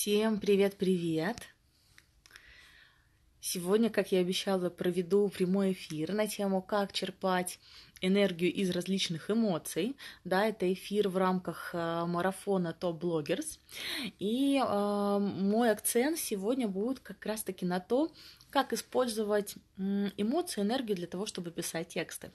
Всем 0.00 0.40
привет-привет! 0.40 1.36
Сегодня, 3.42 3.90
как 3.90 4.12
я 4.12 4.20
обещала, 4.20 4.70
проведу 4.70 5.28
прямой 5.28 5.72
эфир 5.72 6.14
на 6.14 6.26
тему 6.26 6.62
«Как 6.62 6.94
черпать 6.94 7.58
энергию 8.00 8.52
из 8.52 8.70
различных 8.70 9.30
эмоций». 9.30 9.96
Да, 10.24 10.46
это 10.46 10.72
эфир 10.72 11.08
в 11.08 11.16
рамках 11.16 11.70
э, 11.72 12.04
марафона 12.06 12.76
Top 12.78 12.98
Bloggers. 12.98 13.58
И 14.18 14.56
э, 14.56 15.18
мой 15.18 15.70
акцент 15.70 16.18
сегодня 16.18 16.68
будет 16.68 17.00
как 17.00 17.24
раз-таки 17.26 17.64
на 17.64 17.80
то, 17.80 18.10
как 18.50 18.72
использовать 18.72 19.54
эмоции, 19.78 20.60
энергию 20.60 20.96
для 20.96 21.06
того, 21.06 21.24
чтобы 21.24 21.50
писать 21.50 21.88
тексты. 21.88 22.30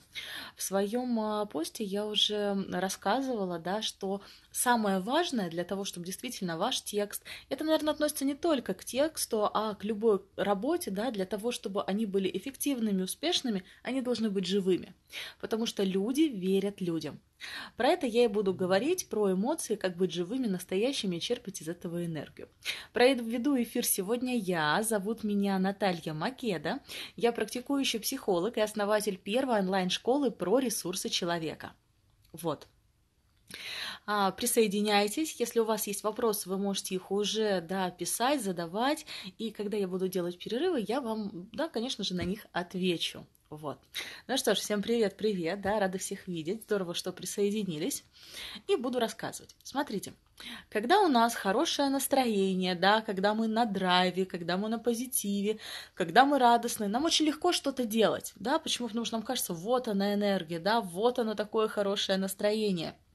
В 0.56 0.64
своем 0.64 1.20
а, 1.20 1.46
посте 1.46 1.84
я 1.84 2.08
уже 2.08 2.66
рассказывала, 2.72 3.60
да, 3.60 3.82
что 3.82 4.22
самое 4.52 5.00
важное 5.00 5.50
для 5.50 5.64
того, 5.64 5.84
чтобы 5.84 6.06
действительно 6.08 6.58
ваш 6.58 6.82
текст, 6.82 7.24
это, 7.50 7.64
наверное, 7.64 7.94
относится 7.94 8.26
не 8.26 8.34
только 8.34 8.74
к 8.74 8.84
тексту, 8.84 9.50
а 9.54 9.76
к 9.76 9.84
любой 9.84 10.22
работе, 10.38 10.90
да, 10.90 11.12
для 11.12 11.26
того, 11.26 11.52
чтобы 11.52 11.84
они 11.84 12.06
были 12.06 12.36
эффективными, 12.36 13.04
успешными, 13.04 13.64
они 13.84 14.02
должны 14.02 14.32
быть 14.32 14.48
живыми, 14.48 14.96
потому 15.40 15.55
что 15.66 15.84
люди 15.84 16.24
верят 16.24 16.82
людям. 16.82 17.22
Про 17.78 17.90
это 17.90 18.08
я 18.08 18.26
и 18.26 18.28
буду 18.28 18.54
говорить, 18.54 19.08
про 19.08 19.32
эмоции, 19.32 19.76
как 19.76 19.96
быть 19.96 20.12
живыми, 20.12 20.48
настоящими 20.48 21.20
черпать 21.20 21.62
из 21.62 21.70
этого 21.70 22.06
энергию. 22.06 22.50
Проведу 22.94 23.62
эфир 23.62 23.86
сегодня 23.86 24.38
я, 24.38 24.82
зовут 24.84 25.24
меня 25.24 25.58
Наталья 25.60 26.14
Македа, 26.14 26.80
я 27.16 27.32
практикующий 27.32 28.00
психолог 28.00 28.58
и 28.58 28.62
основатель 28.62 29.18
первой 29.18 29.60
онлайн-школы 29.60 30.32
про 30.32 30.60
ресурсы 30.60 31.10
человека. 31.10 31.74
Вот. 32.34 32.68
А, 34.06 34.32
присоединяйтесь. 34.32 35.40
Если 35.40 35.60
у 35.60 35.66
вас 35.66 35.88
есть 35.88 36.04
вопросы, 36.04 36.50
вы 36.50 36.58
можете 36.58 36.96
их 36.96 37.12
уже 37.12 37.62
да, 37.62 37.90
писать, 37.92 38.44
задавать. 38.44 39.06
И 39.38 39.52
когда 39.52 39.78
я 39.78 39.88
буду 39.88 40.08
делать 40.08 40.38
перерывы, 40.38 40.84
я 40.88 41.02
вам, 41.02 41.50
да, 41.52 41.70
конечно 41.70 42.04
же, 42.04 42.16
на 42.16 42.24
них 42.24 42.46
отвечу. 42.52 43.26
Вот. 43.52 43.80
Ну 44.28 44.38
что 44.38 44.56
ж, 44.56 44.58
всем 44.58 44.82
привет-привет, 44.82 45.62
да, 45.62 45.80
рада 45.80 46.00
всех 46.00 46.28
видеть, 46.28 46.64
здорово, 46.64 46.96
что 46.96 47.12
присоединились. 47.14 48.04
И 48.68 48.76
буду 48.76 49.00
рассказывать. 49.00 49.56
Смотрите, 49.64 50.14
когда 50.70 51.02
у 51.02 51.08
нас 51.08 51.36
хорошее 51.36 51.90
настроение, 51.90 52.74
да, 52.74 53.02
когда 53.02 53.36
мы 53.36 53.48
на 53.48 53.66
драйве, 53.66 54.26
когда 54.26 54.58
мы 54.58 54.68
на 54.68 54.80
позитиве, 54.80 55.60
когда 55.94 56.26
мы 56.26 56.40
радостны, 56.40 56.88
нам 56.88 57.06
очень 57.06 57.26
легко 57.26 57.52
что-то 57.52 57.86
делать, 57.86 58.34
да, 58.36 58.58
почему? 58.58 58.88
Потому 58.88 59.06
что 59.06 59.18
нам 59.18 59.24
кажется, 59.24 59.54
вот 59.54 59.88
она 59.88 60.16
энергия, 60.16 60.60
да, 60.60 60.82
вот 60.82 61.20
оно 61.20 61.36
такое 61.36 61.68
хорошее 61.68 62.18
настроение– 62.18 62.98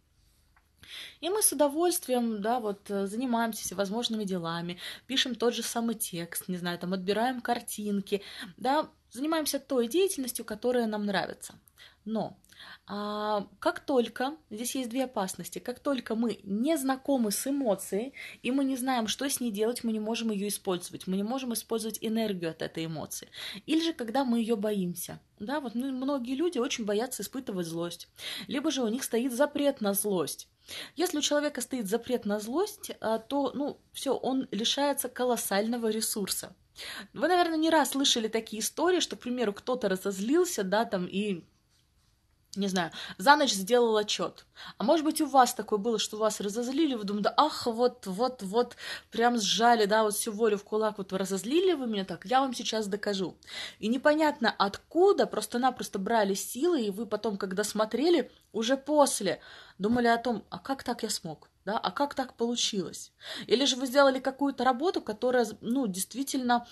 и 1.20 1.28
мы 1.28 1.42
с 1.42 1.52
удовольствием, 1.52 2.40
да, 2.40 2.60
вот 2.60 2.90
э, 2.90 3.06
занимаемся 3.06 3.62
всевозможными 3.62 4.24
делами, 4.24 4.78
пишем 5.06 5.34
тот 5.34 5.54
же 5.54 5.62
самый 5.62 5.94
текст, 5.94 6.48
не 6.48 6.56
знаю, 6.56 6.78
там 6.78 6.92
отбираем 6.92 7.40
картинки, 7.40 8.22
да, 8.56 8.90
занимаемся 9.10 9.58
той 9.58 9.88
деятельностью, 9.88 10.44
которая 10.44 10.86
нам 10.86 11.06
нравится. 11.06 11.54
Но 12.04 12.36
а, 12.86 13.46
как 13.58 13.80
только, 13.80 14.36
здесь 14.50 14.74
есть 14.74 14.90
две 14.90 15.04
опасности, 15.04 15.58
как 15.58 15.78
только 15.80 16.14
мы 16.14 16.40
не 16.42 16.76
знакомы 16.76 17.30
с 17.30 17.46
эмоцией, 17.46 18.14
и 18.42 18.50
мы 18.50 18.64
не 18.64 18.76
знаем, 18.76 19.06
что 19.06 19.28
с 19.28 19.40
ней 19.40 19.50
делать, 19.50 19.84
мы 19.84 19.92
не 19.92 20.00
можем 20.00 20.30
ее 20.30 20.48
использовать, 20.48 21.06
мы 21.06 21.16
не 21.16 21.22
можем 21.22 21.52
использовать 21.52 21.98
энергию 22.00 22.50
от 22.50 22.62
этой 22.62 22.86
эмоции. 22.86 23.28
Или 23.66 23.84
же 23.84 23.92
когда 23.92 24.24
мы 24.24 24.40
ее 24.40 24.56
боимся. 24.56 25.20
Да, 25.38 25.60
вот 25.60 25.74
ну, 25.74 25.90
многие 25.92 26.34
люди 26.34 26.58
очень 26.58 26.84
боятся 26.84 27.22
испытывать 27.22 27.66
злость. 27.66 28.08
Либо 28.46 28.70
же 28.70 28.82
у 28.82 28.88
них 28.88 29.04
стоит 29.04 29.32
запрет 29.32 29.80
на 29.80 29.94
злость. 29.94 30.48
Если 30.96 31.18
у 31.18 31.22
человека 31.22 31.60
стоит 31.60 31.88
запрет 31.88 32.26
на 32.26 32.40
злость, 32.40 32.92
а, 33.00 33.18
то, 33.18 33.52
ну, 33.54 33.80
все, 33.92 34.14
он 34.14 34.48
лишается 34.50 35.08
колоссального 35.08 35.88
ресурса. 35.88 36.54
Вы, 37.12 37.28
наверное, 37.28 37.58
не 37.58 37.70
раз 37.70 37.90
слышали 37.90 38.28
такие 38.28 38.62
истории, 38.62 39.00
что, 39.00 39.16
к 39.16 39.20
примеру, 39.20 39.52
кто-то 39.52 39.88
разозлился, 39.88 40.64
да, 40.64 40.84
там, 40.84 41.06
и 41.06 41.44
не 42.56 42.66
знаю, 42.66 42.90
за 43.16 43.36
ночь 43.36 43.52
сделал 43.52 43.96
отчет. 43.96 44.44
А 44.76 44.82
может 44.82 45.04
быть, 45.04 45.20
у 45.20 45.26
вас 45.26 45.54
такое 45.54 45.78
было, 45.78 46.00
что 46.00 46.16
вас 46.16 46.40
разозлили, 46.40 46.94
вы 46.94 47.04
думаете, 47.04 47.32
ах, 47.36 47.66
вот, 47.66 48.06
вот, 48.06 48.42
вот, 48.42 48.76
прям 49.12 49.38
сжали, 49.38 49.84
да, 49.84 50.02
вот 50.02 50.14
всю 50.14 50.32
волю 50.32 50.58
в 50.58 50.64
кулак, 50.64 50.98
вот 50.98 51.12
вы 51.12 51.18
разозлили 51.18 51.74
вы 51.74 51.86
меня 51.86 52.04
так, 52.04 52.24
я 52.26 52.40
вам 52.40 52.52
сейчас 52.52 52.88
докажу. 52.88 53.36
И 53.78 53.86
непонятно 53.86 54.52
откуда, 54.58 55.26
просто-напросто 55.26 56.00
брали 56.00 56.34
силы, 56.34 56.82
и 56.82 56.90
вы 56.90 57.06
потом, 57.06 57.36
когда 57.36 57.62
смотрели, 57.62 58.32
уже 58.52 58.76
после, 58.76 59.40
думали 59.80 60.06
о 60.06 60.18
том, 60.18 60.44
а 60.50 60.58
как 60.58 60.84
так 60.84 61.02
я 61.02 61.10
смог? 61.10 61.50
да, 61.64 61.78
а 61.78 61.90
как 61.90 62.14
так 62.14 62.34
получилось? 62.34 63.12
Или 63.46 63.64
же 63.64 63.76
вы 63.76 63.86
сделали 63.86 64.18
какую-то 64.18 64.64
работу, 64.64 65.00
которая, 65.00 65.46
ну, 65.60 65.86
действительно 65.86 66.66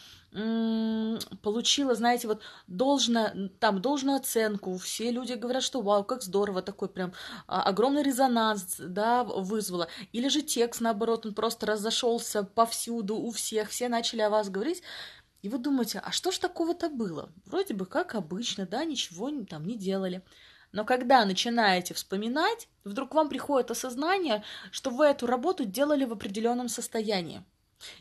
получила, 1.42 1.94
знаете, 1.94 2.28
вот 2.28 2.42
должно, 2.66 3.30
там, 3.60 3.80
должную 3.80 4.16
оценку, 4.16 4.76
все 4.76 5.10
люди 5.10 5.32
говорят, 5.34 5.62
что 5.62 5.80
вау, 5.80 6.04
как 6.04 6.22
здорово, 6.22 6.62
такой 6.62 6.88
прям 6.88 7.12
а, 7.46 7.62
огромный 7.62 8.02
резонанс, 8.02 8.76
да, 8.78 9.24
вызвало. 9.24 9.88
Или 10.12 10.28
же 10.28 10.42
текст, 10.42 10.80
наоборот, 10.80 11.26
он 11.26 11.34
просто 11.34 11.66
разошелся 11.66 12.42
повсюду 12.42 13.16
у 13.16 13.30
всех, 13.30 13.70
все 13.70 13.88
начали 13.88 14.20
о 14.20 14.30
вас 14.30 14.50
говорить, 14.50 14.82
и 15.42 15.48
вы 15.48 15.58
думаете, 15.58 16.00
а 16.04 16.12
что 16.12 16.30
ж 16.30 16.38
такого-то 16.38 16.90
было? 16.90 17.30
Вроде 17.46 17.72
бы 17.72 17.86
как 17.86 18.14
обычно, 18.14 18.66
да, 18.66 18.84
ничего 18.84 19.30
там 19.44 19.66
не 19.66 19.76
делали. 19.76 20.22
Но 20.72 20.84
когда 20.84 21.24
начинаете 21.24 21.94
вспоминать, 21.94 22.68
вдруг 22.84 23.14
вам 23.14 23.28
приходит 23.28 23.70
осознание, 23.70 24.44
что 24.70 24.90
вы 24.90 25.06
эту 25.06 25.26
работу 25.26 25.64
делали 25.64 26.04
в 26.04 26.12
определенном 26.12 26.68
состоянии. 26.68 27.42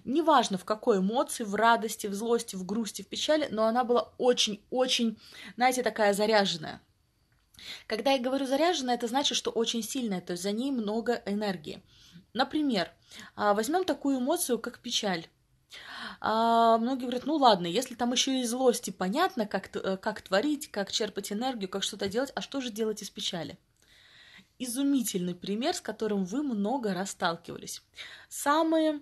Неважно 0.03 0.57
в 0.57 0.65
какой 0.65 0.99
эмоции, 0.99 1.43
в 1.43 1.55
радости, 1.55 2.07
в 2.07 2.13
злости, 2.13 2.55
в 2.55 2.65
грусти, 2.65 3.03
в 3.03 3.07
печали, 3.07 3.47
но 3.51 3.65
она 3.65 3.83
была 3.83 4.11
очень-очень, 4.17 5.19
знаете, 5.55 5.83
такая 5.83 6.13
заряженная. 6.13 6.81
Когда 7.87 8.11
я 8.11 8.19
говорю 8.19 8.45
заряженная, 8.45 8.95
это 8.95 9.07
значит, 9.07 9.37
что 9.37 9.51
очень 9.51 9.83
сильная, 9.83 10.21
то 10.21 10.31
есть 10.31 10.43
за 10.43 10.51
ней 10.51 10.71
много 10.71 11.21
энергии. 11.25 11.83
Например, 12.33 12.91
а, 13.35 13.53
возьмем 13.53 13.83
такую 13.83 14.19
эмоцию, 14.19 14.59
как 14.59 14.79
печаль. 14.79 15.27
А 16.19 16.77
многие 16.77 17.03
говорят, 17.03 17.25
ну 17.25 17.35
ладно, 17.35 17.67
если 17.67 17.95
там 17.95 18.11
еще 18.11 18.41
и 18.41 18.45
злости 18.45 18.89
понятно, 18.91 19.45
как, 19.45 19.75
э, 19.75 19.97
как 19.97 20.21
творить, 20.21 20.71
как 20.71 20.91
черпать 20.91 21.31
энергию, 21.31 21.69
как 21.69 21.83
что-то 21.83 22.07
делать, 22.07 22.31
а 22.35 22.41
что 22.41 22.61
же 22.61 22.71
делать 22.71 23.01
из 23.01 23.09
печали? 23.09 23.57
Изумительный 24.59 25.35
пример, 25.35 25.75
с 25.75 25.81
которым 25.81 26.25
вы 26.25 26.41
много 26.41 26.93
раз 26.93 27.11
сталкивались. 27.11 27.83
Самые 28.27 29.01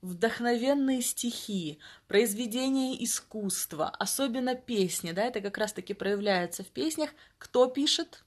вдохновенные 0.00 1.02
стихи, 1.02 1.78
произведения 2.08 3.02
искусства, 3.02 3.88
особенно 3.88 4.54
песни, 4.54 5.12
да, 5.12 5.24
это 5.24 5.40
как 5.40 5.58
раз-таки 5.58 5.94
проявляется 5.94 6.62
в 6.62 6.68
песнях. 6.68 7.10
Кто 7.38 7.66
пишет? 7.66 8.23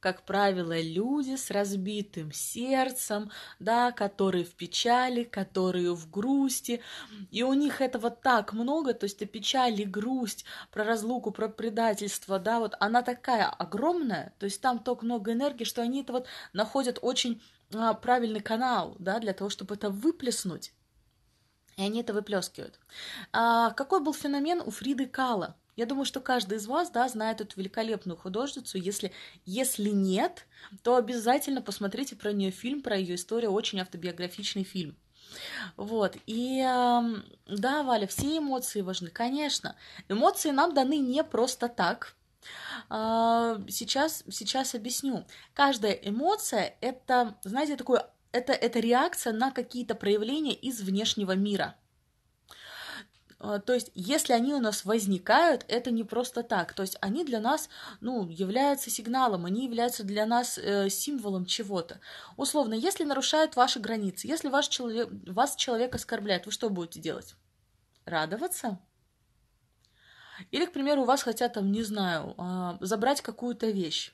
Как 0.00 0.24
правило, 0.24 0.80
люди 0.80 1.36
с 1.36 1.50
разбитым 1.50 2.32
сердцем, 2.32 3.30
да, 3.58 3.92
которые 3.92 4.44
в 4.44 4.54
печали, 4.54 5.24
которые 5.24 5.94
в 5.94 6.10
грусти, 6.10 6.80
и 7.30 7.42
у 7.42 7.52
них 7.52 7.80
этого 7.80 8.10
так 8.10 8.54
много, 8.54 8.94
то 8.94 9.04
есть 9.04 9.20
и 9.20 9.26
печаль, 9.26 9.80
и 9.80 9.84
грусть, 9.84 10.44
про 10.72 10.84
разлуку, 10.84 11.30
про 11.30 11.48
предательство, 11.48 12.38
да, 12.38 12.58
вот 12.60 12.74
она 12.80 13.02
такая 13.02 13.46
огромная, 13.46 14.32
то 14.38 14.44
есть 14.44 14.60
там 14.60 14.78
так 14.78 15.02
много 15.02 15.32
энергии, 15.32 15.64
что 15.64 15.82
они 15.82 16.02
это 16.02 16.12
вот 16.12 16.26
находят 16.54 16.98
очень 17.02 17.42
а, 17.74 17.94
правильный 17.94 18.40
канал, 18.40 18.96
да, 18.98 19.18
для 19.20 19.34
того, 19.34 19.50
чтобы 19.50 19.74
это 19.74 19.90
выплеснуть. 19.90 20.72
И 21.76 21.82
они 21.82 22.00
это 22.00 22.12
выплескивают. 22.12 22.78
А, 23.32 23.70
какой 23.70 24.00
был 24.02 24.12
феномен 24.12 24.60
у 24.64 24.70
Фриды 24.70 25.06
Кала? 25.06 25.56
Я 25.80 25.86
думаю, 25.86 26.04
что 26.04 26.20
каждый 26.20 26.58
из 26.58 26.66
вас, 26.66 26.90
да, 26.90 27.08
знает 27.08 27.40
эту 27.40 27.58
великолепную 27.58 28.14
художницу. 28.14 28.76
Если, 28.76 29.12
если 29.46 29.88
нет, 29.88 30.46
то 30.82 30.96
обязательно 30.96 31.62
посмотрите 31.62 32.16
про 32.16 32.34
нее 32.34 32.50
фильм, 32.50 32.82
про 32.82 32.98
ее 32.98 33.14
историю, 33.14 33.52
очень 33.52 33.80
автобиографичный 33.80 34.62
фильм. 34.62 34.94
Вот, 35.78 36.18
и 36.26 36.60
да, 36.60 37.82
Валя, 37.82 38.06
все 38.06 38.36
эмоции 38.36 38.82
важны, 38.82 39.08
конечно. 39.08 39.74
Эмоции 40.10 40.50
нам 40.50 40.74
даны 40.74 40.98
не 40.98 41.24
просто 41.24 41.66
так, 41.66 42.14
а, 42.90 43.58
Сейчас, 43.70 44.22
сейчас 44.30 44.74
объясню. 44.74 45.24
Каждая 45.54 45.92
эмоция– 45.92 46.76
это, 46.82 47.38
знаете, 47.42 47.76
такое, 47.76 48.06
это, 48.32 48.52
это 48.52 48.80
реакция 48.80 49.32
на 49.32 49.50
какие-то 49.50 49.94
проявления 49.94 50.52
из 50.52 50.82
внешнего 50.82 51.32
мира. 51.32 51.74
А, 53.40 53.58
то 53.58 53.72
есть, 53.72 53.90
если 53.94 54.34
они 54.34 54.52
у 54.54 54.60
нас 54.60 54.84
возникают, 54.84 55.64
это 55.66 55.90
не 55.90 56.04
просто 56.04 56.42
так. 56.42 56.74
То 56.74 56.82
есть, 56.82 56.98
они 57.00 57.24
для 57.24 57.40
нас, 57.40 57.70
ну, 58.00 58.28
являются 58.28 58.90
сигналом, 58.90 59.46
они 59.46 59.64
являются 59.64 60.04
для 60.04 60.26
нас 60.26 60.58
э, 60.58 60.90
символом 60.90 61.46
чего-то. 61.46 62.00
Условно, 62.36 62.74
если 62.74 63.04
нарушают 63.04 63.56
ваши 63.56 63.80
границы, 63.80 64.26
если 64.26 64.48
ваш 64.48 64.68
человек, 64.68 65.08
вас 65.26 65.56
человек 65.56 65.94
оскорбляет, 65.94 66.44
вы 66.44 66.52
что 66.52 66.68
будете 66.68 67.00
делать? 67.00 67.34
Радоваться? 68.04 68.78
Или, 70.50 70.66
к 70.66 70.72
примеру, 70.72 71.02
у 71.02 71.06
вас 71.06 71.22
хотят, 71.22 71.54
там, 71.54 71.72
не 71.72 71.82
знаю, 71.82 72.34
э, 72.36 72.76
забрать 72.80 73.22
какую-то 73.22 73.70
вещь. 73.70 74.12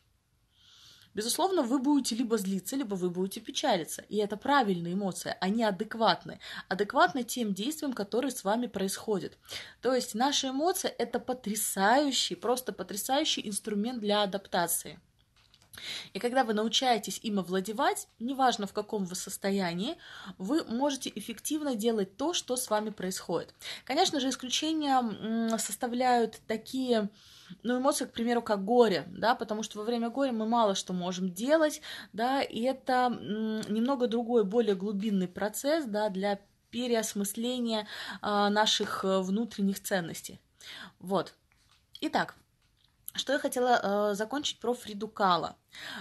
Безусловно, 1.16 1.62
вы 1.62 1.78
будете 1.78 2.14
либо 2.14 2.36
злиться, 2.36 2.76
либо 2.76 2.94
вы 2.94 3.08
будете 3.08 3.40
печалиться. 3.40 4.04
И 4.10 4.18
это 4.18 4.36
правильные 4.36 4.92
эмоции, 4.92 5.34
они 5.40 5.64
адекватны. 5.64 6.40
Адекватны 6.68 7.24
тем 7.24 7.54
действиям, 7.54 7.94
которые 7.94 8.32
с 8.32 8.44
вами 8.44 8.66
происходят. 8.66 9.38
То 9.80 9.94
есть 9.94 10.14
наши 10.14 10.48
эмоции– 10.48 10.88
это 10.98 11.18
потрясающий, 11.18 12.34
просто 12.34 12.74
потрясающий 12.74 13.48
инструмент 13.48 14.00
для 14.00 14.24
адаптации. 14.24 15.00
И 16.12 16.19
когда 16.19 16.44
вы 16.44 16.55
научаетесь 16.55 17.20
им 17.23 17.38
овладевать, 17.38 18.08
неважно 18.19 18.67
в 18.67 18.73
каком 18.73 19.05
вы 19.05 19.14
состоянии, 19.14 19.96
вы 20.38 20.64
можете 20.64 21.12
эффективно 21.14 21.75
делать 21.75 22.17
то, 22.17 22.32
что 22.32 22.56
с 22.56 22.70
вами 22.70 22.90
происходит. 22.90 23.55
Конечно 23.84 24.20
же, 24.20 24.28
исключения 24.28 25.58
составляют 25.58 26.40
такие 26.46 27.11
ну, 27.62 27.78
эмоции, 27.78 28.05
к 28.06 28.12
примеру, 28.12 28.43
как 28.43 28.64
горе, 28.64 29.05
да, 29.08 29.34
потому 29.34 29.62
что 29.62 29.78
во 29.78 29.84
время 29.84 30.11
горя 30.11 30.32
мы 30.32 30.46
мало 30.46 30.75
что 30.75 30.93
можем 30.93 31.32
делать, 31.32 31.81
да, 32.12 32.43
и 32.43 32.62
это 32.62 33.08
немного 33.69 34.08
другой, 34.08 34.44
более 34.44 34.75
глубинный 34.75 35.28
процесс, 35.28 35.84
да, 35.84 36.08
для 36.08 36.40
переосмысления 36.70 37.87
а, 38.20 38.50
наших 38.50 39.05
э, 39.05 39.20
внутренних 39.20 39.81
ценностей. 39.82 40.40
Вот. 40.99 41.34
Итак, 42.00 42.34
что 43.16 43.32
я 43.32 43.38
хотела 43.38 43.80
э, 44.10 44.14
закончить 44.14 44.58
про 44.58 44.74
Фриду 44.74 45.08
Кала. 45.08 45.56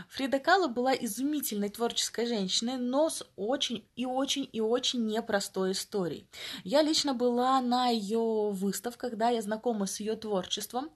Фрида 0.09 0.39
Кала 0.39 0.67
была 0.67 0.93
изумительной 0.93 1.69
творческой 1.69 2.25
женщиной, 2.27 2.77
но 2.77 3.09
с 3.09 3.25
очень 3.35 3.85
и 3.95 4.05
очень 4.05 4.49
и 4.51 4.61
очень 4.61 5.05
непростой 5.05 5.71
историей. 5.71 6.27
Я 6.63 6.81
лично 6.81 7.13
была 7.13 7.59
на 7.61 7.89
ее 7.89 8.51
выставках, 8.51 9.15
да, 9.15 9.29
я 9.29 9.41
знакома 9.41 9.85
с 9.85 9.99
ее 9.99 10.15
творчеством. 10.15 10.89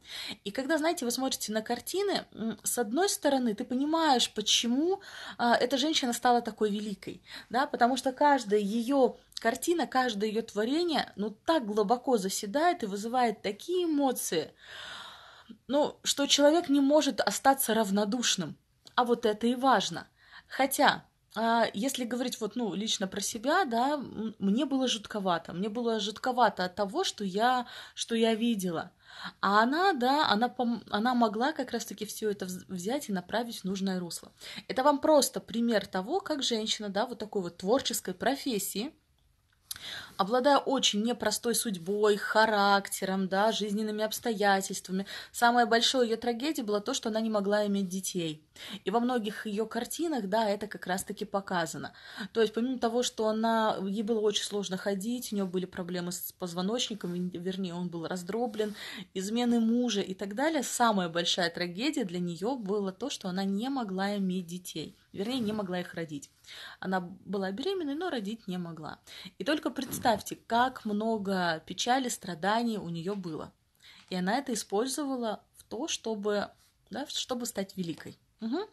И 0.44 0.51
когда, 0.51 0.77
знаете, 0.77 1.06
вы 1.06 1.12
смотрите 1.12 1.51
на 1.51 1.62
картины, 1.62 2.25
с 2.63 2.77
одной 2.77 3.10
стороны, 3.10 3.54
ты 3.54 3.66
понимаешь, 3.66 4.31
почему 4.33 5.01
э, 5.38 5.51
эта 5.60 5.77
женщина 5.77 6.13
стала 6.13 6.42
такой 6.42 6.69
великой, 6.69 7.21
да, 7.50 7.68
потому 7.68 7.98
что 7.98 8.12
каждая 8.12 8.60
ее 8.60 9.16
картина, 9.39 9.88
каждое 9.88 10.30
ее 10.30 10.42
творение, 10.42 11.12
ну, 11.16 11.31
так 11.45 11.66
глубоко 11.66 12.18
заседает 12.18 12.83
и 12.83 12.88
вызывает 12.88 13.42
такие 13.42 13.86
эмоции, 13.86 14.51
ну, 15.68 16.00
что 16.04 16.25
человек 16.28 16.69
не 16.69 16.81
может 16.81 17.22
остаться 17.22 17.74
равнодушным. 17.74 18.57
А 18.96 19.04
вот 19.04 19.25
это 19.25 19.48
и 19.48 19.56
важно. 19.56 20.07
Хотя, 20.48 21.06
а, 21.36 21.68
если 21.74 22.04
говорить 22.04 22.40
вот, 22.42 22.56
ну, 22.56 22.74
лично 22.74 23.07
про 23.07 23.22
себя, 23.22 23.66
да, 23.66 23.98
мне 24.40 24.66
было 24.66 24.88
жутковато. 24.88 25.54
Мне 25.54 25.69
было 25.69 26.00
жутковато 26.00 26.66
от 26.66 26.75
того, 26.75 27.04
что 27.04 27.24
я, 27.24 27.68
что 27.94 28.16
я 28.16 28.36
видела. 28.36 28.92
А 29.42 29.63
она, 29.63 29.94
да, 29.94 30.28
она, 30.30 30.54
она 30.90 31.13
могла 31.13 31.52
как 31.52 31.72
раз-таки 31.72 32.06
все 32.06 32.30
это 32.30 32.45
взять 32.68 33.10
и 33.10 33.13
направить 33.13 33.60
в 33.60 33.63
нужное 33.66 34.00
русло. 34.00 34.31
Это 34.68 34.84
вам 34.84 35.00
просто 35.00 35.40
пример 35.40 35.86
того, 35.88 36.19
как 36.19 36.44
женщина, 36.44 36.90
да, 36.90 37.06
вот 37.06 37.19
такой 37.19 37.42
вот 37.42 37.57
творческой 37.57 38.13
профессии– 38.13 38.94
обладая 40.19 40.57
очень 40.57 41.01
непростой 41.01 41.56
судьбой, 41.56 42.18
характером, 42.18 43.30
да, 43.30 43.54
жизненными 43.54 44.04
обстоятельствами. 44.04 45.06
Самая 45.31 45.66
большая 45.66 46.04
ее 46.04 46.18
трагедия 46.18 46.62
была 46.62 46.81
то, 46.81 46.94
что 46.94 47.07
она 47.07 47.21
не 47.21 47.30
могла 47.30 47.66
иметь 47.68 47.88
детей. 47.88 48.44
И 48.83 48.92
во 48.92 49.00
многих 49.00 49.45
ее 49.45 49.66
картинах, 49.66 50.27
да, 50.27 50.50
это 50.50 50.68
как 50.68 50.88
раз-таки 50.88 51.24
показано. 51.24 51.94
То 52.33 52.42
есть, 52.42 52.54
помимо 52.54 52.80
того, 52.80 53.01
что 53.01 53.30
она, 53.30 53.77
ей 53.88 54.04
было 54.04 54.19
очень 54.19 54.44
сложно 54.44 54.75
ходить, 54.75 55.31
у 55.31 55.36
нее 55.36 55.45
были 55.45 55.66
проблемы 55.66 56.12
с 56.12 56.33
позвоночником, 56.33 57.30
вернее, 57.30 57.74
он 57.74 57.88
был 57.88 58.06
раздроблен, 58.06 58.75
измены 59.13 59.62
мужа 59.62 60.01
и 60.01 60.13
так 60.13 60.36
далее, 60.36 60.63
самая 60.63 61.07
большая 61.07 61.50
трагедия 61.50 62.04
для 62.04 62.19
нее 62.19 62.57
было 62.57 62.92
то, 62.92 63.10
что 63.10 63.30
она 63.30 63.45
не 63.45 63.69
могла 63.69 64.18
иметь 64.18 64.48
детей 64.48 64.98
вернее, 65.13 65.39
не 65.39 65.54
могла 65.54 65.80
их 65.80 65.94
родить. 65.94 66.30
Она 66.80 67.01
была 67.01 67.51
беременной, 67.51 67.95
но 67.95 68.10
родить 68.10 68.48
не 68.48 68.57
могла. 68.57 69.00
И 69.38 69.44
только 69.44 69.69
представьте, 69.69 70.08
как 70.47 70.85
много 70.85 71.61
печали, 71.65 72.09
страданий 72.09 72.77
у 72.77 72.89
нее 72.89 73.15
было. 73.15 73.51
И 74.09 74.15
она 74.15 74.38
это 74.38 74.53
использовала 74.53 75.44
в 75.56 75.63
то, 75.63 75.88
чтобы, 75.88 76.50
да, 76.89 77.06
чтобы 77.07 77.45
стать 77.45 77.77
великой. 77.77 78.17
Угу. 78.41 78.69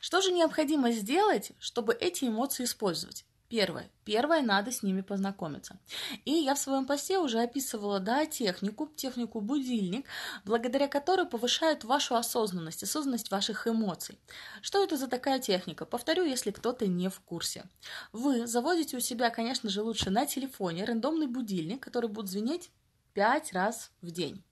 Что 0.00 0.20
же 0.20 0.32
необходимо 0.32 0.92
сделать, 0.92 1.52
чтобы 1.58 1.94
эти 1.94 2.24
эмоции 2.24 2.64
использовать? 2.64 3.24
Первое. 3.48 3.90
Первое, 4.04 4.42
надо 4.42 4.72
с 4.72 4.82
ними 4.82 5.02
познакомиться. 5.02 5.78
И 6.24 6.32
я 6.32 6.54
в 6.54 6.58
своем 6.58 6.86
посте 6.86 7.18
уже 7.18 7.40
описывала, 7.40 8.00
да, 8.00 8.26
технику, 8.26 8.88
технику 8.96 9.40
будильник, 9.40 10.06
благодаря 10.44 10.88
которой 10.88 11.26
повышают 11.26 11.84
вашу 11.84 12.16
осознанность, 12.16 12.82
осознанность 12.82 13.30
ваших 13.30 13.66
эмоций. 13.68 14.18
Что 14.62 14.82
это 14.82 14.96
за 14.96 15.08
такая 15.08 15.38
техника? 15.38 15.84
Повторю, 15.84 16.24
если 16.24 16.50
кто-то 16.50 16.86
не 16.86 17.08
в 17.08 17.20
курсе. 17.20 17.64
Вы 18.12 18.46
заводите 18.46 18.96
у 18.96 19.00
себя, 19.00 19.30
конечно 19.30 19.68
же, 19.68 19.82
лучше 19.82 20.10
на 20.10 20.26
телефоне 20.26 20.84
рандомный 20.84 21.26
будильник, 21.26 21.82
который 21.82 22.08
будет 22.08 22.28
звенеть 22.28 22.70
5 23.12 23.52
раз 23.52 23.92
в 24.00 24.10
день. 24.10 24.42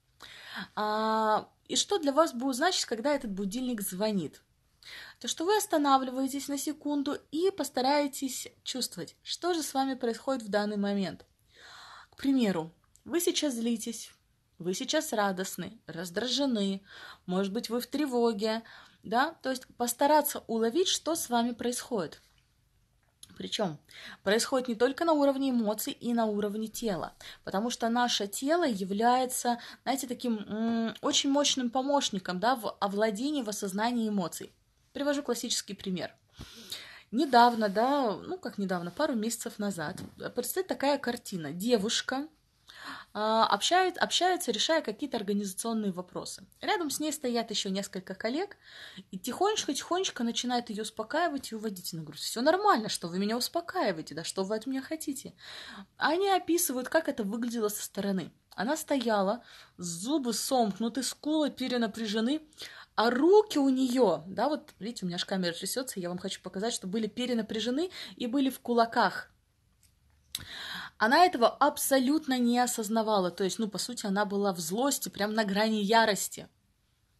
А, 0.76 1.48
и 1.66 1.76
что 1.76 1.98
для 1.98 2.12
вас 2.12 2.34
будет 2.34 2.56
значить, 2.56 2.84
когда 2.84 3.14
этот 3.14 3.32
будильник 3.32 3.80
звонит? 3.80 4.42
То 5.22 5.28
что 5.28 5.44
вы 5.44 5.56
останавливаетесь 5.56 6.48
на 6.48 6.58
секунду 6.58 7.16
и 7.30 7.52
постараетесь 7.52 8.48
чувствовать, 8.64 9.14
что 9.22 9.54
же 9.54 9.62
с 9.62 9.72
вами 9.72 9.94
происходит 9.94 10.42
в 10.42 10.48
данный 10.48 10.76
момент. 10.76 11.24
К 12.10 12.16
примеру, 12.16 12.74
вы 13.04 13.20
сейчас 13.20 13.54
злитесь, 13.54 14.10
вы 14.58 14.74
сейчас 14.74 15.12
радостны, 15.12 15.78
раздражены, 15.86 16.82
может 17.26 17.52
быть, 17.52 17.70
вы 17.70 17.80
в 17.80 17.86
тревоге, 17.86 18.64
да, 19.04 19.36
то 19.42 19.50
есть 19.50 19.68
постараться 19.76 20.42
уловить, 20.48 20.88
что 20.88 21.14
с 21.14 21.28
вами 21.28 21.52
происходит. 21.52 22.20
Причем 23.38 23.78
происходит 24.24 24.66
не 24.66 24.74
только 24.74 25.04
на 25.04 25.12
уровне 25.12 25.50
эмоций 25.50 25.92
и 25.92 26.14
на 26.14 26.26
уровне 26.26 26.66
тела, 26.66 27.12
потому 27.44 27.70
что 27.70 27.88
наше 27.88 28.26
тело 28.26 28.66
является, 28.66 29.60
знаете, 29.84 30.08
таким 30.08 30.96
очень 31.00 31.30
мощным 31.30 31.70
помощником 31.70 32.40
да, 32.40 32.56
в 32.56 32.76
овладении, 32.80 33.42
в 33.42 33.48
осознании 33.48 34.08
эмоций. 34.08 34.52
Привожу 34.92 35.22
классический 35.22 35.74
пример. 35.74 36.14
Недавно, 37.10 37.68
да, 37.68 38.16
ну 38.16 38.38
как 38.38 38.58
недавно, 38.58 38.90
пару 38.90 39.14
месяцев 39.14 39.58
назад, 39.58 40.00
предстоит 40.34 40.66
такая 40.66 40.98
картина. 40.98 41.52
Девушка 41.52 42.26
а, 43.14 43.46
общает, 43.46 43.98
общается, 43.98 44.50
решая 44.50 44.80
какие-то 44.80 45.18
организационные 45.18 45.92
вопросы. 45.92 46.46
Рядом 46.60 46.88
с 46.88 47.00
ней 47.00 47.12
стоят 47.12 47.50
еще 47.50 47.70
несколько 47.70 48.14
коллег, 48.14 48.56
и 49.10 49.18
тихонечко-тихонечко 49.18 50.24
начинает 50.24 50.70
ее 50.70 50.82
успокаивать 50.82 51.52
и 51.52 51.54
уводить. 51.54 51.92
Она 51.92 52.02
говорит, 52.02 52.22
все 52.22 52.40
нормально, 52.40 52.88
что 52.88 53.08
вы 53.08 53.18
меня 53.18 53.36
успокаиваете, 53.36 54.14
да 54.14 54.24
что 54.24 54.44
вы 54.44 54.56
от 54.56 54.66
меня 54.66 54.80
хотите. 54.80 55.34
Они 55.98 56.30
описывают, 56.30 56.88
как 56.88 57.08
это 57.08 57.24
выглядело 57.24 57.68
со 57.68 57.82
стороны. 57.82 58.32
Она 58.54 58.76
стояла, 58.76 59.42
зубы 59.78 60.32
сомкнуты, 60.34 61.02
скулы 61.02 61.50
перенапряжены, 61.50 62.42
а 62.94 63.10
руки 63.10 63.58
у 63.58 63.68
нее, 63.68 64.22
да, 64.26 64.48
вот 64.48 64.74
видите, 64.78 65.04
у 65.04 65.08
меня 65.08 65.16
аж 65.16 65.24
камера 65.24 65.52
трясется, 65.52 66.00
я 66.00 66.08
вам 66.08 66.18
хочу 66.18 66.40
показать, 66.42 66.74
что 66.74 66.86
были 66.86 67.06
перенапряжены 67.06 67.90
и 68.16 68.26
были 68.26 68.50
в 68.50 68.60
кулаках. 68.60 69.30
Она 70.98 71.24
этого 71.24 71.48
абсолютно 71.48 72.38
не 72.38 72.58
осознавала, 72.58 73.30
то 73.30 73.44
есть, 73.44 73.58
ну, 73.58 73.68
по 73.68 73.78
сути, 73.78 74.06
она 74.06 74.24
была 74.24 74.52
в 74.52 74.60
злости, 74.60 75.08
прям 75.08 75.34
на 75.34 75.44
грани 75.44 75.82
ярости. 75.82 76.48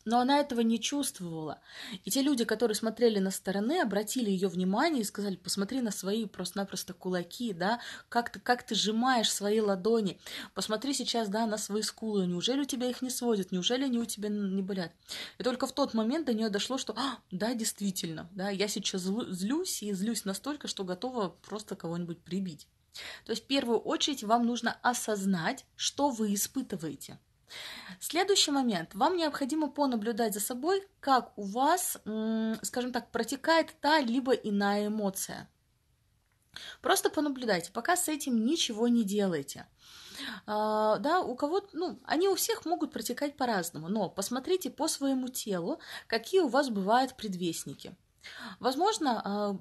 Но 0.04 0.18
она 0.18 0.40
этого 0.40 0.60
не 0.60 0.80
чувствовала. 0.80 1.60
И 2.04 2.10
те 2.10 2.22
люди, 2.22 2.44
которые 2.44 2.74
смотрели 2.74 3.18
на 3.18 3.30
стороны, 3.30 3.80
обратили 3.80 4.30
ее 4.30 4.48
внимание 4.48 5.02
и 5.02 5.04
сказали, 5.04 5.36
посмотри 5.36 5.80
на 5.80 5.90
свои 5.90 6.26
просто-напросто 6.26 6.92
кулаки, 6.92 7.52
да, 7.52 7.80
как 8.08 8.30
ты, 8.30 8.40
как 8.40 8.64
ты 8.64 8.74
сжимаешь 8.74 9.32
свои 9.32 9.60
ладони, 9.60 10.18
посмотри 10.54 10.92
сейчас, 10.92 11.28
да, 11.28 11.46
на 11.46 11.56
свои 11.56 11.82
скулы, 11.82 12.26
неужели 12.26 12.62
у 12.62 12.64
тебя 12.64 12.90
их 12.90 13.02
не 13.02 13.10
сводят, 13.10 13.52
неужели 13.52 13.84
они 13.84 13.98
у 13.98 14.04
тебя 14.04 14.28
не 14.28 14.62
болят. 14.62 14.92
И 15.38 15.42
только 15.42 15.66
в 15.66 15.72
тот 15.72 15.94
момент 15.94 16.26
до 16.26 16.34
нее 16.34 16.48
дошло, 16.48 16.78
что, 16.78 16.94
а, 16.96 17.18
да, 17.30 17.54
действительно, 17.54 18.28
да, 18.32 18.50
я 18.50 18.68
сейчас 18.68 19.02
злюсь 19.02 19.82
и 19.82 19.92
злюсь 19.92 20.24
настолько, 20.24 20.66
что 20.66 20.84
готова 20.84 21.36
просто 21.48 21.76
кого-нибудь 21.76 22.18
прибить. 22.18 22.66
То 23.24 23.32
есть 23.32 23.44
в 23.44 23.46
первую 23.46 23.78
очередь 23.78 24.22
вам 24.22 24.46
нужно 24.46 24.76
осознать, 24.82 25.64
что 25.76 26.10
вы 26.10 26.34
испытываете– 26.34 27.18
Следующий 28.00 28.50
момент. 28.50 28.94
Вам 28.94 29.16
необходимо 29.16 29.70
понаблюдать 29.70 30.34
за 30.34 30.40
собой, 30.40 30.86
как 31.00 31.32
у 31.36 31.42
вас, 31.42 31.98
скажем 32.62 32.92
так, 32.92 33.10
протекает 33.10 33.74
та 33.80 34.00
либо 34.00 34.32
иная 34.32 34.88
эмоция. 34.88 35.48
Просто 36.80 37.10
понаблюдайте, 37.10 37.72
пока 37.72 37.96
с 37.96 38.08
этим 38.08 38.44
ничего 38.44 38.88
не 38.88 39.04
делайте. 39.04 39.66
А, 40.46 40.98
да, 40.98 41.20
у 41.20 41.34
кого, 41.34 41.62
ну, 41.72 41.98
они 42.04 42.28
у 42.28 42.34
всех 42.34 42.64
могут 42.66 42.92
протекать 42.92 43.36
по-разному, 43.36 43.88
но 43.88 44.10
посмотрите 44.10 44.70
по 44.70 44.88
своему 44.88 45.28
телу, 45.28 45.80
какие 46.06 46.40
у 46.40 46.48
вас 46.48 46.68
бывают 46.68 47.16
предвестники. 47.16 47.96
Возможно, 48.60 49.22
а, 49.24 49.58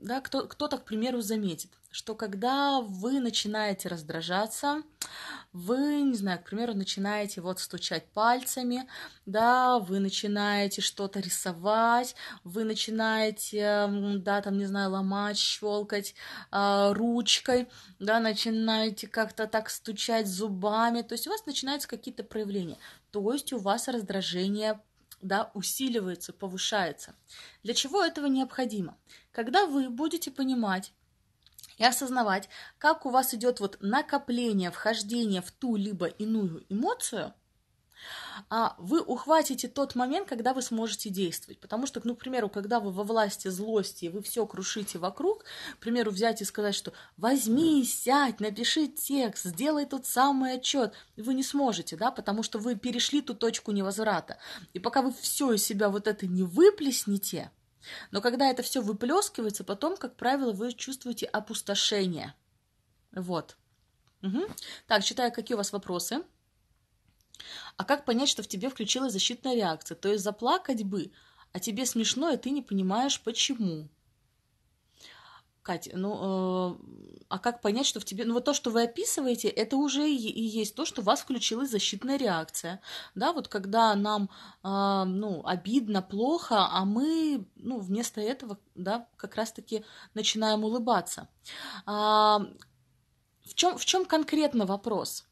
да, 0.00 0.20
кто, 0.20 0.46
кто-то, 0.46 0.78
к 0.78 0.84
примеру, 0.84 1.20
заметит, 1.20 1.70
что 1.90 2.14
когда 2.14 2.80
вы 2.80 3.20
начинаете 3.20 3.88
раздражаться, 3.88 4.82
вы, 5.52 6.02
не 6.02 6.14
знаю, 6.14 6.38
к 6.38 6.44
примеру, 6.44 6.74
начинаете 6.74 7.40
вот 7.40 7.58
стучать 7.58 8.06
пальцами, 8.12 8.88
да, 9.26 9.78
вы 9.78 9.98
начинаете 9.98 10.82
что-то 10.82 11.20
рисовать, 11.20 12.14
вы 12.44 12.64
начинаете, 12.64 13.88
да, 14.18 14.40
там, 14.42 14.58
не 14.58 14.66
знаю, 14.66 14.90
ломать, 14.90 15.38
щелкать 15.38 16.14
э, 16.52 16.92
ручкой, 16.92 17.68
да, 17.98 18.20
начинаете 18.20 19.08
как-то 19.08 19.46
так 19.46 19.70
стучать 19.70 20.28
зубами, 20.28 21.02
то 21.02 21.14
есть 21.14 21.26
у 21.26 21.30
вас 21.30 21.46
начинаются 21.46 21.88
какие-то 21.88 22.22
проявления, 22.22 22.76
то 23.10 23.32
есть 23.32 23.52
у 23.52 23.58
вас 23.58 23.88
раздражение 23.88 24.80
да, 25.20 25.50
усиливается, 25.54 26.32
повышается. 26.32 27.14
Для 27.62 27.74
чего 27.74 28.04
этого 28.04 28.26
необходимо? 28.26 28.96
Когда 29.32 29.66
вы 29.66 29.90
будете 29.90 30.30
понимать, 30.30 30.92
и 31.78 31.84
осознавать, 31.84 32.48
как 32.78 33.06
у 33.06 33.10
вас 33.10 33.34
идет 33.34 33.60
вот 33.60 33.78
накопление, 33.80 34.70
вхождение 34.70 35.40
в 35.40 35.50
ту 35.52 35.76
либо 35.76 36.06
иную 36.06 36.64
эмоцию, 36.68 37.34
вы 38.78 39.00
ухватите 39.00 39.68
тот 39.68 39.94
момент, 39.94 40.28
когда 40.28 40.54
вы 40.54 40.62
сможете 40.62 41.10
действовать. 41.10 41.60
Потому 41.60 41.86
что, 41.86 42.00
ну, 42.04 42.14
к 42.14 42.18
примеру, 42.18 42.48
когда 42.48 42.80
вы 42.80 42.90
во 42.90 43.02
власти 43.02 43.48
злости, 43.48 44.06
вы 44.06 44.22
все 44.22 44.46
крушите 44.46 44.98
вокруг, 44.98 45.44
к 45.74 45.78
примеру, 45.78 46.10
взять 46.10 46.40
и 46.40 46.44
сказать, 46.44 46.74
что 46.74 46.92
возьми, 47.16 47.84
сядь, 47.84 48.40
напиши 48.40 48.88
текст, 48.88 49.44
сделай 49.44 49.86
тот 49.86 50.06
самый 50.06 50.54
отчет, 50.54 50.94
вы 51.16 51.34
не 51.34 51.42
сможете, 51.42 51.96
да, 51.96 52.10
потому 52.10 52.42
что 52.42 52.58
вы 52.58 52.76
перешли 52.76 53.20
ту 53.20 53.34
точку 53.34 53.72
невозврата. 53.72 54.38
И 54.72 54.78
пока 54.78 55.02
вы 55.02 55.12
все 55.12 55.52
из 55.52 55.64
себя 55.64 55.88
вот 55.88 56.06
это 56.06 56.26
не 56.26 56.42
выплеснете, 56.42 57.50
но 58.10 58.20
когда 58.20 58.50
это 58.50 58.62
все 58.62 58.80
выплескивается, 58.80 59.64
потом, 59.64 59.96
как 59.96 60.16
правило, 60.16 60.52
вы 60.52 60.72
чувствуете 60.72 61.26
опустошение. 61.26 62.34
Вот. 63.12 63.56
Угу. 64.22 64.42
Так, 64.86 65.04
читаю, 65.04 65.32
какие 65.32 65.54
у 65.54 65.58
вас 65.58 65.72
вопросы. 65.72 66.22
А 67.76 67.84
как 67.84 68.04
понять, 68.04 68.28
что 68.28 68.42
в 68.42 68.48
тебе 68.48 68.68
включилась 68.68 69.12
защитная 69.12 69.54
реакция? 69.54 69.94
То 69.94 70.08
есть 70.08 70.24
заплакать 70.24 70.82
бы, 70.84 71.12
а 71.52 71.60
тебе 71.60 71.86
смешно, 71.86 72.30
и 72.30 72.36
ты 72.36 72.50
не 72.50 72.62
понимаешь, 72.62 73.20
почему. 73.20 73.88
Катя, 75.68 75.90
ну, 75.98 76.14
э, 76.14 77.24
а 77.28 77.38
как 77.38 77.60
понять, 77.60 77.86
что 77.86 78.00
в 78.00 78.04
тебе... 78.06 78.24
Ну, 78.24 78.32
вот 78.32 78.46
то, 78.46 78.54
что 78.54 78.70
вы 78.70 78.84
описываете, 78.84 79.48
это 79.48 79.76
уже 79.76 80.08
и, 80.08 80.14
есть 80.14 80.74
то, 80.74 80.86
что 80.86 81.02
у 81.02 81.04
вас 81.04 81.20
включилась 81.20 81.70
защитная 81.70 82.16
реакция. 82.16 82.80
Да, 83.14 83.34
вот 83.34 83.48
когда 83.48 83.94
нам, 83.94 84.30
э, 84.64 85.04
ну, 85.04 85.42
обидно, 85.44 86.00
плохо, 86.00 86.66
а 86.70 86.86
мы, 86.86 87.46
ну, 87.56 87.80
вместо 87.80 88.22
этого, 88.22 88.58
да, 88.74 89.06
как 89.18 89.34
раз-таки 89.34 89.84
начинаем 90.14 90.64
улыбаться. 90.64 91.28
А, 91.84 92.40
в 93.44 93.54
чем, 93.54 93.76
в 93.76 93.84
чем 93.84 94.06
конкретно 94.06 94.64
вопрос? 94.64 95.27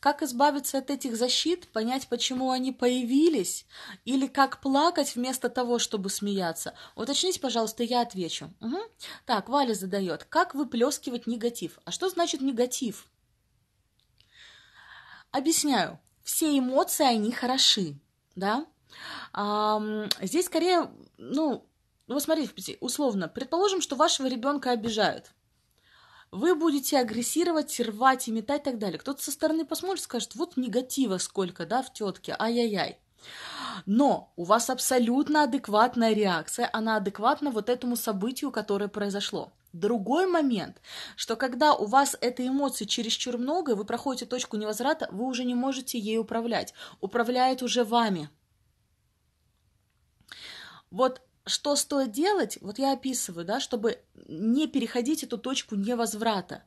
Как 0.00 0.22
избавиться 0.22 0.78
от 0.78 0.88
этих 0.90 1.14
защит, 1.14 1.68
понять, 1.68 2.08
почему 2.08 2.50
они 2.50 2.72
появились, 2.72 3.66
или 4.06 4.26
как 4.26 4.62
плакать 4.62 5.14
вместо 5.14 5.50
того, 5.50 5.78
чтобы 5.78 6.08
смеяться? 6.08 6.74
Уточните, 6.96 7.38
пожалуйста, 7.38 7.82
я 7.82 8.00
отвечу. 8.00 8.50
Угу. 8.60 8.78
Так, 9.26 9.50
Валя 9.50 9.74
задает. 9.74 10.24
Как 10.24 10.54
выплескивать 10.54 11.26
негатив? 11.26 11.78
А 11.84 11.90
что 11.90 12.08
значит 12.08 12.40
негатив? 12.40 13.08
Объясняю. 15.32 16.00
Все 16.24 16.58
эмоции, 16.58 17.04
они 17.04 17.30
хороши, 17.30 17.98
да? 18.36 18.64
А, 19.34 19.82
здесь 20.22 20.46
скорее, 20.46 20.90
ну, 21.18 21.66
ну, 22.06 22.20
смотрите, 22.20 22.78
условно, 22.80 23.28
предположим, 23.28 23.82
что 23.82 23.96
вашего 23.96 24.28
ребенка 24.28 24.70
обижают 24.70 25.30
вы 26.32 26.54
будете 26.54 26.98
агрессировать, 26.98 27.78
рвать 27.80 28.28
и 28.28 28.32
метать 28.32 28.62
и 28.62 28.64
так 28.64 28.78
далее. 28.78 28.98
Кто-то 28.98 29.22
со 29.22 29.30
стороны 29.30 29.64
посмотрит, 29.64 30.02
скажет, 30.02 30.34
вот 30.34 30.56
негатива 30.56 31.18
сколько, 31.18 31.66
да, 31.66 31.82
в 31.82 31.92
тетке, 31.92 32.36
ай-яй-яй. 32.38 32.98
Но 33.86 34.32
у 34.36 34.44
вас 34.44 34.70
абсолютно 34.70 35.42
адекватная 35.42 36.12
реакция, 36.12 36.68
она 36.72 36.96
адекватна 36.96 37.50
вот 37.50 37.68
этому 37.68 37.96
событию, 37.96 38.50
которое 38.50 38.88
произошло. 38.88 39.52
Другой 39.72 40.26
момент, 40.26 40.80
что 41.14 41.36
когда 41.36 41.74
у 41.74 41.86
вас 41.86 42.16
этой 42.20 42.48
эмоции 42.48 42.86
чересчур 42.86 43.38
много, 43.38 43.76
вы 43.76 43.84
проходите 43.84 44.26
точку 44.26 44.56
невозврата, 44.56 45.08
вы 45.12 45.26
уже 45.26 45.44
не 45.44 45.54
можете 45.54 45.98
ей 45.98 46.18
управлять. 46.18 46.74
Управляет 47.00 47.62
уже 47.62 47.84
вами. 47.84 48.30
Вот 50.90 51.22
что 51.46 51.76
стоит 51.76 52.12
делать, 52.12 52.58
вот 52.60 52.78
я 52.78 52.92
описываю, 52.92 53.44
да, 53.44 53.60
чтобы 53.60 54.00
не 54.28 54.66
переходить 54.66 55.22
эту 55.22 55.38
точку 55.38 55.74
невозврата. 55.74 56.64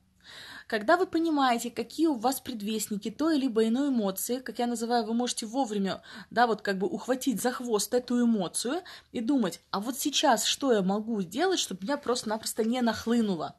Когда 0.67 0.95
вы 0.95 1.05
понимаете, 1.05 1.69
какие 1.69 2.07
у 2.07 2.15
вас 2.15 2.39
предвестники 2.39 3.11
той 3.11 3.37
либо 3.37 3.67
иной 3.67 3.89
эмоции, 3.89 4.39
как 4.39 4.59
я 4.59 4.67
называю, 4.67 5.03
вы 5.03 5.13
можете 5.13 5.45
вовремя, 5.45 6.01
да, 6.31 6.47
вот 6.47 6.61
как 6.61 6.77
бы 6.77 6.87
ухватить 6.87 7.41
за 7.41 7.51
хвост 7.51 7.93
эту 7.93 8.23
эмоцию 8.23 8.81
и 9.11 9.19
думать, 9.19 9.59
а 9.71 9.79
вот 9.79 9.99
сейчас 9.99 10.45
что 10.45 10.71
я 10.71 10.81
могу 10.81 11.21
сделать, 11.21 11.59
чтобы 11.59 11.83
меня 11.83 11.97
просто-напросто 11.97 12.63
не 12.63 12.81
нахлынуло. 12.81 13.57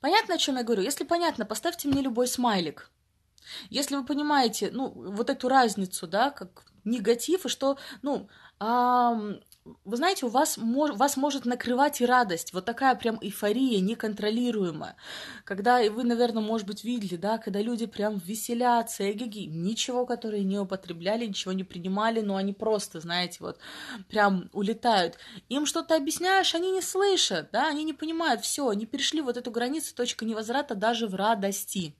Понятно, 0.00 0.34
о 0.34 0.38
чем 0.38 0.56
я 0.56 0.62
говорю? 0.62 0.82
Если 0.82 1.04
понятно, 1.04 1.46
поставьте 1.46 1.88
мне 1.88 2.02
любой 2.02 2.28
смайлик. 2.28 2.90
Если 3.70 3.96
вы 3.96 4.04
понимаете, 4.04 4.70
ну, 4.72 4.90
вот 4.90 5.30
эту 5.30 5.48
разницу, 5.48 6.06
да, 6.06 6.30
как 6.30 6.64
негатив, 6.84 7.46
и 7.46 7.48
что, 7.48 7.78
ну, 8.02 8.28
вы 8.60 9.96
знаете, 9.96 10.26
у 10.26 10.28
вас, 10.28 10.56
вас 10.58 11.16
может 11.16 11.44
накрывать 11.44 12.00
и 12.00 12.06
радость, 12.06 12.52
вот 12.52 12.64
такая 12.64 12.94
прям 12.94 13.18
эйфория 13.20 13.80
неконтролируемая, 13.80 14.96
когда, 15.44 15.82
вы, 15.90 16.04
наверное, 16.04 16.42
может 16.42 16.66
быть, 16.66 16.84
видели, 16.84 17.16
да, 17.16 17.38
когда 17.38 17.60
люди 17.60 17.86
прям 17.86 18.18
веселятся, 18.18 19.10
эгеги, 19.10 19.46
ничего, 19.46 20.06
которые 20.06 20.44
не 20.44 20.58
употребляли, 20.58 21.26
ничего 21.26 21.52
не 21.52 21.64
принимали, 21.64 22.20
но 22.20 22.36
они 22.36 22.52
просто, 22.52 23.00
знаете, 23.00 23.38
вот 23.40 23.58
прям 24.08 24.48
улетают. 24.52 25.18
Им 25.48 25.66
что-то 25.66 25.96
объясняешь, 25.96 26.54
они 26.54 26.70
не 26.70 26.82
слышат, 26.82 27.50
да, 27.52 27.68
они 27.68 27.84
не 27.84 27.92
понимают, 27.92 28.42
все, 28.42 28.68
они 28.68 28.86
перешли 28.86 29.20
вот 29.20 29.36
эту 29.36 29.50
границу, 29.50 29.94
точка 29.94 30.24
невозврата 30.24 30.74
даже 30.74 31.06
в 31.06 31.14
радости. 31.14 31.94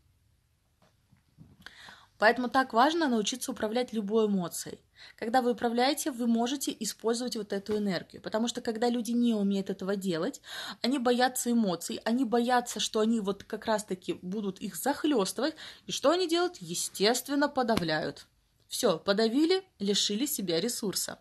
Поэтому 2.18 2.49
так 2.49 2.73
важно 2.73 3.08
научиться 3.08 3.52
управлять 3.52 3.92
любой 3.92 4.26
эмоцией. 4.26 4.80
Когда 5.16 5.42
вы 5.42 5.52
управляете, 5.52 6.11
вы 6.11 6.26
можете 6.26 6.75
использовать 6.80 7.37
вот 7.37 7.52
эту 7.52 7.76
энергию. 7.76 8.23
Потому 8.23 8.49
что 8.49 8.61
когда 8.61 8.88
люди 8.88 9.12
не 9.12 9.35
умеют 9.35 9.70
этого 9.70 9.96
делать, 9.96 10.40
они 10.82 10.99
боятся 10.99 11.52
эмоций, 11.52 12.00
они 12.04 12.25
боятся, 12.25 12.80
что 12.80 13.00
они 13.00 13.20
вот 13.20 13.44
как 13.44 13.66
раз-таки 13.66 14.14
будут 14.23 14.58
их 14.61 14.76
захлестывать. 14.76 15.54
И 15.87 15.92
что 15.92 16.11
они 16.11 16.28
делают? 16.28 16.56
Естественно, 16.58 17.49
подавляют. 17.49 18.26
Все, 18.68 18.99
подавили, 18.99 19.62
лишили 19.78 20.26
себя 20.26 20.61
ресурса. 20.61 21.18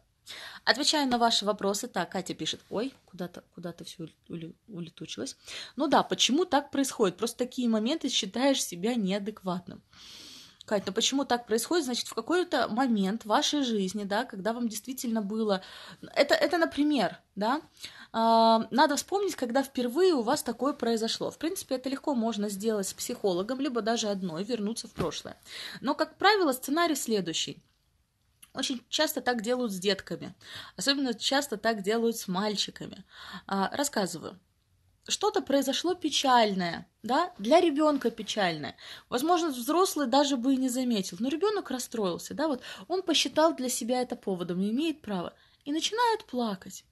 Отвечая 0.64 1.06
на 1.06 1.20
ваши 1.20 1.46
вопросы, 1.46 1.88
так, 1.88 2.12
Катя 2.12 2.34
пишет, 2.34 2.62
ой, 2.70 2.94
куда-то 3.06 3.44
куда 3.54 3.74
все 3.84 4.08
улетучилось. 4.28 5.38
Ну 5.76 5.88
да, 5.88 6.02
почему 6.02 6.46
так 6.46 6.72
происходит? 6.72 7.18
Просто 7.18 7.38
такие 7.38 7.70
моменты 7.70 8.10
считаешь 8.10 8.64
себя 8.64 8.96
неадекватным. 8.96 9.84
Кать, 10.66 10.84
ну 10.88 10.94
почему 10.94 11.26
так 11.26 11.46
происходит? 11.46 11.86
Значит, 11.86 12.08
в 12.08 12.16
какой-то 12.16 12.68
момент 12.68 13.24
вашей 13.26 13.64
жизни, 13.64 14.04
да, 14.04 14.26
когда 14.26 14.52
вам 14.52 14.68
действительно 14.68 15.22
было... 15.22 15.62
Это, 16.16 16.34
это 16.34 16.58
например, 16.58 17.20
да, 17.36 17.62
а, 18.12 18.68
надо 18.72 18.96
вспомнить, 18.96 19.36
когда 19.36 19.62
впервые 19.62 20.14
у 20.14 20.24
вас 20.24 20.42
такое 20.42 20.74
произошло. 20.74 21.30
В 21.30 21.38
принципе, 21.38 21.76
это 21.76 21.90
легко 21.90 22.16
можно 22.16 22.50
сделать 22.50 22.88
с 22.88 22.94
психологом, 22.94 23.60
либо 23.60 23.82
даже 23.82 24.08
одной, 24.08 24.44
вернуться 24.44 24.88
в 24.88 24.94
прошлое. 24.94 25.38
Но, 25.82 25.94
как 25.94 26.18
правило, 26.18 26.52
сценарий 26.52 26.96
следующий. 26.96 27.62
Очень 28.56 28.82
часто 28.90 29.22
так 29.22 29.42
делают 29.42 29.72
с 29.72 29.78
детками, 29.78 30.34
особенно 30.78 31.14
часто 31.14 31.58
так 31.58 31.84
делают 31.84 32.18
с 32.18 32.28
мальчиками. 32.28 33.04
А, 33.48 33.70
рассказываю 33.76 34.40
что-то 35.08 35.42
произошло 35.42 35.94
печальное, 35.94 36.88
да, 37.04 37.34
для 37.38 37.62
ребенка 37.62 38.10
печальное. 38.12 38.76
Возможно, 39.10 39.50
взрослый 39.50 40.08
даже 40.08 40.38
бы 40.38 40.54
и 40.54 40.58
не 40.58 40.70
заметил, 40.70 41.18
но 41.20 41.30
ребенок 41.30 41.72
расстроился, 41.72 42.34
да, 42.34 42.48
вот 42.48 42.62
он 42.88 43.04
посчитал 43.04 43.56
для 43.56 43.70
себя 43.70 44.02
это 44.02 44.16
поводом 44.16 44.62
и 44.62 44.72
имеет 44.72 45.02
право, 45.02 45.34
и 45.64 45.72
начинает 45.72 46.26
плакать. 46.26 46.84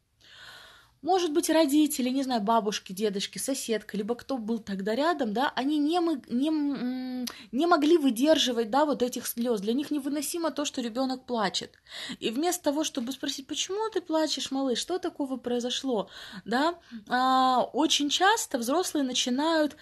Может 1.03 1.33
быть, 1.33 1.49
родители, 1.49 2.07
не 2.07 2.23
знаю, 2.23 2.41
бабушки, 2.41 2.93
дедушки, 2.93 3.37
соседка, 3.37 3.97
либо 3.97 4.15
кто 4.15 4.37
был 4.37 4.59
тогда 4.59 4.95
рядом, 4.95 5.33
да, 5.33 5.51
они 5.53 5.77
не, 5.77 5.99
не, 6.33 7.27
не 7.51 7.67
могли 7.67 7.97
выдерживать, 7.97 8.69
да, 8.69 8.85
вот 8.85 9.03
этих 9.03 9.27
слез. 9.27 9.59
Для 9.59 9.73
них 9.73 9.91
невыносимо 9.91 10.49
то, 10.49 10.63
что 10.63 10.81
ребенок 10.81 11.25
плачет. 11.25 11.73
И 12.21 12.29
вместо 12.29 12.63
того, 12.63 12.85
чтобы 12.85 13.11
спросить, 13.11 13.47
почему 13.47 13.89
ты 13.89 13.99
плачешь, 13.99 14.49
малыш, 14.49 14.79
что 14.79 14.97
такого 14.97 15.35
произошло, 15.35 16.09
да, 16.45 16.79
а, 17.09 17.69
очень 17.73 18.09
часто 18.09 18.57
взрослые 18.57 19.03
начинают 19.03 19.75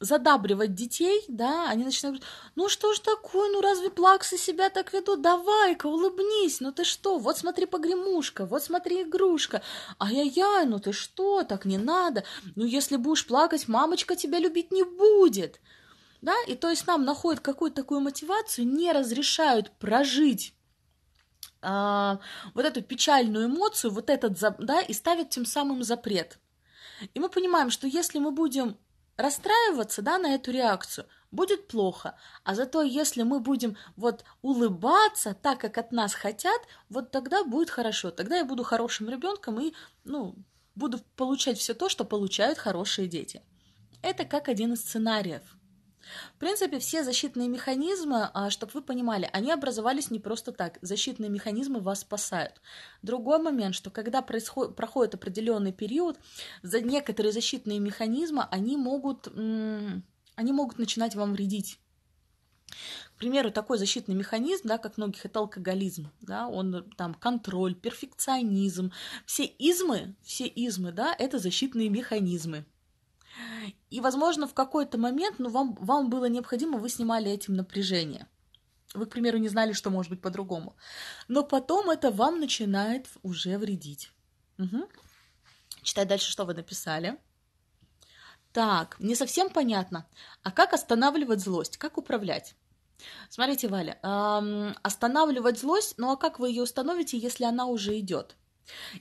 задабривать 0.00 0.74
детей, 0.74 1.24
да, 1.28 1.68
они 1.68 1.84
начинают 1.84 2.18
говорить, 2.18 2.34
ну 2.54 2.68
что 2.68 2.94
ж 2.94 3.00
такое, 3.00 3.50
ну 3.50 3.60
разве 3.60 3.90
плаксы 3.90 4.38
себя 4.38 4.70
так 4.70 4.92
ведут, 4.92 5.22
давай-ка, 5.22 5.86
улыбнись, 5.86 6.60
ну 6.60 6.72
ты 6.72 6.84
что, 6.84 7.18
вот 7.18 7.38
смотри 7.38 7.66
погремушка, 7.66 8.46
вот 8.46 8.62
смотри 8.62 9.02
игрушка, 9.02 9.62
ай-яй-яй, 9.98 10.66
ну 10.66 10.78
ты 10.78 10.92
что, 10.92 11.42
так 11.42 11.64
не 11.64 11.78
надо, 11.78 12.24
ну 12.54 12.64
если 12.64 12.96
будешь 12.96 13.26
плакать, 13.26 13.68
мамочка 13.68 14.14
тебя 14.14 14.38
любить 14.38 14.70
не 14.70 14.84
будет, 14.84 15.60
да, 16.20 16.34
и 16.46 16.54
то 16.54 16.70
есть 16.70 16.86
нам 16.86 17.04
находят 17.04 17.40
какую-то 17.40 17.76
такую 17.76 18.00
мотивацию, 18.00 18.66
не 18.66 18.92
разрешают 18.92 19.70
прожить 19.78 20.54
а, 21.60 22.20
вот 22.54 22.64
эту 22.64 22.82
печальную 22.82 23.46
эмоцию, 23.46 23.90
вот 23.90 24.10
этот, 24.10 24.38
да, 24.58 24.80
и 24.80 24.92
ставят 24.92 25.30
тем 25.30 25.44
самым 25.44 25.82
запрет. 25.82 26.38
И 27.14 27.20
мы 27.20 27.28
понимаем, 27.28 27.70
что 27.70 27.86
если 27.86 28.18
мы 28.18 28.30
будем 28.30 28.76
расстраиваться, 29.18 30.00
да, 30.00 30.16
на 30.18 30.34
эту 30.34 30.50
реакцию, 30.52 31.06
будет 31.30 31.68
плохо. 31.68 32.14
А 32.44 32.54
зато 32.54 32.82
если 32.82 33.24
мы 33.24 33.40
будем 33.40 33.76
вот 33.96 34.24
улыбаться 34.40 35.34
так, 35.34 35.60
как 35.60 35.76
от 35.76 35.92
нас 35.92 36.14
хотят, 36.14 36.62
вот 36.88 37.10
тогда 37.10 37.44
будет 37.44 37.68
хорошо. 37.68 38.10
Тогда 38.10 38.36
я 38.36 38.44
буду 38.44 38.62
хорошим 38.62 39.10
ребенком 39.10 39.60
и, 39.60 39.74
ну, 40.04 40.36
буду 40.74 41.00
получать 41.16 41.58
все 41.58 41.74
то, 41.74 41.88
что 41.88 42.04
получают 42.04 42.58
хорошие 42.58 43.08
дети. 43.08 43.42
Это 44.00 44.24
как 44.24 44.48
один 44.48 44.72
из 44.74 44.80
сценариев. 44.80 45.42
В 46.34 46.38
принципе, 46.38 46.78
все 46.78 47.04
защитные 47.04 47.48
механизмы, 47.48 48.30
а, 48.32 48.50
чтобы 48.50 48.72
вы 48.74 48.82
понимали, 48.82 49.28
они 49.32 49.50
образовались 49.52 50.10
не 50.10 50.18
просто 50.18 50.52
так. 50.52 50.78
Защитные 50.82 51.30
механизмы 51.30 51.80
вас 51.80 52.00
спасают. 52.00 52.60
Другой 53.02 53.38
момент, 53.38 53.74
что 53.74 53.90
когда 53.90 54.22
происходит, 54.22 54.76
проходит 54.76 55.14
определенный 55.14 55.72
период, 55.72 56.18
за 56.62 56.80
некоторые 56.80 57.32
защитные 57.32 57.78
механизмы, 57.78 58.46
они 58.50 58.76
могут, 58.76 59.28
они 59.28 60.52
могут 60.52 60.78
начинать 60.78 61.14
вам 61.14 61.32
вредить. 61.32 61.78
К 63.14 63.18
примеру, 63.18 63.50
такой 63.50 63.78
защитный 63.78 64.14
механизм, 64.14 64.68
да, 64.68 64.78
как 64.78 64.96
многих, 64.96 65.24
это 65.24 65.40
алкоголизм, 65.40 66.10
да, 66.20 66.48
он 66.48 66.88
там 66.96 67.14
контроль, 67.14 67.74
перфекционизм, 67.74 68.92
все 69.26 69.44
измы, 69.44 70.14
все 70.22 70.46
измы, 70.46 70.92
да, 70.92 71.14
это 71.18 71.38
защитные 71.38 71.88
механизмы. 71.88 72.64
И, 73.90 74.00
возможно, 74.00 74.46
в 74.46 74.54
какой-то 74.54 74.98
момент, 74.98 75.38
ну, 75.38 75.48
вам, 75.50 75.74
вам 75.80 76.10
было 76.10 76.26
необходимо, 76.26 76.78
вы 76.78 76.88
снимали 76.88 77.30
этим 77.30 77.54
напряжение. 77.54 78.26
Вы, 78.94 79.06
к 79.06 79.10
примеру, 79.10 79.38
не 79.38 79.48
знали, 79.48 79.72
что 79.72 79.90
может 79.90 80.10
быть 80.10 80.20
по-другому. 80.20 80.76
Но 81.28 81.44
потом 81.44 81.90
это 81.90 82.10
вам 82.10 82.40
начинает 82.40 83.08
уже 83.22 83.58
вредить. 83.58 84.10
Угу. 84.58 84.88
Читай 85.82 86.06
дальше, 86.06 86.30
что 86.30 86.44
вы 86.44 86.54
написали. 86.54 87.18
Так, 88.52 88.96
не 88.98 89.14
совсем 89.14 89.50
понятно. 89.50 90.06
А 90.42 90.50
как 90.50 90.72
останавливать 90.72 91.40
злость? 91.40 91.76
Как 91.76 91.98
управлять? 91.98 92.54
Смотрите, 93.28 93.68
Валя, 93.68 93.98
эм, 94.02 94.74
останавливать 94.82 95.58
злость, 95.58 95.94
ну 95.98 96.10
а 96.10 96.16
как 96.16 96.38
вы 96.38 96.48
ее 96.48 96.62
установите, 96.62 97.16
если 97.16 97.44
она 97.44 97.66
уже 97.66 97.98
идет? 97.98 98.36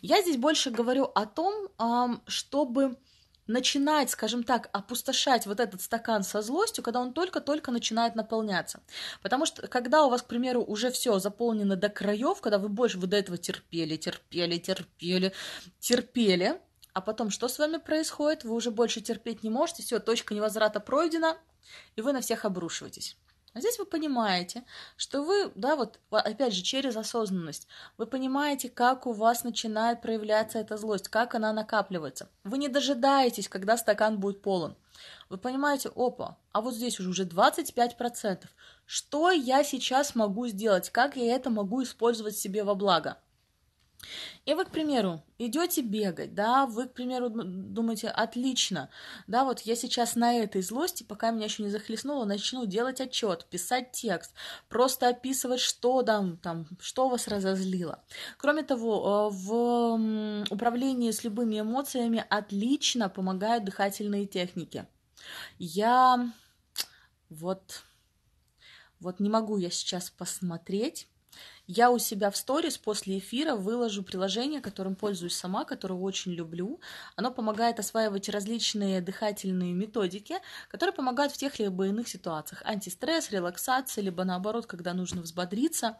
Я 0.02 0.22
здесь 0.22 0.38
больше 0.38 0.70
говорю 0.70 1.06
о 1.06 1.26
том, 1.26 1.70
эм, 1.80 2.22
чтобы 2.28 2.98
начинать, 3.48 4.10
скажем 4.10 4.44
так, 4.44 4.70
опустошать 4.72 5.46
вот 5.46 5.60
этот 5.60 5.82
стакан 5.82 6.24
со 6.24 6.42
злостью, 6.42 6.84
когда 6.84 7.00
он 7.00 7.13
только-только 7.13 7.72
начинает 7.72 8.16
наполняться. 8.16 8.82
Потому 9.22 9.46
что 9.46 9.68
когда 9.68 10.04
у 10.06 10.10
вас, 10.10 10.22
к 10.22 10.27
примеру, 10.27 10.63
уже 10.63 10.92
все 10.92 11.20
заполнено 11.20 11.75
до 11.75 11.89
краев, 11.89 12.42
когда 12.42 12.60
вы 12.60 12.70
больше 12.70 12.98
вы 12.98 13.08
до 13.08 13.18
этого 13.18 13.38
терпели, 13.38 13.96
терпели, 13.98 14.58
терпели, 14.58 15.34
терпели, 15.80 16.62
а 16.94 17.01
потом 17.01 17.30
что 17.30 17.48
с 17.48 17.60
вами 17.60 17.77
происходит? 17.77 18.44
Вы 18.44 18.56
уже 18.56 18.72
больше 18.72 19.01
терпеть 19.01 19.44
не 19.44 19.50
можете, 19.50 19.84
все, 19.84 20.00
точка 20.00 20.34
невозврата 20.34 20.80
пройдена, 20.80 21.38
и 21.96 22.01
вы 22.01 22.12
на 22.12 22.22
всех 22.22 22.44
обрушиваетесь. 22.46 23.18
А 23.58 23.60
здесь 23.60 23.80
вы 23.80 23.86
понимаете, 23.86 24.64
что 24.98 25.24
вы, 25.24 25.52
да, 25.56 25.76
вот 25.76 26.00
опять 26.12 26.54
же 26.54 26.62
через 26.62 26.96
осознанность, 26.96 27.68
вы 27.98 28.06
понимаете, 28.06 28.70
как 28.70 29.08
у 29.08 29.14
вас 29.14 29.44
начинает 29.44 30.00
проявляться 30.00 30.60
эта 30.60 30.78
злость, 30.78 31.08
как 31.08 31.34
она 31.34 31.52
накапливается. 31.54 32.30
Вы 32.44 32.60
не 32.60 32.68
дожидаетесь, 32.68 33.50
когда 33.50 33.76
стакан 33.76 34.20
будет 34.20 34.44
полон. 34.44 34.76
Вы 35.30 35.40
понимаете, 35.40 35.90
опа, 35.96 36.38
а 36.52 36.62
вот 36.62 36.76
здесь 36.76 37.00
уже 37.00 37.26
25%. 37.26 38.44
Что 38.86 39.32
я 39.32 39.64
сейчас 39.64 40.14
могу 40.14 40.46
сделать? 40.46 40.92
Как 40.92 41.16
я 41.16 41.36
это 41.36 41.50
могу 41.50 41.82
использовать 41.82 42.38
себе 42.38 42.64
во 42.64 42.76
благо? 42.76 43.18
И 44.46 44.54
вы, 44.54 44.63
к 44.63 44.70
примеру, 44.70 45.24
идете 45.38 45.82
бегать, 45.82 46.34
да, 46.34 46.66
вы, 46.66 46.88
к 46.88 46.94
примеру, 46.94 47.30
думаете, 47.30 48.08
отлично, 48.08 48.89
да, 49.27 49.44
вот 49.44 49.62
я 49.62 49.75
сейчас 49.75 50.16
на 50.16 50.36
этой 50.36 50.62
злости, 50.62 51.04
пока 51.04 51.32
меня 51.32 51.46
еще 51.46 51.63
не 51.63 51.70
захлестнуло, 51.70 52.26
начну 52.26 52.65
делать 52.65 53.02
отчет, 53.02 53.45
писать 53.45 53.91
текст, 53.91 54.34
просто 54.69 55.10
описывать, 55.10 55.60
что 55.60 56.04
там, 56.04 56.38
там, 56.38 56.67
что 56.80 57.10
вас 57.10 57.28
разозлило. 57.28 58.04
Кроме 58.38 58.63
того, 58.63 59.30
э, 59.32 59.36
в 59.36 60.54
управлении 60.54 61.12
с 61.12 61.24
любыми 61.24 61.60
эмоциями 61.60 62.24
отлично 62.30 63.10
помогают 63.10 63.65
дыхательные 63.65 64.28
техники. 64.28 64.88
Я 65.58 66.32
вот, 67.30 67.84
вот 69.00 69.19
не 69.19 69.30
могу 69.30 69.58
я 69.58 69.69
сейчас 69.69 70.10
посмотреть, 70.10 71.08
я 71.67 71.91
у 71.91 71.99
себя 71.99 72.32
в 72.32 72.38
сторис 72.38 72.77
после 72.77 73.17
эфира 73.17 73.56
выложу 73.56 74.01
приложение, 74.01 74.62
которым 74.62 74.95
пользуюсь 74.95 75.36
сама, 75.36 75.65
которое 75.65 75.95
очень 75.95 76.32
люблю. 76.32 76.80
Оно 77.17 77.30
помогает 77.30 77.77
осваивать 77.80 78.30
различные 78.30 79.01
дыхательные 79.01 79.73
методики, 79.73 80.36
которые 80.69 80.95
помогают 80.95 81.34
в 81.34 81.38
тех 81.38 81.60
либо 81.60 81.88
иных 81.88 82.08
ситуациях. 82.08 82.62
Антистресс, 82.63 83.32
релаксация, 83.32 84.01
либо 84.01 84.23
наоборот, 84.23 84.65
когда 84.65 84.93
нужно 84.93 85.21
взбодриться. 85.21 85.97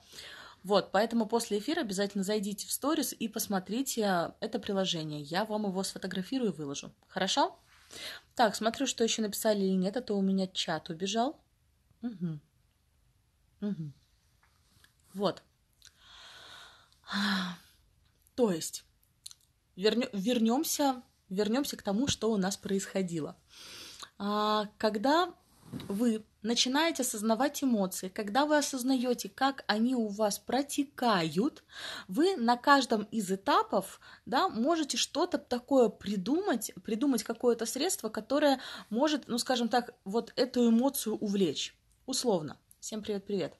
Вот, 0.63 0.91
поэтому 0.93 1.25
после 1.25 1.60
эфира 1.60 1.82
обязательно 1.82 2.23
зайдите 2.23 2.65
в 2.65 2.71
сторис 2.71 3.13
и 3.17 3.27
посмотрите 3.27 4.34
это 4.39 4.60
приложение. 4.60 5.21
Я 5.21 5.43
вам 5.43 5.65
его 5.65 5.84
сфотографирую 5.84 6.53
и 6.53 6.56
выложу. 6.56 6.93
Хорошо? 7.08 7.60
Так, 8.36 8.56
смотрю, 8.56 8.88
что 8.88 9.03
еще 9.03 9.21
написали 9.21 9.60
или 9.60 9.75
нет, 9.75 9.97
а 9.97 10.01
то 10.01 10.17
у 10.17 10.21
меня 10.21 10.47
чат 10.47 10.89
убежал. 10.89 11.39
Угу. 12.01 12.39
Угу. 13.62 13.91
Вот. 15.13 15.43
То 18.36 18.52
есть 18.52 18.86
вернемся, 19.76 21.02
вернемся 21.30 21.78
к 21.78 21.84
тому, 21.84 22.08
что 22.08 22.32
у 22.32 22.38
нас 22.38 22.58
происходило. 22.58 23.36
А, 24.17 24.70
когда 24.78 25.34
вы 25.89 26.24
начинаете 26.41 27.04
осознавать 27.04 27.63
эмоции, 27.63 28.10
когда 28.10 28.46
вы 28.46 28.58
осознаете, 28.58 29.30
как 29.30 29.63
они 29.67 29.96
у 29.96 30.08
вас 30.08 30.39
протекают, 30.39 31.63
вы 32.08 32.38
на 32.38 32.58
каждом 32.58 33.04
из 33.12 33.32
этапов 33.32 34.00
да, 34.26 34.50
можете 34.50 34.98
что-то 34.98 35.38
такое 35.38 35.89
придумать, 35.89 36.72
придумать 36.84 37.24
какое-то 37.24 37.65
средство, 37.65 38.10
которое 38.10 38.60
может, 38.89 39.28
ну 39.28 39.38
скажем 39.38 39.67
так, 39.67 39.93
вот 40.06 40.32
эту 40.36 40.70
эмоцию 40.70 41.17
увлечь, 41.17 41.76
условно. 42.06 42.58
Всем 42.80 43.02
привет-привет. 43.02 43.54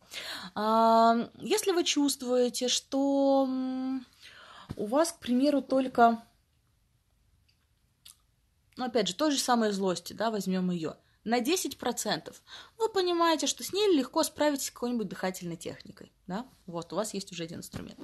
А, 0.56 1.30
если 1.39 1.71
вы 1.71 1.84
чувствуете, 1.84 2.67
что 2.67 3.47
у 4.75 4.86
вас, 4.86 5.12
к 5.12 5.19
примеру, 5.19 5.62
только, 5.62 6.23
ну, 8.77 8.86
опять 8.86 9.08
же, 9.08 9.15
той 9.15 9.32
же 9.32 9.39
самой 9.39 9.71
злости, 9.71 10.13
да, 10.13 10.32
возьмем 10.32 10.71
ее– 10.71 10.95
на 11.27 11.41
10%, 11.41 12.33
вы 12.77 12.89
понимаете, 12.89 13.47
что 13.47 13.61
с 13.61 13.73
ней 13.73 13.93
легко 13.93 14.23
справитесь 14.23 14.71
какой-нибудь 14.71 15.09
дыхательной 15.09 15.57
техникой. 15.57 16.13
Да? 16.25 16.45
Вот, 16.65 16.93
у 16.93 16.95
вас 16.95 17.13
есть 17.13 17.31
уже 17.31 17.43
один 17.43 17.59
инструмент. 17.59 17.99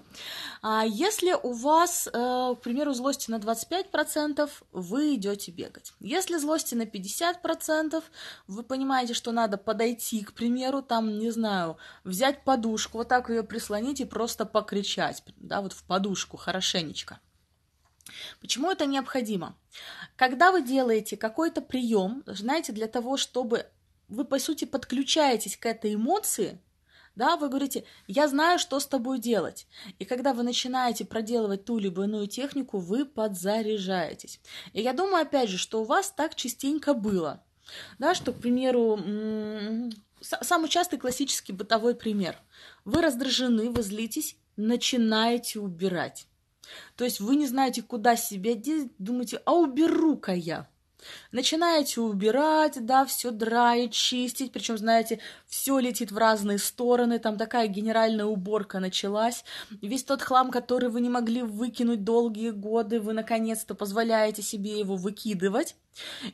А 0.61 0.83
если 0.85 1.33
у 1.33 1.53
вас, 1.53 2.07
э, 2.07 2.11
к 2.11 2.59
примеру, 2.61 2.93
злости 2.93 3.31
на 3.31 3.39
25%, 3.39 4.49
вы 4.73 5.15
идете 5.15 5.51
бегать. 5.51 5.93
Если 6.01 6.37
злости 6.37 6.75
на 6.75 6.85
50%, 6.85 8.03
вы 8.47 8.63
понимаете, 8.63 9.13
что 9.13 9.31
надо 9.31 9.57
подойти, 9.57 10.23
к 10.23 10.33
примеру, 10.33 10.81
там, 10.81 11.17
не 11.17 11.31
знаю, 11.31 11.77
взять 12.03 12.43
подушку, 12.43 12.97
вот 12.97 13.07
так 13.07 13.29
ее 13.29 13.43
прислонить 13.43 14.01
и 14.01 14.05
просто 14.05 14.45
покричать, 14.45 15.23
да, 15.37 15.61
вот 15.61 15.71
в 15.71 15.83
подушку 15.83 16.35
хорошенечко. 16.35 17.19
Почему 18.41 18.71
это 18.71 18.85
необходимо? 18.85 19.57
Когда 20.15 20.51
вы 20.51 20.61
делаете 20.61 21.17
какой-то 21.17 21.61
прием, 21.61 22.23
знаете, 22.25 22.71
для 22.71 22.87
того, 22.87 23.17
чтобы 23.17 23.67
вы, 24.07 24.25
по 24.25 24.39
сути, 24.39 24.65
подключаетесь 24.65 25.57
к 25.57 25.65
этой 25.65 25.95
эмоции, 25.95 26.59
да, 27.15 27.37
вы 27.37 27.47
говорите, 27.47 27.85
я 28.07 28.27
знаю, 28.27 28.57
что 28.57 28.79
с 28.79 28.87
тобой 28.87 29.19
делать. 29.19 29.67
И 29.99 30.05
когда 30.05 30.33
вы 30.33 30.43
начинаете 30.43 31.05
проделывать 31.05 31.63
ту 31.63 31.77
либо 31.77 32.05
иную 32.05 32.27
технику, 32.27 32.79
вы 32.79 33.05
подзаряжаетесь. 33.05 34.39
И 34.73 34.81
я 34.81 34.93
думаю, 34.93 35.21
опять 35.21 35.49
же, 35.49 35.57
что 35.57 35.81
у 35.81 35.85
вас 35.85 36.11
так 36.11 36.33
частенько 36.35 36.93
было. 36.93 37.43
Да, 37.99 38.15
что, 38.15 38.33
к 38.33 38.39
примеру, 38.39 38.99
самый 40.21 40.69
частый 40.69 40.97
классический 40.97 41.53
бытовой 41.53 41.95
пример. 41.95 42.35
Вы 42.83 43.01
раздражены, 43.01 43.69
вы 43.69 43.83
злитесь, 43.83 44.35
начинаете 44.55 45.59
убирать. 45.59 46.27
То 46.95 47.03
есть 47.03 47.19
вы 47.19 47.35
не 47.35 47.47
знаете, 47.47 47.81
куда 47.81 48.15
себя 48.15 48.53
деть, 48.53 48.91
думаете, 48.97 49.41
а 49.45 49.53
уберу-ка 49.53 50.33
я. 50.33 50.69
Начинаете 51.31 52.01
убирать, 52.01 52.85
да, 52.85 53.05
все 53.05 53.31
драить, 53.31 53.93
чистить, 53.93 54.51
причем, 54.51 54.77
знаете, 54.77 55.19
все 55.47 55.79
летит 55.79 56.11
в 56.11 56.17
разные 56.17 56.57
стороны, 56.57 57.19
там 57.19 57.37
такая 57.37 57.67
генеральная 57.67 58.25
уборка 58.25 58.79
началась. 58.79 59.43
Весь 59.81 60.03
тот 60.03 60.21
хлам, 60.21 60.51
который 60.51 60.89
вы 60.89 61.01
не 61.01 61.09
могли 61.09 61.41
выкинуть 61.41 62.03
долгие 62.03 62.51
годы, 62.51 62.99
вы 62.99 63.13
наконец-то 63.13 63.75
позволяете 63.75 64.41
себе 64.41 64.79
его 64.79 64.95
выкидывать. 64.95 65.75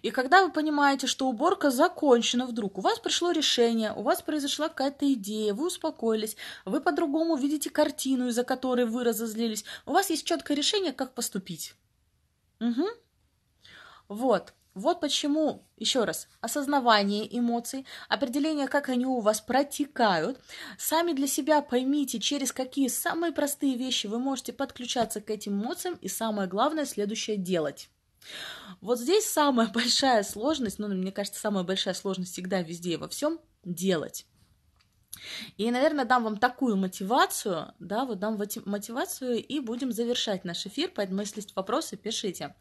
И 0.01 0.11
когда 0.11 0.45
вы 0.45 0.51
понимаете, 0.51 1.07
что 1.07 1.27
уборка 1.27 1.69
закончена 1.69 2.45
вдруг, 2.45 2.77
у 2.77 2.81
вас 2.81 2.99
пришло 2.99 3.31
решение, 3.31 3.93
у 3.93 4.03
вас 4.03 4.21
произошла 4.21 4.69
какая-то 4.69 5.11
идея, 5.13 5.53
вы 5.53 5.67
успокоились, 5.67 6.37
вы 6.65 6.79
по-другому 6.79 7.35
видите 7.35 7.69
картину, 7.69 8.29
из-за 8.29 8.43
которой 8.43 8.85
вы 8.85 9.03
разозлились, 9.03 9.65
у 9.85 9.91
вас 9.91 10.09
есть 10.09 10.25
четкое 10.25 10.55
решение, 10.55 10.93
как 10.93 11.13
поступить. 11.13 11.75
Угу. 12.61 12.85
Вот. 14.09 14.53
Вот 14.75 15.01
почему, 15.01 15.67
еще 15.77 16.03
раз, 16.03 16.27
осознавание 16.41 17.37
эмоций, 17.37 17.85
определение, 18.07 18.67
как 18.67 18.89
они 18.89 19.05
у 19.05 19.19
вас 19.19 19.41
протекают. 19.41 20.39
Сами 20.77 21.13
для 21.13 21.27
себя 21.27 21.61
поймите, 21.61 22.19
через 22.19 22.51
какие 22.51 22.87
самые 22.87 23.33
простые 23.33 23.75
вещи 23.75 24.07
вы 24.07 24.19
можете 24.19 24.53
подключаться 24.53 25.21
к 25.21 25.29
этим 25.29 25.61
эмоциям, 25.61 25.95
и 25.95 26.07
самое 26.07 26.47
главное, 26.47 26.85
следующее 26.85 27.37
делать. 27.37 27.89
Вот 28.81 28.99
здесь 28.99 29.25
самая 29.25 29.67
большая 29.73 30.23
сложность, 30.23 30.79
ну, 30.79 30.87
мне 30.87 31.11
кажется, 31.11 31.39
самая 31.39 31.63
большая 31.63 31.93
сложность 31.93 32.33
всегда 32.33 32.61
везде 32.61 32.93
и 32.93 32.97
во 32.97 33.07
всем 33.07 33.39
делать. 33.63 34.25
И, 35.57 35.69
наверное, 35.71 36.05
дам 36.05 36.23
вам 36.23 36.37
такую 36.37 36.77
мотивацию, 36.77 37.73
да, 37.79 38.05
вот 38.05 38.19
дам 38.19 38.37
мотивацию 38.65 39.43
и 39.43 39.59
будем 39.59 39.91
завершать 39.91 40.45
наш 40.45 40.65
эфир, 40.65 40.91
поэтому 40.95 41.21
если 41.21 41.39
есть 41.39 41.55
вопросы, 41.55 41.97
пишите. 41.97 42.55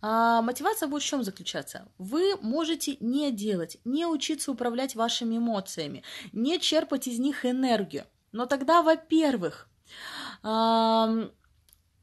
А, 0.00 0.42
мотивация 0.42 0.88
будет 0.88 1.02
в 1.02 1.06
чем 1.06 1.22
заключаться? 1.22 1.88
Вы 1.98 2.36
можете 2.40 2.96
не 3.00 3.30
делать, 3.30 3.78
не 3.84 4.06
учиться 4.06 4.50
управлять 4.50 4.94
вашими 4.94 5.36
эмоциями, 5.36 6.02
не 6.32 6.58
черпать 6.58 7.06
из 7.06 7.18
них 7.18 7.44
энергию. 7.44 8.04
Но 8.32 8.46
тогда, 8.46 8.82
во-первых, 8.82 9.68
а, 10.42 11.28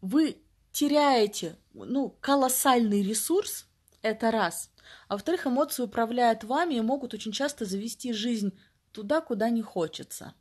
вы 0.02 0.42
теряете 0.72 1.58
ну, 1.74 2.16
колоссальный 2.22 3.02
ресурс, 3.02 3.68
это 4.02 4.32
раз. 4.32 4.72
А 5.08 5.14
во-вторых, 5.14 5.46
эмоции 5.46 5.84
управляют 5.84 6.44
вами 6.44 6.76
и 6.76 6.82
могут 6.82 7.14
очень 7.14 7.32
часто 7.32 7.66
завести 7.66 8.14
жизнь 8.14 8.58
туда, 8.92 9.22
куда 9.22 9.50
не 9.50 9.62
хочется. 9.62 10.34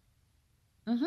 Угу. 0.87 1.07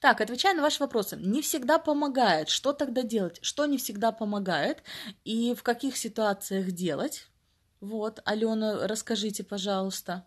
Так, 0.00 0.20
отвечая 0.20 0.54
на 0.54 0.62
ваши 0.62 0.82
вопросы, 0.82 1.16
не 1.16 1.42
всегда 1.42 1.78
помогает. 1.78 2.48
Что 2.48 2.72
тогда 2.72 3.02
делать? 3.02 3.38
Что 3.42 3.66
не 3.66 3.78
всегда 3.78 4.12
помогает? 4.12 4.82
И 5.24 5.54
в 5.54 5.62
каких 5.62 5.96
ситуациях 5.96 6.72
делать? 6.72 7.28
Вот, 7.80 8.20
Алена, 8.24 8.86
расскажите, 8.86 9.44
пожалуйста. 9.44 10.26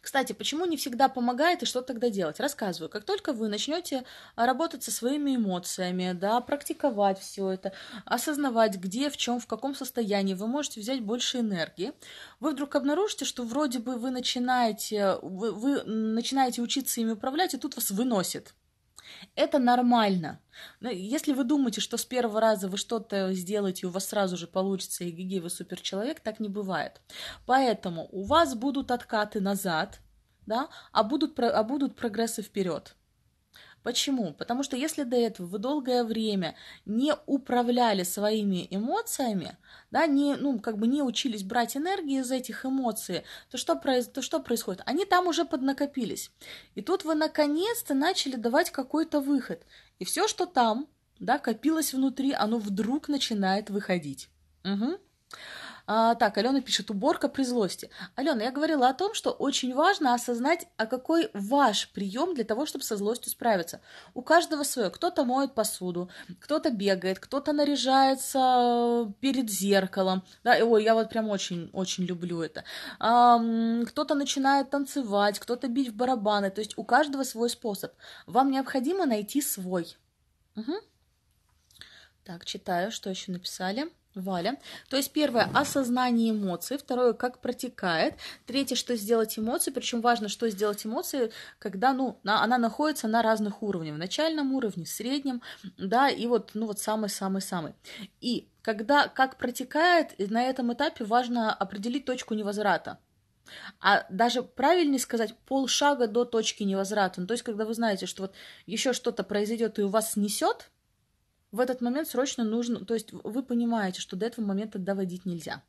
Кстати, 0.00 0.32
почему 0.32 0.66
не 0.66 0.76
всегда 0.76 1.08
помогает 1.08 1.62
и 1.62 1.66
что 1.66 1.82
тогда 1.82 2.10
делать? 2.10 2.40
Рассказываю. 2.40 2.88
Как 2.90 3.04
только 3.04 3.32
вы 3.32 3.48
начнете 3.48 4.04
а, 4.36 4.46
работать 4.46 4.82
со 4.82 4.90
своими 4.90 5.36
эмоциями, 5.36 6.12
да, 6.12 6.40
практиковать 6.40 7.18
все 7.18 7.50
это, 7.50 7.72
осознавать, 8.04 8.76
где, 8.76 9.10
в 9.10 9.16
чем, 9.16 9.40
в 9.40 9.46
каком 9.46 9.74
состоянии 9.74 10.34
вы 10.34 10.46
можете 10.46 10.80
взять 10.80 11.00
больше 11.00 11.38
энергии, 11.38 11.92
вы 12.40 12.52
вдруг 12.52 12.74
обнаружите, 12.74 13.24
что 13.24 13.44
вроде 13.44 13.78
бы 13.78 13.96
вы 13.96 14.10
начинаете, 14.10 15.16
вы, 15.22 15.52
вы 15.52 15.82
начинаете 15.84 16.62
учиться 16.62 17.00
ими 17.00 17.12
управлять, 17.12 17.54
и 17.54 17.58
тут 17.58 17.76
вас 17.76 17.90
выносит. 17.90 18.54
Это 19.34 19.58
нормально. 19.58 20.40
Но 20.80 20.90
если 20.90 21.32
вы 21.32 21.44
думаете, 21.44 21.80
что 21.80 21.96
с 21.96 22.04
первого 22.04 22.40
раза 22.40 22.68
вы 22.68 22.76
что-то 22.76 23.32
сделаете, 23.32 23.82
и 23.82 23.86
у 23.86 23.90
вас 23.90 24.08
сразу 24.08 24.36
же 24.36 24.46
получится, 24.46 25.04
и 25.04 25.10
гиги, 25.10 25.38
вы 25.38 25.50
суперчеловек, 25.50 26.20
так 26.20 26.40
не 26.40 26.48
бывает. 26.48 27.00
Поэтому 27.46 28.08
у 28.12 28.24
вас 28.24 28.54
будут 28.54 28.90
откаты 28.90 29.40
назад, 29.40 30.00
да, 30.46 30.68
а 30.92 31.02
будут, 31.02 31.38
а 31.38 31.62
будут 31.62 31.96
прогрессы 31.96 32.42
вперед. 32.42 32.96
Почему? 33.82 34.32
Потому 34.32 34.62
что 34.62 34.76
если 34.76 35.02
до 35.02 35.16
этого 35.16 35.46
вы 35.46 35.58
долгое 35.58 36.04
время 36.04 36.54
не 36.86 37.14
управляли 37.26 38.04
своими 38.04 38.68
эмоциями, 38.70 39.56
да, 39.90 40.06
не, 40.06 40.36
ну, 40.36 40.60
как 40.60 40.78
бы 40.78 40.86
не 40.86 41.02
учились 41.02 41.42
брать 41.42 41.76
энергию 41.76 42.22
из 42.22 42.30
этих 42.30 42.64
эмоций, 42.64 43.24
то 43.50 43.58
что, 43.58 43.74
произ... 43.74 44.06
то 44.06 44.22
что 44.22 44.40
происходит? 44.40 44.82
Они 44.86 45.04
там 45.04 45.26
уже 45.26 45.44
поднакопились. 45.44 46.30
И 46.74 46.82
тут 46.82 47.04
вы 47.04 47.14
наконец-то 47.14 47.94
начали 47.94 48.36
давать 48.36 48.70
какой-то 48.70 49.20
выход. 49.20 49.62
И 49.98 50.04
все, 50.04 50.28
что 50.28 50.46
там, 50.46 50.86
да, 51.18 51.38
копилось 51.38 51.92
внутри, 51.92 52.32
оно 52.32 52.58
вдруг 52.58 53.08
начинает 53.08 53.68
выходить. 53.68 54.28
Угу. 54.64 54.98
А, 55.94 56.14
так, 56.14 56.38
Алена 56.38 56.62
пишет, 56.62 56.90
уборка 56.90 57.28
при 57.28 57.42
злости. 57.42 57.90
Алена, 58.14 58.44
я 58.44 58.50
говорила 58.50 58.88
о 58.88 58.94
том, 58.94 59.12
что 59.12 59.30
очень 59.30 59.74
важно 59.74 60.14
осознать, 60.14 60.66
а 60.78 60.86
какой 60.86 61.28
ваш 61.34 61.90
прием 61.90 62.34
для 62.34 62.44
того, 62.44 62.64
чтобы 62.64 62.82
со 62.82 62.96
злостью 62.96 63.30
справиться. 63.30 63.82
У 64.14 64.22
каждого 64.22 64.62
свое. 64.62 64.88
Кто-то 64.88 65.24
моет 65.24 65.54
посуду, 65.54 66.08
кто-то 66.40 66.70
бегает, 66.70 67.18
кто-то 67.18 67.52
наряжается 67.52 69.12
перед 69.20 69.50
зеркалом. 69.50 70.22
Да, 70.42 70.56
ой, 70.64 70.82
я 70.82 70.94
вот 70.94 71.10
прям 71.10 71.28
очень-очень 71.28 72.04
люблю 72.04 72.40
это. 72.40 72.64
А, 72.98 73.38
кто-то 73.84 74.14
начинает 74.14 74.70
танцевать, 74.70 75.38
кто-то 75.40 75.68
бить 75.68 75.90
в 75.90 75.94
барабаны. 75.94 76.50
То 76.50 76.62
есть 76.62 76.78
у 76.78 76.84
каждого 76.84 77.22
свой 77.22 77.50
способ. 77.50 77.92
Вам 78.26 78.50
необходимо 78.50 79.04
найти 79.04 79.42
свой. 79.42 79.98
Угу. 80.56 80.72
Так, 82.24 82.46
читаю, 82.46 82.90
что 82.90 83.10
еще 83.10 83.30
написали. 83.30 83.92
Валя. 84.14 84.58
То 84.88 84.96
есть 84.96 85.12
первое– 85.12 85.48
осознание 85.54 86.30
эмоций, 86.30 86.78
второе– 86.78 87.12
как 87.14 87.40
протекает, 87.40 88.14
третье– 88.46 88.74
что 88.76 88.96
сделать 88.96 89.38
эмоции, 89.38 89.70
причем 89.70 90.00
важно, 90.00 90.28
что 90.28 90.48
сделать 90.50 90.84
эмоции, 90.84 91.32
когда, 91.58 91.92
ну, 91.92 92.18
на, 92.22 92.42
она 92.42 92.58
находится 92.58 93.08
на 93.08 93.22
разных 93.22 93.62
уровнях, 93.62 93.94
в 93.94 93.98
начальном 93.98 94.52
уровне, 94.52 94.84
в 94.84 94.88
среднем, 94.88 95.42
да, 95.78 96.08
и 96.08 96.26
вот, 96.26 96.50
ну, 96.54 96.66
вот 96.66 96.78
самый-самый-самый. 96.78 97.74
И 98.20 98.48
когда, 98.62 99.08
как 99.08 99.38
протекает, 99.38 100.14
на 100.30 100.42
этом 100.42 100.72
этапе 100.72 101.04
важно 101.04 101.52
определить 101.52 102.04
точку 102.04 102.34
невозврата. 102.34 102.98
А 103.80 104.06
даже 104.08 104.42
правильнее 104.42 104.98
сказать 104.98 105.36
полшага 105.46 106.06
до 106.06 106.24
точки 106.24 106.62
невозврата. 106.62 107.20
Ну, 107.20 107.26
то 107.26 107.32
есть, 107.32 107.44
когда 107.44 107.64
вы 107.64 107.74
знаете, 107.74 108.06
что 108.06 108.22
вот 108.22 108.34
еще 108.66 108.92
что-то 108.92 109.24
произойдет 109.24 109.78
и 109.78 109.82
у 109.82 109.88
вас 109.88 110.12
снесет, 110.12 110.70
в 111.52 111.60
этот 111.60 111.82
момент 111.82 112.08
срочно 112.08 112.44
нужно, 112.44 112.84
то 112.84 112.94
есть 112.94 113.12
вы 113.12 113.42
понимаете, 113.42 114.00
что 114.00 114.16
до 114.16 114.26
этого 114.26 114.44
момента 114.44 114.78
доводить 114.78 115.26
нельзя. 115.26 115.62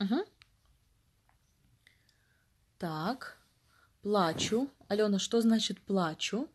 Угу. 0.00 0.24
Так, 2.78 3.38
плачу. 4.02 4.70
Алена, 4.88 5.18
что 5.18 5.40
значит 5.40 5.80
плачу? 5.80 6.48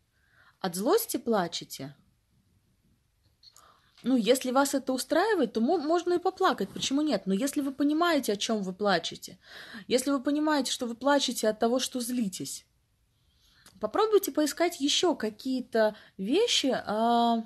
От 0.59 0.75
злости 0.75 1.17
плачете? 1.17 1.95
Ну, 4.03 4.15
если 4.15 4.49
вас 4.49 4.73
это 4.73 4.93
устраивает, 4.93 5.53
то 5.53 5.61
можно 5.61 6.13
и 6.13 6.19
поплакать, 6.19 6.69
почему 6.69 7.03
нет? 7.03 7.27
Но 7.27 7.35
если 7.35 7.61
вы 7.61 7.71
понимаете, 7.71 8.33
о 8.33 8.37
чем 8.37 8.63
вы 8.63 8.73
плачете, 8.73 9.37
если 9.87 10.09
вы 10.09 10.23
понимаете, 10.23 10.71
что 10.71 10.87
вы 10.87 10.95
плачете 10.95 11.47
от 11.49 11.59
того, 11.59 11.77
что 11.77 11.99
злитесь, 11.99 12.65
попробуйте 13.79 14.31
поискать 14.31 14.81
еще 14.81 15.15
какие-то 15.15 15.95
вещи, 16.17 16.73
а, 16.85 17.43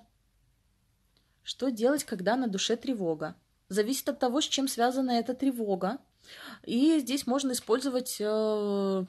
что 1.45 1.69
делать, 1.69 2.03
когда 2.03 2.35
на 2.35 2.47
душе 2.47 2.75
тревога? 2.75 3.35
Зависит 3.69 4.09
от 4.09 4.19
того, 4.19 4.41
с 4.41 4.45
чем 4.45 4.67
связана 4.67 5.11
эта 5.11 5.35
тревога. 5.35 5.99
И 6.63 6.97
здесь 6.99 7.27
можно 7.27 7.51
использовать 7.51 8.17
э, 8.19 9.05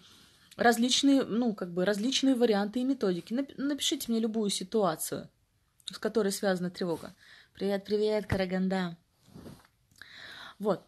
различные, 0.56 1.24
ну, 1.24 1.54
как 1.54 1.72
бы 1.72 1.86
различные 1.86 2.34
варианты 2.34 2.80
и 2.80 2.84
методики. 2.84 3.32
Напишите 3.56 4.12
мне 4.12 4.20
любую 4.20 4.50
ситуацию, 4.50 5.30
с 5.86 5.98
которой 5.98 6.30
связана 6.30 6.70
тревога. 6.70 7.14
Привет, 7.54 7.86
привет, 7.86 8.26
Караганда. 8.26 8.98
Вот. 10.58 10.82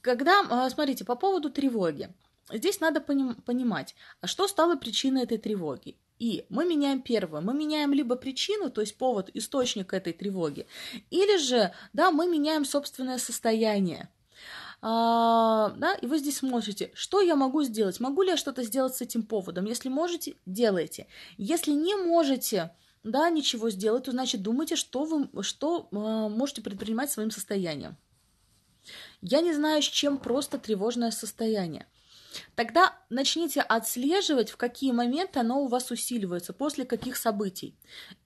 Когда, 0.00 0.42
э, 0.50 0.70
смотрите, 0.70 1.04
по 1.04 1.14
поводу 1.14 1.48
тревоги. 1.48 2.12
Здесь 2.50 2.80
надо 2.80 3.00
понимать, 3.00 3.94
а 4.20 4.26
что 4.26 4.48
стало 4.48 4.74
причиной 4.74 5.22
этой 5.22 5.38
тревоги. 5.38 5.96
И 6.18 6.46
мы 6.48 6.64
меняем 6.64 7.00
первое, 7.00 7.40
мы 7.40 7.54
меняем 7.54 7.92
либо 7.92 8.16
причину, 8.16 8.70
то 8.70 8.80
есть 8.80 8.96
повод, 8.96 9.30
источник 9.34 9.92
этой 9.92 10.12
тревоги, 10.12 10.66
или 11.10 11.38
же, 11.38 11.72
да, 11.92 12.10
мы 12.10 12.26
меняем 12.26 12.64
собственное 12.64 13.18
состояние. 13.18 14.08
А, 14.80 15.70
да, 15.76 15.94
и 15.94 16.06
вы 16.06 16.18
здесь 16.18 16.38
смотрите, 16.38 16.90
что 16.94 17.20
я 17.20 17.34
могу 17.34 17.62
сделать, 17.62 17.98
могу 18.00 18.22
ли 18.22 18.30
я 18.30 18.36
что-то 18.36 18.62
сделать 18.62 18.94
с 18.94 19.00
этим 19.00 19.24
поводом. 19.24 19.64
Если 19.64 19.88
можете, 19.88 20.36
делайте. 20.46 21.08
Если 21.36 21.72
не 21.72 21.96
можете, 21.96 22.70
да, 23.02 23.28
ничего 23.30 23.70
сделать, 23.70 24.04
то 24.04 24.12
значит 24.12 24.42
думайте, 24.42 24.76
что 24.76 25.04
вы 25.04 25.42
что, 25.42 25.88
э, 25.90 25.96
можете 25.96 26.62
предпринимать 26.62 27.10
своим 27.10 27.30
состоянием. 27.30 27.96
Я 29.20 29.40
не 29.40 29.52
знаю, 29.52 29.82
с 29.82 29.86
чем 29.86 30.18
просто 30.18 30.58
тревожное 30.58 31.10
состояние. 31.10 31.86
Тогда 32.54 32.96
начните 33.10 33.60
отслеживать, 33.60 34.50
в 34.50 34.56
какие 34.56 34.92
моменты 34.92 35.40
оно 35.40 35.62
у 35.62 35.68
вас 35.68 35.90
усиливается, 35.90 36.52
после 36.52 36.84
каких 36.84 37.16
событий. 37.16 37.74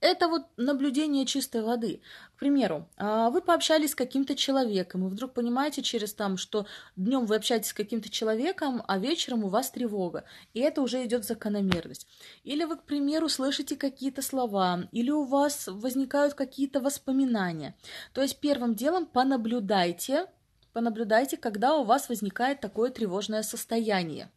Это 0.01 0.29
вот 0.29 0.43
наблюдение 0.57 1.27
чистой 1.27 1.63
воды. 1.63 2.01
К 2.37 2.39
примеру, 2.39 2.89
а, 2.97 3.31
вы 3.31 3.41
пообщались 3.41 3.93
с 3.93 3.95
каким-то 3.95 4.35
человеком, 4.35 5.07
и 5.07 5.11
вдруг 5.11 5.35
понимаете 5.35 5.83
через 5.83 6.13
там, 6.13 6.37
что 6.37 6.67
днем 6.97 7.27
вы 7.27 7.37
общаетесь 7.37 7.71
с 7.71 7.75
каким-то 7.75 8.11
человеком, 8.11 8.83
а 8.89 8.99
вечером 8.99 9.45
у 9.45 9.49
вас 9.49 9.71
тревога. 9.71 10.25
И 10.55 10.61
это 10.61 10.83
уже 10.83 11.05
идет 11.05 11.25
закономерность. 11.25 12.07
Или 12.43 12.65
вы, 12.65 12.77
к 12.77 12.83
примеру, 12.83 13.29
слышите 13.29 13.77
какие-то 13.77 14.23
слова, 14.23 14.89
или 14.93 15.11
у 15.11 15.25
вас 15.25 15.69
возникают 15.69 16.35
какие-то 16.35 16.81
воспоминания. 16.81 17.77
То 18.13 18.23
есть 18.23 18.41
первым 18.41 18.75
делом 18.75 19.07
понаблюдайте, 19.07 20.27
Понаблюдайте, 20.73 21.37
когда 21.37 21.77
у 21.77 21.85
вас 21.85 22.09
возникает 22.09 22.61
такое 22.61 22.91
тревожное 22.91 23.43
состояние. 23.43 24.31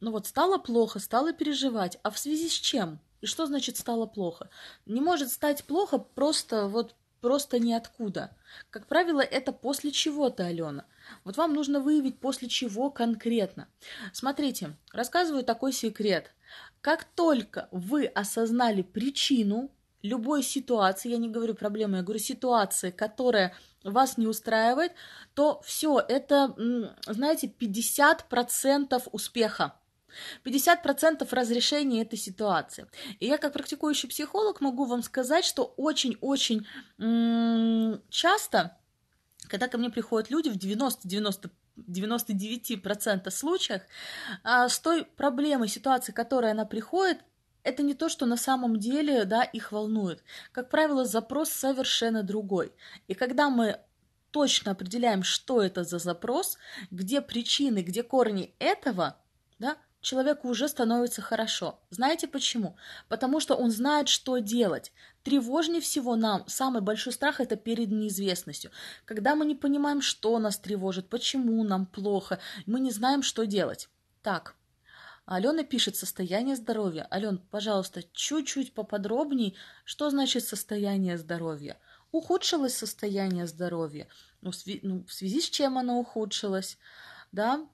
Ну 0.00 0.10
вот 0.10 0.26
стало 0.26 0.58
плохо, 0.58 0.98
стало 0.98 1.32
переживать. 1.32 1.98
А 2.02 2.10
в 2.10 2.18
связи 2.18 2.48
с 2.48 2.52
чем? 2.52 2.98
И 3.20 3.26
что 3.26 3.46
значит 3.46 3.76
стало 3.76 4.06
плохо? 4.06 4.50
Не 4.84 5.00
может 5.00 5.30
стать 5.30 5.64
плохо 5.64 5.98
просто 5.98 6.66
вот 6.66 6.96
просто 7.20 7.60
ниоткуда. 7.60 8.36
Как 8.70 8.86
правило, 8.88 9.20
это 9.20 9.52
после 9.52 9.92
чего-то, 9.92 10.44
Алена. 10.44 10.84
Вот 11.24 11.36
вам 11.36 11.54
нужно 11.54 11.78
выявить 11.80 12.18
после 12.18 12.48
чего 12.48 12.90
конкретно. 12.90 13.68
Смотрите, 14.12 14.76
рассказываю 14.92 15.44
такой 15.44 15.72
секрет. 15.72 16.34
Как 16.80 17.04
только 17.04 17.68
вы 17.70 18.06
осознали 18.06 18.82
причину, 18.82 19.70
любой 20.02 20.42
ситуации, 20.42 21.10
я 21.10 21.18
не 21.18 21.28
говорю 21.28 21.54
проблемы, 21.54 21.98
я 21.98 22.02
говорю 22.02 22.20
ситуации, 22.20 22.90
которая 22.90 23.54
вас 23.84 24.18
не 24.18 24.26
устраивает, 24.26 24.92
то 25.34 25.60
все, 25.64 25.98
это, 25.98 26.54
знаете, 27.06 27.52
50% 27.58 29.02
успеха. 29.12 29.74
50% 30.44 31.26
разрешения 31.30 32.02
этой 32.02 32.18
ситуации. 32.18 32.86
И 33.18 33.26
я 33.26 33.38
как 33.38 33.54
практикующий 33.54 34.10
психолог 34.10 34.60
могу 34.60 34.84
вам 34.84 35.02
сказать, 35.02 35.44
что 35.44 35.72
очень-очень 35.78 36.66
часто, 38.10 38.76
когда 39.48 39.68
ко 39.68 39.78
мне 39.78 39.88
приходят 39.90 40.30
люди 40.30 40.50
в 40.50 40.56
90-90 40.56 41.50
99% 41.76 43.30
случаях, 43.30 43.82
а, 44.44 44.68
с 44.68 44.78
той 44.78 45.04
проблемой, 45.04 45.68
ситуацией, 45.68 46.14
которая 46.14 46.52
она 46.52 46.66
приходит, 46.66 47.18
это 47.64 47.82
не 47.82 47.94
то, 47.94 48.08
что 48.08 48.26
на 48.26 48.36
самом 48.36 48.78
деле 48.78 49.24
да, 49.24 49.42
их 49.42 49.72
волнует. 49.72 50.22
Как 50.52 50.68
правило, 50.68 51.04
запрос 51.04 51.50
совершенно 51.50 52.22
другой. 52.22 52.72
И 53.08 53.14
когда 53.14 53.50
мы 53.50 53.80
точно 54.30 54.72
определяем, 54.72 55.22
что 55.22 55.62
это 55.62 55.84
за 55.84 55.98
запрос, 55.98 56.58
где 56.90 57.20
причины, 57.20 57.82
где 57.82 58.02
корни 58.02 58.54
этого, 58.58 59.16
да, 59.58 59.76
человеку 60.00 60.48
уже 60.48 60.68
становится 60.68 61.22
хорошо. 61.22 61.78
Знаете 61.90 62.26
почему? 62.26 62.76
Потому 63.08 63.40
что 63.40 63.54
он 63.54 63.70
знает, 63.70 64.08
что 64.08 64.38
делать. 64.38 64.92
Тревожнее 65.22 65.80
всего 65.80 66.16
нам, 66.16 66.44
самый 66.48 66.82
большой 66.82 67.12
страх 67.12 67.40
это 67.40 67.56
перед 67.56 67.90
неизвестностью. 67.90 68.72
Когда 69.04 69.36
мы 69.36 69.46
не 69.46 69.54
понимаем, 69.54 70.02
что 70.02 70.38
нас 70.38 70.58
тревожит, 70.58 71.08
почему 71.08 71.62
нам 71.62 71.86
плохо, 71.86 72.40
мы 72.66 72.80
не 72.80 72.90
знаем, 72.90 73.22
что 73.22 73.44
делать. 73.44 73.88
Так, 74.22 74.56
Алена 75.24 75.62
пишет 75.62 75.96
состояние 75.96 76.56
здоровья. 76.56 77.06
Ален, 77.10 77.38
пожалуйста, 77.38 78.02
чуть-чуть 78.12 78.74
поподробней, 78.74 79.56
что 79.84 80.10
значит 80.10 80.44
состояние 80.44 81.16
здоровья? 81.16 81.78
Ухудшилось 82.10 82.76
состояние 82.76 83.46
здоровья? 83.46 84.08
Ну, 84.40 84.50
в, 84.50 84.54
сви- 84.54 84.80
ну, 84.82 85.04
в 85.04 85.12
связи 85.12 85.40
с 85.40 85.48
чем 85.48 85.78
оно 85.78 85.98
ухудшилось? 86.00 86.76
Да, 87.30 87.66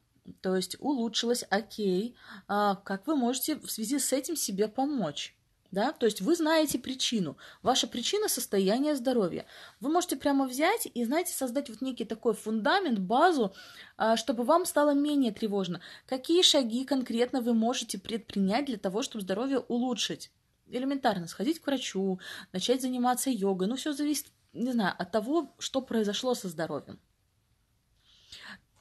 то 0.42 0.56
есть 0.56 0.76
улучшилось, 0.78 1.44
окей. 1.48 2.16
А, 2.46 2.76
как 2.76 3.06
вы 3.06 3.16
можете 3.16 3.56
в 3.56 3.70
связи 3.70 3.98
с 3.98 4.12
этим 4.12 4.36
себе 4.36 4.68
помочь? 4.68 5.37
Да? 5.70 5.92
То 5.92 6.06
есть 6.06 6.22
вы 6.22 6.34
знаете 6.34 6.78
причину. 6.78 7.36
Ваша 7.62 7.86
причина– 7.86 8.28
состояние 8.28 8.96
здоровья. 8.96 9.44
Вы 9.80 9.90
можете 9.90 10.16
прямо 10.16 10.46
взять 10.46 10.88
и, 10.92 11.04
знаете, 11.04 11.34
создать 11.34 11.68
вот 11.68 11.82
некий 11.82 12.06
такой 12.06 12.32
фундамент, 12.32 12.98
базу, 12.98 13.54
а, 13.96 14.16
чтобы 14.16 14.44
вам 14.44 14.64
стало 14.64 14.94
менее 14.94 15.30
тревожно. 15.30 15.80
Какие 16.06 16.42
шаги 16.42 16.84
конкретно 16.84 17.42
вы 17.42 17.52
можете 17.52 17.98
предпринять 17.98 18.64
для 18.64 18.78
того, 18.78 19.02
чтобы 19.02 19.22
здоровье 19.22 19.58
улучшить? 19.58 20.30
Элементарно, 20.66 21.26
сходить 21.26 21.60
к 21.60 21.66
врачу, 21.66 22.18
начать 22.52 22.80
заниматься 22.80 23.30
йогой. 23.30 23.68
Ну, 23.68 23.76
все 23.76 23.92
зависит, 23.92 24.26
не 24.54 24.72
знаю, 24.72 24.94
от 24.98 25.12
того, 25.12 25.54
что 25.58 25.82
произошло 25.82 26.34
со 26.34 26.48
здоровьем. 26.48 26.98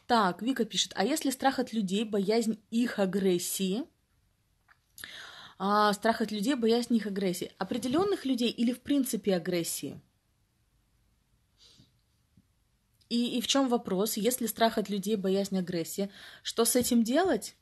Так, 0.06 0.41
Вика 0.41 0.63
пишет, 0.63 0.93
а 0.95 1.04
если 1.04 1.32
страх 1.32 1.60
от 1.60 1.73
людей, 1.73 2.06
боязнь 2.06 2.62
их 2.71 3.00
агрессии– 3.00 3.84
а, 5.59 5.91
страх 5.93 6.21
от 6.21 6.31
людей, 6.31 6.55
боязнь 6.55 6.95
их 6.95 7.07
агрессии. 7.07 7.51
Определенных 7.57 8.25
людей 8.25 8.49
или 8.49 8.73
в 8.73 8.81
принципе 8.81 9.35
агрессии? 9.35 9.99
И, 13.09 13.37
и 13.37 13.41
в 13.41 13.47
чем 13.47 13.69
вопрос? 13.69 14.17
Если 14.17 14.45
страх 14.47 14.77
от 14.77 14.89
людей, 14.89 15.15
боязнь 15.15 15.57
агрессии, 15.57 16.11
что 16.43 16.65
с 16.65 16.75
этим 16.75 17.03
делать? 17.03 17.55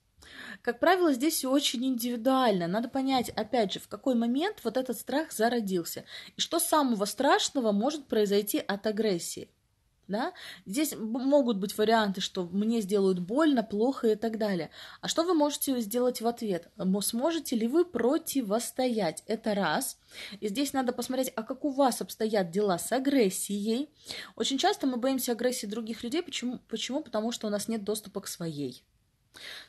Как 0.62 0.80
правило, 0.80 1.14
здесь 1.14 1.36
все 1.36 1.52
очень 1.52 1.86
индивидуально. 1.86 2.68
Надо 2.68 2.90
понять, 2.90 3.30
опять 3.30 3.74
же, 3.74 3.80
в 3.80 3.88
какой 3.88 4.16
момент 4.16 4.60
вот 4.64 4.76
этот 4.76 4.98
страх 4.98 5.32
зародился. 5.32 6.04
И 6.36 6.42
что 6.42 6.60
самого 6.60 7.06
страшного 7.06 7.72
может 7.72 8.08
произойти 8.08 8.58
от 8.58 8.88
агрессии 8.88 9.50
да? 10.08 10.34
Здесь 10.66 10.96
могут 10.96 11.58
быть 11.58 11.78
варианты, 11.78 12.22
что 12.22 12.46
мне 12.46 12.82
сделают 12.82 13.20
больно, 13.20 13.64
плохо 13.64 14.10
и 14.10 14.16
так 14.16 14.38
далее. 14.38 14.70
А 15.02 15.08
что 15.08 15.24
вы 15.24 15.34
можете 15.34 15.80
сделать 15.82 16.22
в 16.22 16.28
ответ? 16.28 16.70
Сможете 17.02 17.56
ли 17.56 17.68
вы 17.68 17.86
противостоять? 17.86 19.24
Это 19.28 19.54
раз. 19.54 19.98
И 20.40 20.48
здесь 20.48 20.74
надо 20.74 20.94
посмотреть, 20.94 21.32
а 21.36 21.44
как 21.44 21.66
у 21.66 21.70
вас 21.70 22.02
обстоят 22.02 22.52
дела 22.52 22.78
с 22.78 22.92
агрессией. 22.92 23.90
Очень 24.36 24.58
часто 24.58 24.88
мы 24.88 24.98
боимся 24.98 25.34
агрессии 25.34 25.66
других 25.66 26.04
людей. 26.04 26.22
Почему? 26.22 26.60
Почему? 26.68 27.02
Потому 27.02 27.32
что 27.32 27.48
у 27.48 27.50
нас 27.50 27.68
нет 27.68 27.84
доступа 27.84 28.22
к 28.22 28.28
своей. 28.28 28.84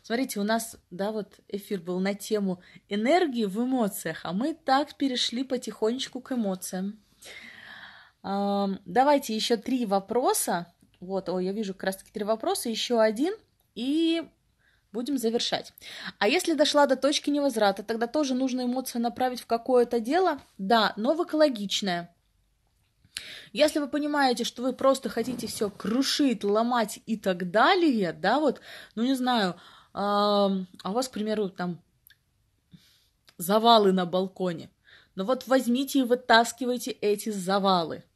Смотрите, 0.03 0.39
у 0.41 0.45
нас, 0.45 0.77
да, 0.91 1.11
вот 1.11 1.41
эфир 1.49 1.81
был 1.81 1.99
на 1.99 2.15
тему 2.15 2.63
энергии 2.89 3.45
в 3.45 3.63
эмоциях, 3.63 4.21
а 4.25 4.33
мы 4.33 4.55
так 4.55 4.97
перешли 4.97 5.43
потихонечку 5.45 6.21
к 6.21 6.33
эмоциям. 6.33 7.01
Давайте 8.27 9.37
еще 9.37 9.57
три 9.57 9.87
вопроса. 9.87 10.67
Вот, 10.99 11.29
ой, 11.29 11.45
я 11.45 11.53
вижу 11.53 11.75
как 11.75 11.85
раз-таки 11.85 12.11
три 12.11 12.25
вопроса, 12.25 12.69
еще 12.69 13.01
один, 13.01 13.33
и 13.77 14.29
будем 14.91 15.17
завершать. 15.17 15.73
А 16.19 16.27
если 16.27 16.55
дошла 16.55 16.87
до 16.87 16.97
точки 16.97 17.31
невозврата, 17.31 17.85
тогда 17.85 18.09
тоже 18.09 18.35
нужно 18.35 18.65
эмоции 18.65 18.99
направить 18.99 19.41
в 19.41 19.47
какое-то 19.47 20.01
дело? 20.01 20.41
Да, 20.59 20.93
но 20.97 21.15
в 21.15 21.23
экологичное. 21.23 22.13
Если 23.53 23.79
вы 23.79 23.87
понимаете, 23.87 24.43
что 24.43 24.63
вы 24.63 24.73
просто 24.73 25.09
хотите 25.09 25.47
все 25.47 25.71
крушить, 25.71 26.43
ломать 26.43 26.99
и 27.07 27.17
так 27.17 27.53
далее, 27.53 28.13
да, 28.13 28.41
вот, 28.41 28.61
ну 28.97 29.05
не 29.05 29.15
знаю, 29.15 29.55
а 29.95 30.49
у 30.85 30.91
вас, 30.91 31.09
к 31.09 31.13
примеру, 31.13 31.49
там 31.49 31.81
завалы 33.39 33.93
на 33.93 34.05
балконе, 34.05 34.69
ну 35.15 35.25
вот 35.25 35.47
возьмите 35.47 36.01
и 36.01 36.03
вытаскивайте 36.03 36.91
эти 36.91 37.31
завалы– 37.31 38.03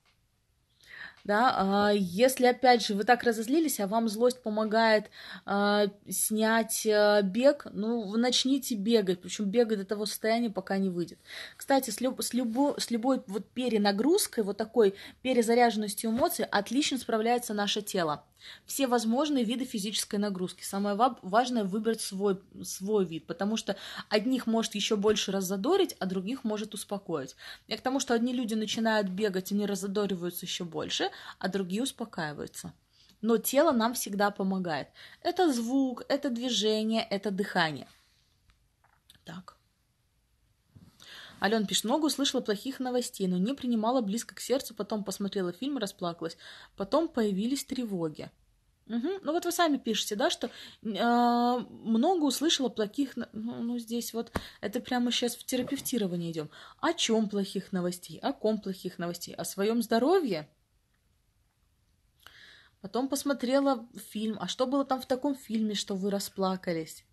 да, 1.30 1.54
а 1.56 1.92
если, 1.92 2.46
опять 2.46 2.84
же, 2.84 2.96
вы 2.96 3.04
так 3.04 3.22
разозлились, 3.22 3.78
а 3.78 3.86
вам 3.86 4.08
злость 4.08 4.42
помогает 4.42 5.10
а, 5.46 5.86
снять 6.08 6.84
а, 6.84 7.22
бег, 7.22 7.68
ну, 7.72 8.16
начните 8.16 8.74
бегать, 8.74 9.20
причем 9.22 9.44
бегать 9.44 9.78
до 9.78 9.84
того 9.84 10.06
состояния, 10.06 10.50
пока 10.50 10.76
не 10.76 10.88
выйдет. 10.88 11.20
Кстати, 11.56 11.90
с, 11.90 12.00
люб, 12.00 12.20
с, 12.20 12.34
любо, 12.34 12.74
с 12.80 12.90
любой 12.90 13.22
вот 13.28 13.48
перенагрузкой, 13.50 14.42
вот 14.42 14.56
такой 14.56 14.96
перезаряженностью 15.22 16.10
эмоций 16.10 16.46
отлично 16.46 16.98
справляется 16.98 17.54
наше 17.54 17.80
тело 17.80 18.24
все 18.66 18.86
возможные 18.86 19.44
виды 19.44 19.64
физической 19.64 20.16
нагрузки. 20.16 20.62
Самое 20.62 20.96
важное 21.22 21.64
выбрать 21.64 22.00
свой, 22.00 22.40
свой 22.62 23.04
вид, 23.04 23.26
потому 23.26 23.56
что 23.56 23.76
одних 24.08 24.46
может 24.46 24.74
еще 24.74 24.96
больше 24.96 25.32
раззадорить, 25.32 25.94
а 25.98 26.06
других 26.06 26.44
может 26.44 26.74
успокоить. 26.74 27.36
И 27.66 27.76
к 27.76 27.80
тому, 27.80 28.00
что 28.00 28.14
одни 28.14 28.32
люди 28.32 28.54
начинают 28.54 29.08
бегать, 29.08 29.52
они 29.52 29.66
раззадориваются 29.66 30.46
еще 30.46 30.64
больше, 30.64 31.10
а 31.38 31.48
другие 31.48 31.82
успокаиваются. 31.82 32.72
Но 33.22 33.36
тело 33.36 33.72
нам 33.72 33.94
всегда 33.94 34.30
помогает. 34.30 34.88
Это 35.22 35.52
звук, 35.52 36.04
это 36.08 36.30
движение, 36.30 37.02
это 37.02 37.30
дыхание. 37.30 37.86
Так. 39.24 39.59
Алена 41.40 41.66
пишет, 41.66 41.84
много 41.84 42.06
услышала 42.06 42.42
плохих 42.42 42.78
новостей, 42.78 43.26
но 43.26 43.38
не 43.38 43.54
принимала 43.54 44.02
близко 44.02 44.34
к 44.34 44.40
сердцу, 44.40 44.74
потом 44.74 45.02
посмотрела 45.02 45.52
фильм 45.52 45.78
и 45.78 45.80
расплакалась. 45.80 46.36
Потом 46.76 47.08
появились 47.08 47.64
тревоги. 47.64 48.30
Угу. 48.86 49.08
Ну 49.22 49.32
вот 49.32 49.44
вы 49.44 49.52
сами 49.52 49.78
пишете, 49.78 50.16
да, 50.16 50.30
что 50.30 50.48
э, 50.48 50.50
много 50.82 52.24
услышала 52.24 52.68
плохих, 52.68 53.16
ну, 53.32 53.54
ну 53.62 53.78
здесь 53.78 54.12
вот 54.12 54.32
это 54.60 54.80
прямо 54.80 55.12
сейчас 55.12 55.36
в 55.36 55.44
терапевтирование 55.44 56.32
идем. 56.32 56.50
О 56.80 56.92
чем 56.92 57.28
плохих 57.28 57.72
новостей? 57.72 58.18
О 58.18 58.32
ком 58.32 58.60
плохих 58.60 58.98
новостей? 58.98 59.34
О 59.34 59.44
своем 59.44 59.80
здоровье? 59.82 60.48
Потом 62.80 63.08
посмотрела 63.08 63.86
фильм. 64.10 64.36
А 64.40 64.48
что 64.48 64.66
было 64.66 64.84
там 64.84 65.00
в 65.00 65.06
таком 65.06 65.36
фильме, 65.36 65.74
что 65.74 65.94
вы 65.94 66.10
расплакались? 66.10 67.04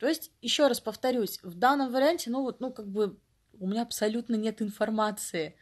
То 0.00 0.08
есть, 0.08 0.32
еще 0.40 0.66
раз 0.66 0.80
повторюсь, 0.80 1.38
в 1.42 1.54
данном 1.54 1.92
варианте, 1.92 2.30
ну 2.30 2.42
вот, 2.42 2.60
ну 2.60 2.72
как 2.72 2.88
бы 2.88 3.20
у 3.52 3.66
меня 3.68 3.82
абсолютно 3.82 4.34
нет 4.34 4.62
информации. 4.62 5.56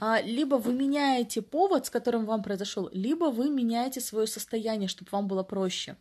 А, 0.00 0.20
либо 0.20 0.56
вы 0.56 0.74
меняете 0.74 1.42
повод, 1.42 1.86
с 1.86 1.90
которым 1.90 2.26
вам 2.26 2.42
произошел, 2.42 2.90
либо 2.92 3.26
вы 3.26 3.48
меняете 3.48 4.00
свое 4.00 4.26
состояние, 4.26 4.88
чтобы 4.88 5.10
вам 5.12 5.28
было 5.28 5.44
проще. 5.44 5.96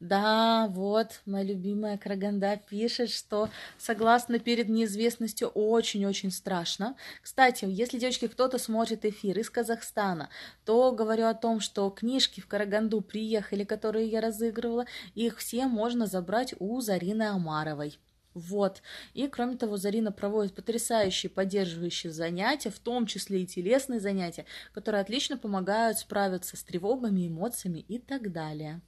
Да, 0.00 0.68
вот, 0.68 1.22
моя 1.26 1.42
любимая 1.44 1.98
Краганда 1.98 2.60
пишет, 2.68 3.10
что 3.10 3.50
согласно 3.78 4.38
перед 4.38 4.68
неизвестностью 4.68 5.48
очень-очень 5.48 6.30
страшно. 6.30 6.94
Кстати, 7.20 7.64
если, 7.68 7.98
девочки, 7.98 8.28
кто-то 8.28 8.58
смотрит 8.58 9.04
эфир 9.04 9.36
из 9.40 9.50
Казахстана, 9.50 10.30
то 10.64 10.92
говорю 10.92 11.26
о 11.26 11.34
том, 11.34 11.58
что 11.58 11.90
книжки 11.90 12.40
в 12.40 12.46
Караганду 12.46 13.00
приехали, 13.00 13.64
которые 13.64 14.06
я 14.06 14.20
разыгрывала, 14.20 14.86
их 15.16 15.38
все 15.38 15.66
можно 15.66 16.06
забрать 16.06 16.54
у 16.60 16.80
Зарины 16.80 17.24
Амаровой. 17.24 17.98
Вот. 18.34 18.82
И, 19.14 19.26
кроме 19.26 19.56
того, 19.56 19.78
Зарина 19.78 20.12
проводит 20.12 20.54
потрясающие 20.54 21.28
поддерживающие 21.28 22.12
занятия, 22.12 22.70
в 22.70 22.78
том 22.78 23.04
числе 23.06 23.42
и 23.42 23.46
телесные 23.48 23.98
занятия, 23.98 24.44
которые 24.72 25.00
отлично 25.00 25.36
помогают 25.36 25.98
справиться 25.98 26.56
с 26.56 26.62
тревогами, 26.62 27.26
эмоциями 27.26 27.80
и 27.80 27.98
так 27.98 28.30
далее. 28.30 28.80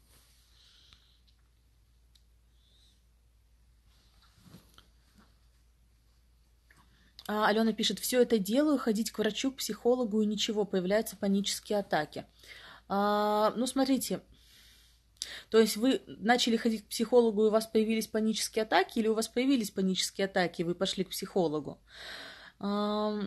А, 7.33 7.47
Алена 7.47 7.73
пишет, 7.73 8.01
все 8.01 8.23
это 8.23 8.39
делаю, 8.39 8.77
ходить 8.77 9.13
к 9.13 9.19
врачу, 9.21 9.53
к 9.53 9.59
психологу 9.59 10.21
и 10.21 10.27
ничего, 10.27 10.65
появляются 10.65 11.17
панические 11.17 11.79
атаки. 11.79 12.27
А, 12.89 13.53
ну, 13.55 13.69
смотрите, 13.69 14.21
то 15.49 15.61
есть 15.61 15.77
вы 15.77 16.03
начали 16.07 16.57
ходить 16.57 16.85
к 16.85 16.89
психологу, 16.89 17.45
и 17.45 17.47
у 17.47 17.51
вас 17.51 17.69
появились 17.69 18.09
панические 18.09 18.65
атаки, 18.65 18.99
или 18.99 19.07
у 19.07 19.15
вас 19.15 19.29
появились 19.29 19.71
панические 19.71 20.25
атаки, 20.25 20.63
и 20.63 20.65
вы 20.65 20.75
пошли 20.75 21.05
к 21.05 21.11
психологу? 21.11 21.81
А, 22.59 23.21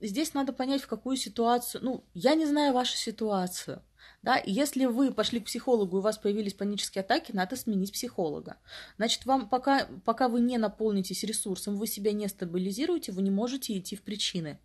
здесь 0.00 0.34
надо 0.34 0.52
понять, 0.52 0.82
в 0.82 0.88
какую 0.88 1.16
ситуацию... 1.16 1.84
Ну, 1.84 2.04
я 2.14 2.34
не 2.34 2.46
знаю 2.46 2.72
вашу 2.72 2.96
ситуацию. 2.96 3.84
Да, 4.22 4.40
если 4.44 4.84
вы 4.84 5.12
пошли 5.12 5.40
к 5.40 5.46
психологу 5.46 5.96
и 5.96 6.00
у 6.00 6.02
вас 6.02 6.16
появились 6.16 6.54
панические 6.54 7.02
атаки, 7.02 7.32
надо 7.32 7.56
сменить 7.56 7.92
психолога. 7.92 8.56
Значит, 8.96 9.26
вам 9.26 9.48
пока, 9.48 9.88
пока 10.04 10.28
вы 10.28 10.40
не 10.40 10.58
наполнитесь 10.58 11.24
ресурсом, 11.24 11.76
вы 11.76 11.86
себя 11.86 12.12
не 12.12 12.28
стабилизируете, 12.28 13.12
вы 13.12 13.22
не 13.22 13.30
можете 13.30 13.76
идти 13.76 13.96
в 13.96 14.02
причины. 14.02 14.58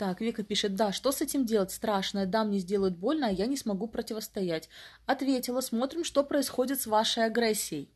Так, 0.00 0.22
Вика 0.22 0.42
пишет, 0.42 0.76
да, 0.76 0.92
что 0.92 1.12
с 1.12 1.20
этим 1.20 1.44
делать? 1.44 1.70
Страшно, 1.70 2.24
да, 2.24 2.42
мне 2.42 2.58
сделают 2.58 2.96
больно, 2.96 3.26
а 3.26 3.30
я 3.30 3.44
не 3.44 3.58
смогу 3.58 3.86
противостоять. 3.86 4.70
Ответила, 5.04 5.60
смотрим, 5.60 6.04
что 6.04 6.24
происходит 6.24 6.80
с 6.80 6.86
вашей 6.86 7.26
агрессией. 7.26 7.90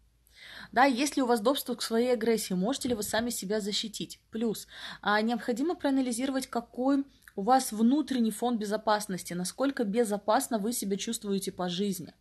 Да, 0.70 0.84
есть 0.84 1.16
ли 1.16 1.22
у 1.22 1.26
вас 1.26 1.40
доступ 1.40 1.78
к 1.78 1.82
своей 1.82 2.12
агрессии, 2.12 2.52
можете 2.54 2.88
ли 2.88 2.94
вы 2.94 3.02
сами 3.02 3.30
себя 3.30 3.60
защитить? 3.60 4.20
Плюс, 4.30 4.66
а, 5.00 5.20
необходимо 5.22 5.74
проанализировать, 5.74 6.46
какой 6.46 7.04
у 7.36 7.42
вас 7.42 7.72
внутренний 7.72 8.30
фон 8.30 8.58
безопасности, 8.58 9.34
насколько 9.34 9.84
безопасно 9.84 10.58
вы 10.58 10.72
себя 10.72 10.96
чувствуете 10.96 11.52
по 11.52 11.68
жизни. 11.68 12.14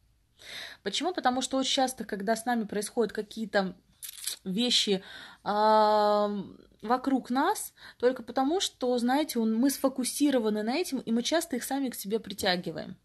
Почему? 0.81 1.13
Потому 1.13 1.41
что 1.41 1.57
очень 1.57 1.71
часто, 1.71 2.03
когда 2.03 2.35
с 2.35 2.45
нами 2.45 2.65
происходят 2.65 3.13
какие-то 3.13 3.75
вещи 4.43 5.03
э, 5.43 6.43
вокруг 6.81 7.29
нас, 7.29 7.73
только 7.97 8.23
потому 8.23 8.59
что, 8.59 8.97
знаете, 8.97 9.39
он, 9.39 9.55
мы 9.55 9.69
сфокусированы 9.69 10.63
на 10.63 10.75
этим, 10.75 10.99
и 10.99 11.11
мы 11.11 11.23
часто 11.23 11.55
их 11.55 11.63
сами 11.63 11.89
к 11.89 11.95
себе 11.95 12.19
притягиваем. 12.19 12.97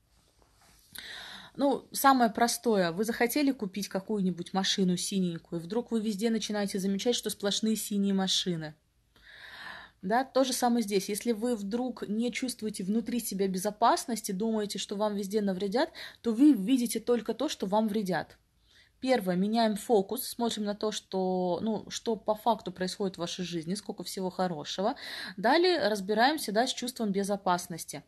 Ну, 1.55 1.87
самое 1.93 2.31
простое, 2.31 2.93
вы 2.93 3.05
захотели 3.05 3.53
купить 3.53 3.89
какую-нибудь 3.89 4.53
машину 4.53 4.97
синенькую, 4.97 5.61
вдруг 5.61 5.91
вы 5.91 6.01
везде 6.01 6.31
начинаете 6.31 6.79
замечать, 6.79 7.15
что 7.15 7.31
сплошные 7.31 7.77
синие 7.77 8.15
машины– 8.15 8.75
да, 10.03 10.25
то 10.25 10.45
же 10.45 10.53
самое 10.53 10.83
здесь. 10.83 11.09
Если 11.09 11.33
вы 11.33 11.57
вдруг 11.57 12.09
не 12.09 12.31
чувствуете 12.33 12.85
внутри 12.85 13.21
себя 13.21 13.49
безопасности, 13.49 14.33
думаете, 14.33 14.79
что 14.79 14.97
вам 14.97 15.17
везде 15.17 15.41
навредят, 15.41 15.91
то 16.23 16.33
вы 16.33 16.53
видите 16.53 17.01
только 17.01 17.35
то, 17.35 17.49
что 17.49 17.67
вам 17.67 17.89
вредят. 17.89 18.39
Первое, 19.01 19.37
меняем 19.37 19.77
фокус, 19.77 20.25
смотрим 20.25 20.65
на 20.65 20.75
то, 20.75 20.91
что, 20.91 21.61
ну, 21.63 21.89
что 21.89 22.17
по 22.17 22.35
факту 22.35 22.73
происходит 22.73 23.17
в 23.17 23.21
вашей 23.21 23.45
жизни, 23.45 23.75
сколько 23.75 24.03
всего 24.03 24.29
хорошего. 24.29 24.97
Далее 25.37 25.89
разбираемся 25.89 26.51
да, 26.51 26.67
с 26.67 26.75
чувством 26.75 27.13
безопасности. 27.13 28.03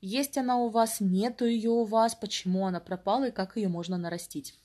Есть 0.00 0.38
она 0.38 0.58
у 0.58 0.68
вас, 0.68 1.00
нету 1.00 1.46
ее 1.46 1.70
у 1.70 1.84
вас, 1.84 2.14
почему 2.14 2.66
она 2.66 2.78
пропала 2.78 3.28
и 3.28 3.32
как 3.32 3.56
ее 3.56 3.68
можно 3.68 3.98
нарастить. 3.98 4.58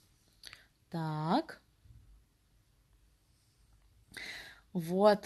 Так. 0.92 1.62
Вот, 4.74 5.26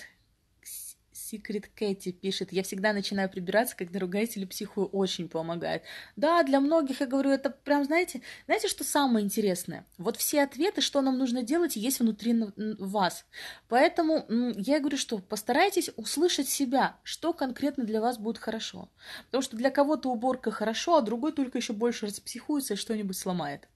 Secret 1.26 1.66
Кэти 1.74 2.12
пишет, 2.12 2.52
я 2.52 2.62
всегда 2.62 2.94
начинаю 2.94 3.30
прибираться, 3.30 3.76
когда 3.76 4.00
ругаюсь 4.00 4.38
или 4.38 4.46
психую, 4.46 4.88
очень 4.88 5.28
помогает. 5.28 5.84
Да, 6.16 6.44
для 6.44 6.60
многих, 6.60 7.02
я 7.02 7.08
говорю, 7.08 7.32
это 7.32 7.50
прям, 7.50 7.84
знаете, 7.84 8.22
знаете, 8.46 8.68
что 8.68 8.84
самое 8.84 9.26
интересное? 9.26 9.86
Вот 9.98 10.18
все 10.18 10.44
ответы, 10.44 10.82
что 10.82 11.02
нам 11.02 11.18
нужно 11.18 11.42
делать, 11.42 11.76
есть 11.76 12.00
внутри 12.00 12.36
вас. 12.78 13.26
Поэтому 13.68 14.26
я 14.58 14.80
говорю, 14.80 14.98
что 14.98 15.18
постарайтесь 15.18 15.90
услышать 15.96 16.48
себя, 16.48 16.98
что 17.04 17.34
конкретно 17.34 17.84
для 17.84 18.02
вас 18.02 18.18
будет 18.18 18.38
хорошо. 18.38 18.90
Потому 19.26 19.42
что 19.42 19.58
для 19.58 19.72
кого-то 19.72 20.10
уборка 20.10 20.52
хорошо, 20.52 20.98
а 20.98 21.02
другой 21.02 21.32
только 21.32 21.58
еще 21.58 21.74
больше 21.74 22.06
распсихуется 22.06 22.76
и 22.76 22.78
что-нибудь 22.78 23.18
сломает. 23.18 23.68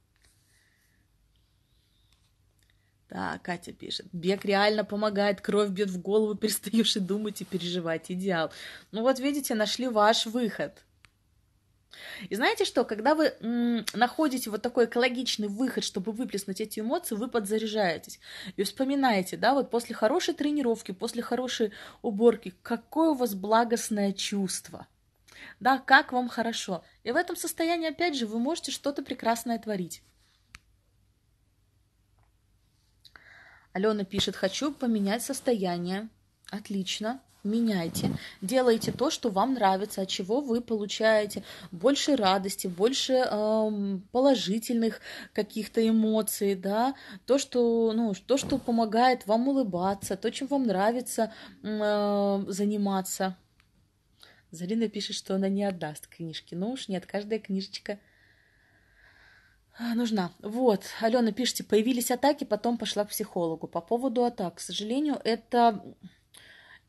Да, 3.10 3.40
Катя 3.42 3.74
пишет. 3.74 4.06
Бег 4.14 4.46
реально 4.46 4.86
помогает, 4.86 5.42
кровь 5.42 5.70
бьет 5.70 5.90
в 5.90 6.00
голову, 6.02 6.36
перестаешь 6.38 6.96
и 6.96 7.00
думать, 7.00 7.42
и 7.42 7.46
переживать. 7.46 8.12
Идеал. 8.12 8.52
Ну 8.92 9.02
вот 9.02 9.20
видите, 9.20 9.56
нашли 9.56 9.88
ваш 9.88 10.28
выход. 10.28 10.84
И 12.30 12.36
знаете 12.36 12.66
что, 12.66 12.86
когда 12.86 13.16
вы 13.16 13.34
м, 13.42 13.84
находите 13.94 14.52
вот 14.52 14.62
такой 14.62 14.86
экологичный 14.86 15.48
выход, 15.48 15.84
чтобы 15.84 16.12
выплеснуть 16.12 16.62
эти 16.62 16.82
эмоции, 16.82 17.16
вы 17.16 17.28
подзаряжаетесь. 17.28 18.20
И 18.58 18.64
вспоминаете, 18.64 19.38
да, 19.38 19.56
вот 19.56 19.72
после 19.72 19.96
хорошей 19.96 20.36
тренировки, 20.36 20.92
после 20.92 21.24
хорошей 21.24 21.72
уборки, 22.04 22.54
какое 22.62 23.10
у 23.10 23.16
вас 23.16 23.34
благостное 23.34 24.14
чувство. 24.14 24.88
Да, 25.60 25.80
как 25.80 26.12
вам 26.14 26.30
хорошо. 26.30 26.84
И 27.04 27.12
в 27.12 27.16
этом 27.16 27.36
состоянии, 27.36 27.90
опять 27.90 28.16
же, 28.16 28.28
вы 28.28 28.40
можете 28.40 28.72
что-то 28.72 29.02
прекрасное 29.02 29.58
творить. 29.58 30.04
Алена 33.80 34.04
пишет, 34.04 34.36
хочу 34.36 34.74
поменять 34.74 35.24
состояние. 35.24 36.10
Отлично, 36.52 37.22
меняйте. 37.46 38.12
Делайте 38.42 38.92
то, 38.92 39.10
что 39.10 39.30
вам 39.30 39.54
нравится, 39.54 40.02
от 40.02 40.10
чего 40.10 40.42
вы 40.42 40.60
получаете 40.60 41.46
больше 41.72 42.18
радости, 42.18 42.68
больше 42.68 43.14
эм, 43.14 44.06
положительных 44.12 45.00
каких-то 45.32 45.88
эмоций, 45.88 46.56
да, 46.56 46.94
то, 47.26 47.38
что, 47.38 47.94
ну, 47.94 48.14
то, 48.14 48.36
что 48.36 48.58
помогает 48.58 49.26
вам 49.28 49.48
улыбаться, 49.48 50.18
то, 50.18 50.30
чем 50.30 50.48
вам 50.48 50.64
нравится 50.64 51.32
э, 51.64 52.44
заниматься. 52.48 53.38
Зарина 54.52 54.90
пишет, 54.90 55.16
что 55.16 55.36
она 55.36 55.48
не 55.48 55.64
отдаст 55.64 56.08
книжки. 56.08 56.54
Ну 56.54 56.72
уж 56.72 56.90
нет, 56.90 57.06
каждая 57.06 57.40
книжечка 57.40 57.98
нужна. 59.96 60.32
Вот, 60.40 60.84
Алена, 61.02 61.32
пишите, 61.32 61.64
появились 61.64 62.12
атаки, 62.12 62.44
потом 62.44 62.78
пошла 62.78 63.06
к 63.06 63.10
психологу. 63.10 63.68
По 63.68 63.82
поводу 63.82 64.24
атак, 64.24 64.56
к 64.56 64.60
сожалению, 64.60 65.20
это 65.24 65.84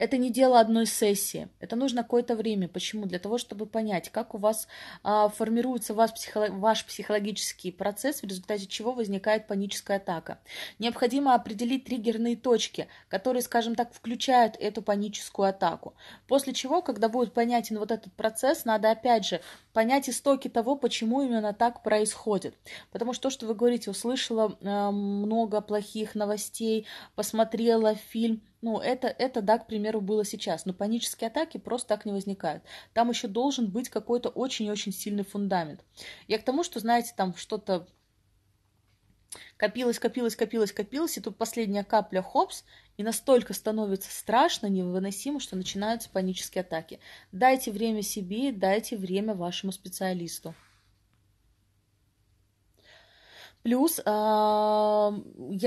это 0.00 0.16
не 0.16 0.30
дело 0.30 0.58
одной 0.58 0.86
сессии. 0.86 1.50
Это 1.60 1.76
нужно 1.76 2.02
какое-то 2.02 2.34
время. 2.34 2.68
Почему? 2.68 3.04
Для 3.04 3.18
того, 3.18 3.36
чтобы 3.36 3.66
понять, 3.66 4.08
как 4.08 4.34
у 4.34 4.38
вас 4.38 4.66
а, 5.02 5.28
формируется 5.28 5.92
ваш, 5.92 6.14
психо, 6.14 6.46
ваш 6.48 6.86
психологический 6.86 7.70
процесс, 7.70 8.22
в 8.22 8.24
результате 8.24 8.66
чего 8.66 8.92
возникает 8.92 9.46
паническая 9.46 9.98
атака. 9.98 10.38
Необходимо 10.78 11.34
определить 11.34 11.84
триггерные 11.84 12.34
точки, 12.34 12.88
которые, 13.08 13.42
скажем 13.42 13.74
так, 13.74 13.92
включают 13.92 14.56
эту 14.58 14.80
паническую 14.80 15.50
атаку. 15.50 15.92
После 16.26 16.54
чего, 16.54 16.80
когда 16.80 17.10
будет 17.10 17.34
понятен 17.34 17.78
вот 17.78 17.90
этот 17.90 18.10
процесс, 18.14 18.64
надо 18.64 18.90
опять 18.90 19.26
же 19.26 19.42
понять 19.74 20.08
истоки 20.08 20.48
того, 20.48 20.76
почему 20.76 21.20
именно 21.20 21.52
так 21.52 21.82
происходит. 21.82 22.56
Потому 22.90 23.12
что 23.12 23.24
то, 23.24 23.30
что 23.30 23.46
вы 23.46 23.54
говорите, 23.54 23.90
услышала 23.90 24.56
э, 24.62 24.90
много 24.90 25.60
плохих 25.60 26.14
новостей, 26.14 26.86
посмотрела 27.14 27.94
фильм, 27.96 28.40
ну, 28.62 28.78
это, 28.78 29.08
это, 29.08 29.40
да, 29.40 29.58
к 29.58 29.66
примеру, 29.66 30.00
было 30.00 30.24
сейчас. 30.24 30.66
Но 30.66 30.74
панические 30.74 31.28
атаки 31.28 31.58
просто 31.58 31.88
так 31.88 32.04
не 32.04 32.12
возникают. 32.12 32.62
Там 32.92 33.08
еще 33.08 33.26
должен 33.26 33.70
быть 33.70 33.88
какой-то 33.88 34.28
очень-очень 34.28 34.92
сильный 34.92 35.24
фундамент. 35.24 35.84
Я 36.28 36.38
к 36.38 36.44
тому, 36.44 36.62
что, 36.62 36.80
знаете, 36.80 37.14
там 37.16 37.34
что-то 37.34 37.86
Копилось, 39.56 39.98
копилось, 40.00 40.34
копилось, 40.34 40.72
копилось, 40.72 41.16
и 41.16 41.20
тут 41.20 41.36
последняя 41.36 41.84
капля 41.84 42.20
хопс, 42.20 42.64
и 42.96 43.04
настолько 43.04 43.54
становится 43.54 44.10
страшно, 44.10 44.66
невыносимо, 44.66 45.38
что 45.38 45.54
начинаются 45.54 46.10
панические 46.10 46.62
атаки. 46.62 46.98
Дайте 47.30 47.70
время 47.70 48.02
себе, 48.02 48.52
дайте 48.52 48.96
время 48.96 49.34
вашему 49.34 49.70
специалисту. 49.70 50.54
Плюс, 53.62 54.00
я 54.06 55.12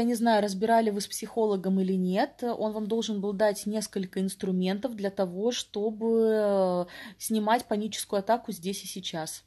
не 0.04 0.16
знаю, 0.16 0.42
разбирали 0.44 0.90
вы 0.90 1.00
с 1.00 1.08
психологом 1.08 1.80
или 1.80 1.94
нет, 1.94 2.44
он 2.44 2.72
вам 2.72 2.88
должен 2.88 3.22
был 3.22 3.34
дать 3.34 3.66
несколько 3.68 4.20
инструментов 4.20 4.96
для 4.96 5.12
того, 5.12 5.52
чтобы 5.52 6.88
снимать 7.20 7.66
паническую 7.66 8.20
атаку 8.20 8.52
здесь 8.52 8.84
и 8.84 8.88
сейчас. 8.88 9.44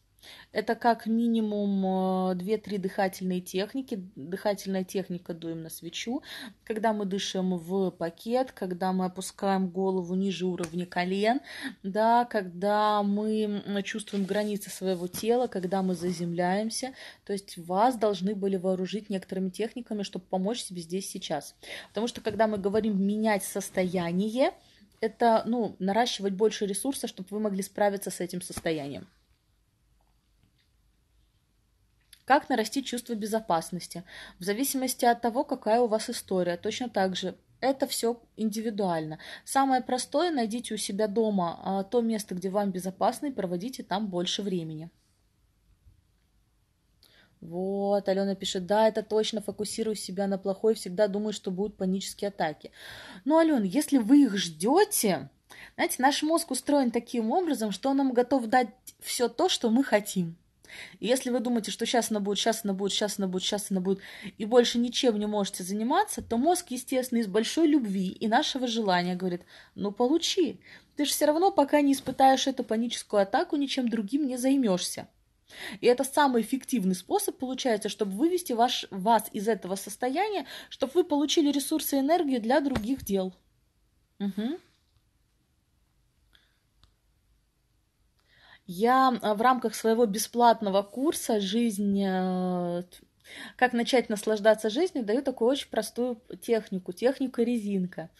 Это 0.52 0.74
как 0.74 1.06
минимум 1.06 1.84
2-3 2.34 2.76
э, 2.76 2.78
дыхательные 2.78 3.40
техники. 3.40 4.02
Дыхательная 4.16 4.84
техника 4.84 5.34
дуем 5.34 5.62
на 5.62 5.70
свечу, 5.70 6.22
когда 6.64 6.92
мы 6.92 7.04
дышим 7.04 7.56
в 7.58 7.90
пакет, 7.90 8.52
когда 8.52 8.92
мы 8.92 9.06
опускаем 9.06 9.68
голову 9.68 10.14
ниже 10.14 10.46
уровня 10.46 10.86
колен, 10.86 11.40
да, 11.82 12.24
когда 12.24 13.02
мы 13.02 13.62
чувствуем 13.84 14.24
границы 14.24 14.70
своего 14.70 15.08
тела, 15.08 15.46
когда 15.46 15.82
мы 15.82 15.94
заземляемся. 15.94 16.94
То 17.24 17.32
есть 17.32 17.58
вас 17.58 17.96
должны 17.96 18.34
были 18.34 18.56
вооружить 18.56 19.10
некоторыми 19.10 19.50
техниками, 19.50 20.02
чтобы 20.02 20.24
помочь 20.24 20.62
себе 20.62 20.80
здесь 20.80 21.08
сейчас. 21.08 21.54
Потому 21.88 22.08
что 22.08 22.20
когда 22.20 22.46
мы 22.46 22.58
говорим 22.58 23.00
менять 23.04 23.44
состояние, 23.44 24.52
это 25.00 25.42
ну, 25.46 25.76
наращивать 25.78 26.32
больше 26.32 26.66
ресурсов, 26.66 27.10
чтобы 27.10 27.28
вы 27.30 27.40
могли 27.40 27.62
справиться 27.62 28.10
с 28.10 28.20
этим 28.20 28.42
состоянием. 28.42 29.06
Как 32.26 32.48
нарастить 32.48 32.86
чувство 32.86 33.14
безопасности? 33.14 34.02
В 34.40 34.44
зависимости 34.44 35.04
от 35.04 35.20
того, 35.20 35.44
какая 35.44 35.80
у 35.80 35.86
вас 35.86 36.10
история. 36.10 36.56
Точно 36.56 36.88
так 36.88 37.14
же 37.14 37.36
это 37.60 37.86
все 37.86 38.20
индивидуально. 38.36 39.20
Самое 39.44 39.80
простое, 39.80 40.32
найдите 40.32 40.74
у 40.74 40.76
себя 40.76 41.06
дома 41.06 41.60
а, 41.62 41.84
то 41.84 42.00
место, 42.00 42.34
где 42.34 42.50
вам 42.50 42.72
безопасно, 42.72 43.26
и 43.26 43.30
проводите 43.30 43.84
там 43.84 44.08
больше 44.08 44.42
времени. 44.42 44.90
Вот, 47.40 48.08
Алена 48.08 48.34
пишет, 48.34 48.66
да, 48.66 48.88
это 48.88 49.04
точно, 49.04 49.40
фокусирую 49.40 49.94
себя 49.94 50.26
на 50.26 50.36
плохой, 50.36 50.74
всегда 50.74 51.06
думаю, 51.06 51.32
что 51.32 51.52
будут 51.52 51.76
панические 51.76 52.28
атаки. 52.28 52.72
Ну, 53.24 53.38
Алена, 53.38 53.64
если 53.64 53.98
вы 53.98 54.24
их 54.24 54.36
ждете, 54.36 55.30
знаете, 55.76 55.96
наш 55.98 56.24
мозг 56.24 56.50
устроен 56.50 56.90
таким 56.90 57.30
образом, 57.30 57.70
что 57.70 57.90
он 57.90 57.98
нам 57.98 58.12
готов 58.12 58.46
дать 58.46 58.70
все 58.98 59.28
то, 59.28 59.48
что 59.48 59.70
мы 59.70 59.84
хотим. 59.84 60.36
И 61.00 61.06
если 61.06 61.30
вы 61.30 61.40
думаете, 61.40 61.70
что 61.70 61.86
сейчас 61.86 62.10
она 62.10 62.20
будет, 62.20 62.38
сейчас 62.38 62.64
она 62.64 62.72
будет, 62.72 62.92
сейчас 62.92 63.18
она 63.18 63.28
будет, 63.28 63.42
сейчас 63.42 63.70
она 63.70 63.80
будет, 63.80 64.00
и 64.38 64.44
больше 64.44 64.78
ничем 64.78 65.18
не 65.18 65.26
можете 65.26 65.62
заниматься, 65.62 66.22
то 66.22 66.36
мозг, 66.36 66.66
естественно, 66.70 67.18
из 67.18 67.26
большой 67.26 67.66
любви 67.66 68.08
и 68.08 68.28
нашего 68.28 68.66
желания 68.66 69.16
говорит, 69.16 69.42
ну 69.74 69.92
получи, 69.92 70.60
ты 70.96 71.04
же 71.04 71.10
все 71.10 71.26
равно, 71.26 71.50
пока 71.50 71.80
не 71.80 71.92
испытаешь 71.92 72.46
эту 72.46 72.64
паническую 72.64 73.22
атаку, 73.22 73.56
ничем 73.56 73.88
другим 73.88 74.26
не 74.26 74.36
займешься. 74.36 75.08
И 75.80 75.86
это 75.86 76.04
самый 76.04 76.42
эффективный 76.42 76.94
способ, 76.94 77.38
получается, 77.38 77.88
чтобы 77.88 78.12
вывести 78.12 78.52
ваш, 78.52 78.86
вас 78.90 79.24
из 79.32 79.48
этого 79.48 79.76
состояния, 79.76 80.46
чтобы 80.68 80.92
вы 80.94 81.04
получили 81.04 81.52
ресурсы 81.52 81.96
и 81.96 82.00
энергию 82.00 82.40
для 82.40 82.60
других 82.60 83.04
дел. 83.04 83.34
Угу. 84.18 84.58
Я 88.66 89.08
а, 89.22 89.34
в 89.34 89.40
рамках 89.40 89.74
своего 89.74 90.06
бесплатного 90.06 90.82
курса 90.82 91.40
«Жизнь 91.40 92.02
э, 92.04 92.82
как 93.56 93.72
начать 93.72 94.08
наслаждаться 94.08 94.70
жизнью, 94.70 95.04
даю 95.04 95.22
такую 95.22 95.50
очень 95.50 95.70
простую 95.70 96.20
технику, 96.40 96.92
техника 96.92 97.42
резинка. 97.42 98.10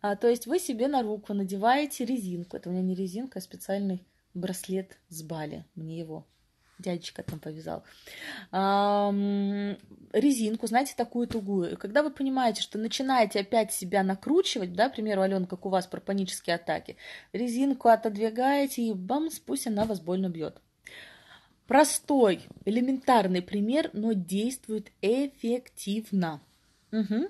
А, 0.00 0.16
то 0.16 0.28
есть 0.28 0.46
вы 0.46 0.58
себе 0.58 0.88
на 0.88 1.02
руку 1.02 1.32
надеваете 1.34 2.04
резинку. 2.04 2.56
Это 2.56 2.68
у 2.68 2.72
меня 2.72 2.82
не 2.82 2.94
резинка, 2.94 3.38
а 3.38 3.42
специальный 3.42 4.04
браслет 4.34 4.98
с 5.08 5.22
Бали. 5.22 5.64
Мне 5.74 5.98
его 5.98 6.26
дядечка 6.78 7.22
там 7.22 7.38
повязал, 7.38 7.84
резинку, 10.12 10.66
знаете, 10.66 10.94
такую 10.96 11.26
тугую. 11.26 11.76
Когда 11.76 12.02
вы 12.02 12.10
понимаете, 12.10 12.62
что 12.62 12.78
начинаете 12.78 13.40
опять 13.40 13.72
себя 13.72 14.02
накручивать, 14.02 14.72
да, 14.72 14.88
к 14.88 14.94
примеру, 14.94 15.22
Алена, 15.22 15.46
как 15.46 15.66
у 15.66 15.68
вас 15.68 15.86
про 15.86 16.00
панические 16.00 16.56
атаки, 16.56 16.96
резинку 17.32 17.88
отодвигаете 17.88 18.82
и 18.82 18.92
бамс, 18.92 19.38
пусть 19.38 19.66
она 19.66 19.84
вас 19.84 20.00
больно 20.00 20.28
бьет. 20.28 20.60
Простой, 21.66 22.42
элементарный 22.64 23.40
пример, 23.40 23.90
но 23.92 24.12
действует 24.12 24.92
эффективно. 25.00 26.40
Угу. 26.94 27.28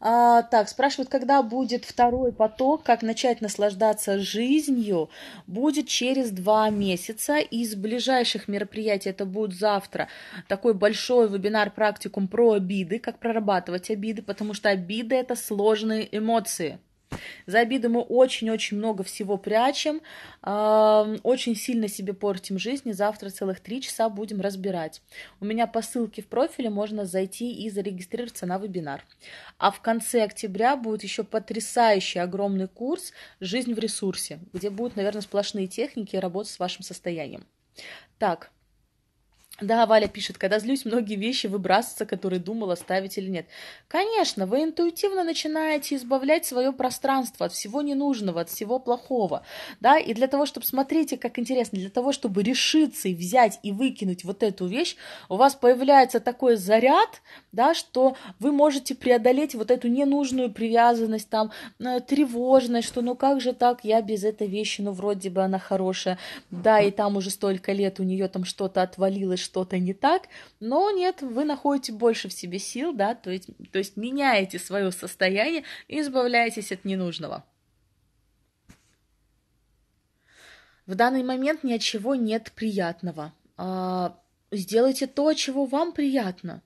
А, 0.00 0.42
так, 0.42 0.70
спрашивают, 0.70 1.10
когда 1.10 1.42
будет 1.42 1.84
второй 1.84 2.32
поток, 2.32 2.82
как 2.82 3.02
начать 3.02 3.42
наслаждаться 3.42 4.18
жизнью. 4.18 5.10
Будет 5.46 5.86
через 5.86 6.30
два 6.30 6.70
месяца. 6.70 7.38
Из 7.38 7.74
ближайших 7.74 8.48
мероприятий 8.48 9.10
это 9.10 9.26
будет 9.26 9.58
завтра 9.58 10.08
такой 10.48 10.72
большой 10.72 11.28
вебинар-практикум 11.28 12.26
про 12.26 12.52
обиды, 12.52 12.98
как 12.98 13.18
прорабатывать 13.18 13.90
обиды, 13.90 14.22
потому 14.22 14.54
что 14.54 14.70
обиды 14.70 15.14
это 15.14 15.36
сложные 15.36 16.08
эмоции. 16.16 16.78
За 17.46 17.60
обиды 17.60 17.88
мы 17.88 18.00
очень-очень 18.00 18.76
много 18.76 19.02
всего 19.04 19.36
прячем, 19.36 20.00
очень 20.42 21.56
сильно 21.56 21.88
себе 21.88 22.12
портим 22.14 22.58
жизнь, 22.58 22.88
и 22.88 22.92
завтра 22.92 23.30
целых 23.30 23.60
три 23.60 23.82
часа 23.82 24.08
будем 24.08 24.40
разбирать. 24.40 25.02
У 25.40 25.44
меня 25.44 25.66
по 25.66 25.82
ссылке 25.82 26.22
в 26.22 26.28
профиле 26.28 26.70
можно 26.70 27.04
зайти 27.04 27.52
и 27.52 27.68
зарегистрироваться 27.70 28.46
на 28.46 28.58
вебинар. 28.58 29.04
А 29.58 29.70
в 29.70 29.80
конце 29.80 30.22
октября 30.22 30.76
будет 30.76 31.02
еще 31.02 31.24
потрясающий 31.24 32.20
огромный 32.20 32.68
курс 32.68 33.12
«Жизнь 33.40 33.74
в 33.74 33.78
ресурсе», 33.78 34.38
где 34.52 34.70
будут, 34.70 34.96
наверное, 34.96 35.22
сплошные 35.22 35.66
техники 35.66 36.14
работы 36.14 36.50
с 36.50 36.58
вашим 36.58 36.82
состоянием. 36.82 37.44
Так, 38.18 38.51
да, 39.60 39.86
Валя 39.86 40.08
пишет, 40.08 40.38
когда 40.38 40.58
злюсь, 40.58 40.84
многие 40.86 41.16
вещи 41.16 41.46
выбрасываются, 41.46 42.06
которые 42.06 42.40
думала 42.40 42.74
ставить 42.74 43.18
или 43.18 43.28
нет. 43.28 43.46
Конечно, 43.86 44.46
вы 44.46 44.64
интуитивно 44.64 45.24
начинаете 45.24 45.96
избавлять 45.96 46.46
свое 46.46 46.72
пространство 46.72 47.46
от 47.46 47.52
всего 47.52 47.82
ненужного, 47.82 48.40
от 48.40 48.48
всего 48.48 48.78
плохого. 48.78 49.44
Да, 49.80 49.98
и 49.98 50.14
для 50.14 50.26
того, 50.26 50.46
чтобы, 50.46 50.64
смотрите, 50.66 51.18
как 51.18 51.38
интересно, 51.38 51.78
для 51.78 51.90
того, 51.90 52.12
чтобы 52.12 52.42
решиться 52.42 53.08
и 53.08 53.14
взять 53.14 53.60
и 53.62 53.72
выкинуть 53.72 54.24
вот 54.24 54.42
эту 54.42 54.66
вещь, 54.66 54.96
у 55.28 55.36
вас 55.36 55.54
появляется 55.54 56.18
такой 56.18 56.56
заряд, 56.56 57.20
да, 57.52 57.74
что 57.74 58.16
вы 58.38 58.52
можете 58.52 58.94
преодолеть 58.94 59.54
вот 59.54 59.70
эту 59.70 59.88
ненужную 59.88 60.50
привязанность, 60.50 61.28
там, 61.28 61.52
э, 61.78 62.00
тревожность, 62.00 62.88
что 62.88 63.02
ну 63.02 63.14
как 63.14 63.40
же 63.40 63.52
так, 63.52 63.84
я 63.84 64.00
без 64.00 64.24
этой 64.24 64.48
вещи, 64.48 64.80
ну 64.80 64.92
вроде 64.92 65.28
бы 65.28 65.42
она 65.42 65.58
хорошая, 65.58 66.18
да, 66.50 66.80
и 66.80 66.90
там 66.90 67.16
уже 67.16 67.30
столько 67.30 67.72
лет 67.72 68.00
у 68.00 68.02
нее 68.02 68.28
там 68.28 68.44
что-то 68.44 68.82
отвалилось, 68.82 69.41
что-то 69.42 69.78
не 69.78 69.92
так, 69.92 70.28
но 70.60 70.90
нет, 70.90 71.22
вы 71.22 71.44
находите 71.44 71.92
больше 71.92 72.28
в 72.28 72.32
себе 72.32 72.58
сил, 72.58 72.92
да, 72.92 73.14
то 73.14 73.30
есть, 73.30 73.48
то 73.70 73.78
есть 73.78 73.96
меняете 73.96 74.58
свое 74.58 74.90
состояние 74.92 75.64
и 75.88 76.00
избавляетесь 76.00 76.72
от 76.72 76.84
ненужного. 76.84 77.44
В 80.86 80.94
данный 80.94 81.22
момент 81.22 81.62
ни 81.62 81.72
от 81.72 81.80
чего 81.80 82.14
нет 82.14 82.52
приятного. 82.54 83.32
А, 83.56 84.18
сделайте 84.50 85.06
то, 85.06 85.32
чего 85.34 85.66
вам 85.66 85.92
приятно 85.92 86.62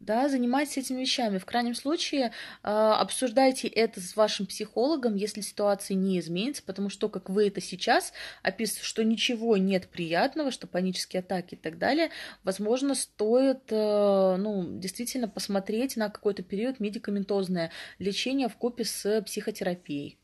да, 0.00 0.28
занимайтесь 0.28 0.78
этими 0.78 1.00
вещами. 1.00 1.38
В 1.38 1.46
крайнем 1.46 1.74
случае 1.74 2.26
э, 2.26 2.30
обсуждайте 2.62 3.68
это 3.68 4.00
с 4.00 4.16
вашим 4.16 4.46
психологом, 4.46 5.14
если 5.14 5.40
ситуация 5.40 5.94
не 5.94 6.18
изменится, 6.18 6.62
потому 6.62 6.90
что, 6.90 7.08
как 7.08 7.30
вы 7.30 7.48
это 7.48 7.60
сейчас 7.60 8.12
описываете, 8.42 8.86
что 8.86 9.04
ничего 9.04 9.56
нет 9.56 9.88
приятного, 9.88 10.50
что 10.50 10.66
панические 10.66 11.20
атаки 11.20 11.54
и 11.54 11.58
так 11.58 11.78
далее, 11.78 12.10
возможно, 12.42 12.94
стоит, 12.94 13.70
э, 13.70 14.36
ну, 14.38 14.78
действительно 14.78 15.28
посмотреть 15.28 15.96
на 15.96 16.10
какой-то 16.10 16.42
период 16.42 16.80
медикаментозное 16.80 17.70
лечение 17.98 18.48
в 18.48 18.56
купе 18.56 18.84
с 18.84 19.22
психотерапией. 19.22 20.18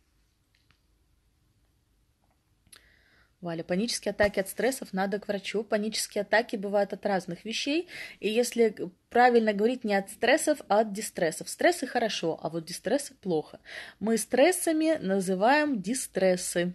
Валя, 3.40 3.64
панические 3.64 4.10
атаки 4.10 4.38
от 4.38 4.48
стрессов 4.48 4.92
надо 4.92 5.18
к 5.18 5.26
врачу. 5.26 5.64
Панические 5.64 6.22
атаки 6.22 6.56
бывают 6.56 6.92
от 6.92 7.06
разных 7.06 7.46
вещей. 7.46 7.88
И 8.20 8.28
если 8.28 8.74
правильно 9.08 9.54
говорить 9.54 9.82
не 9.82 9.94
от 9.94 10.10
стрессов, 10.10 10.60
а 10.68 10.80
от 10.80 10.92
дистрессов. 10.92 11.48
Стрессы 11.48 11.86
хорошо, 11.86 12.38
а 12.42 12.50
вот 12.50 12.66
дистрессы 12.66 13.14
плохо. 13.14 13.58
Мы 13.98 14.18
стрессами 14.18 14.98
называем 15.00 15.80
дистрессы. 15.80 16.74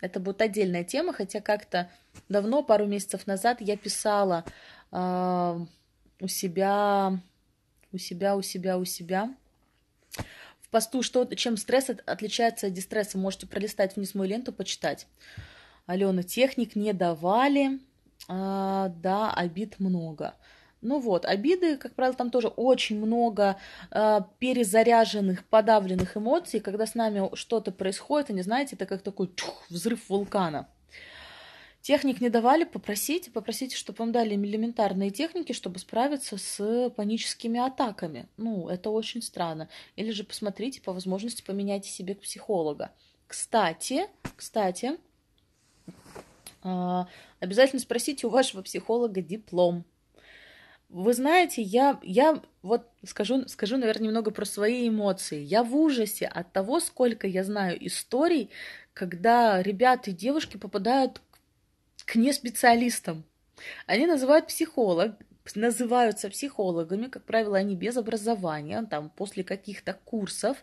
Это 0.00 0.20
будет 0.20 0.40
отдельная 0.42 0.84
тема, 0.84 1.12
хотя 1.12 1.40
как-то 1.40 1.90
давно, 2.28 2.62
пару 2.62 2.86
месяцев 2.86 3.26
назад, 3.26 3.60
я 3.60 3.76
писала 3.76 4.44
э, 4.92 5.58
у 6.20 6.28
себя, 6.28 7.18
у 7.90 7.98
себя, 7.98 8.36
у 8.36 8.42
себя, 8.42 8.78
у 8.78 8.84
себя 8.84 9.34
в 10.68 10.70
посту, 10.70 11.02
что, 11.02 11.24
чем 11.34 11.56
стресс 11.56 11.90
отличается 12.04 12.66
от 12.66 12.74
дистресса. 12.74 13.16
Можете 13.16 13.46
пролистать 13.46 13.96
вниз 13.96 14.14
мою 14.14 14.30
ленту, 14.30 14.52
почитать. 14.52 15.06
Алена, 15.86 16.22
техник 16.22 16.76
не 16.76 16.92
давали, 16.92 17.80
а, 18.28 18.92
да, 19.00 19.32
обид 19.32 19.80
много. 19.80 20.34
Ну 20.82 21.00
вот, 21.00 21.24
обиды, 21.24 21.76
как 21.78 21.94
правило, 21.94 22.14
там 22.14 22.30
тоже 22.30 22.48
очень 22.48 23.04
много 23.04 23.56
э, 23.90 24.20
перезаряженных, 24.38 25.44
подавленных 25.46 26.16
эмоций. 26.16 26.60
Когда 26.60 26.86
с 26.86 26.94
нами 26.94 27.34
что-то 27.34 27.72
происходит, 27.72 28.30
они, 28.30 28.42
знаете, 28.42 28.76
это 28.76 28.86
как 28.86 29.02
такой 29.02 29.28
чух, 29.34 29.64
взрыв 29.70 30.08
вулкана. 30.08 30.68
Техник 31.88 32.20
не 32.20 32.28
давали, 32.28 32.64
попросите, 32.64 33.30
попросите, 33.30 33.74
чтобы 33.74 34.00
вам 34.00 34.12
дали 34.12 34.34
элементарные 34.34 35.08
техники, 35.08 35.54
чтобы 35.54 35.78
справиться 35.78 36.36
с 36.36 36.90
паническими 36.90 37.58
атаками. 37.58 38.28
Ну, 38.36 38.68
это 38.68 38.90
очень 38.90 39.22
странно. 39.22 39.70
Или 39.96 40.10
же 40.10 40.22
посмотрите, 40.22 40.82
по 40.82 40.92
возможности 40.92 41.40
поменяйте 41.40 41.88
себе 41.88 42.14
психолога. 42.14 42.90
Кстати, 43.26 44.06
кстати, 44.36 44.98
а, 46.62 47.08
обязательно 47.40 47.80
спросите 47.80 48.26
у 48.26 48.30
вашего 48.30 48.60
психолога 48.60 49.22
диплом. 49.22 49.86
Вы 50.90 51.14
знаете, 51.14 51.62
я, 51.62 51.98
я 52.02 52.42
вот 52.60 52.86
скажу, 53.02 53.48
скажу, 53.48 53.78
наверное, 53.78 54.08
немного 54.08 54.30
про 54.30 54.44
свои 54.44 54.90
эмоции. 54.90 55.42
Я 55.42 55.64
в 55.64 55.74
ужасе 55.74 56.26
от 56.26 56.52
того, 56.52 56.80
сколько 56.80 57.26
я 57.26 57.44
знаю 57.44 57.78
историй, 57.86 58.50
когда 58.92 59.62
ребята 59.62 60.10
и 60.10 60.14
девушки 60.14 60.58
попадают 60.58 61.22
к 62.08 62.14
неспециалистам. 62.14 63.22
Они 63.86 64.06
называют 64.06 64.46
психолог, 64.46 65.12
называются 65.54 66.30
психологами, 66.30 67.06
как 67.06 67.24
правило, 67.24 67.58
они 67.58 67.74
без 67.74 67.96
образования, 67.96 68.86
там, 68.90 69.10
после 69.10 69.44
каких-то 69.44 69.98
курсов, 70.04 70.56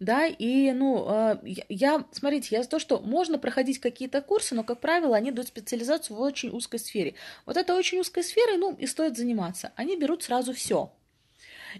да, 0.00 0.26
и, 0.26 0.72
ну, 0.72 1.04
а, 1.06 1.40
я, 1.44 2.04
смотрите, 2.12 2.48
я 2.56 2.62
за 2.62 2.68
то, 2.68 2.78
что 2.78 3.00
можно 3.00 3.38
проходить 3.38 3.78
какие-то 3.78 4.22
курсы, 4.22 4.54
но, 4.54 4.64
как 4.64 4.80
правило, 4.80 5.16
они 5.16 5.32
дают 5.32 5.48
специализацию 5.48 6.16
в 6.16 6.20
очень 6.20 6.50
узкой 6.50 6.78
сфере. 6.78 7.14
Вот 7.44 7.56
этой 7.56 7.76
очень 7.76 7.98
узкой 7.98 8.24
сферой, 8.24 8.56
ну, 8.56 8.74
и 8.74 8.86
стоит 8.86 9.16
заниматься. 9.16 9.72
Они 9.76 9.96
берут 9.96 10.22
сразу 10.22 10.52
все. 10.54 10.92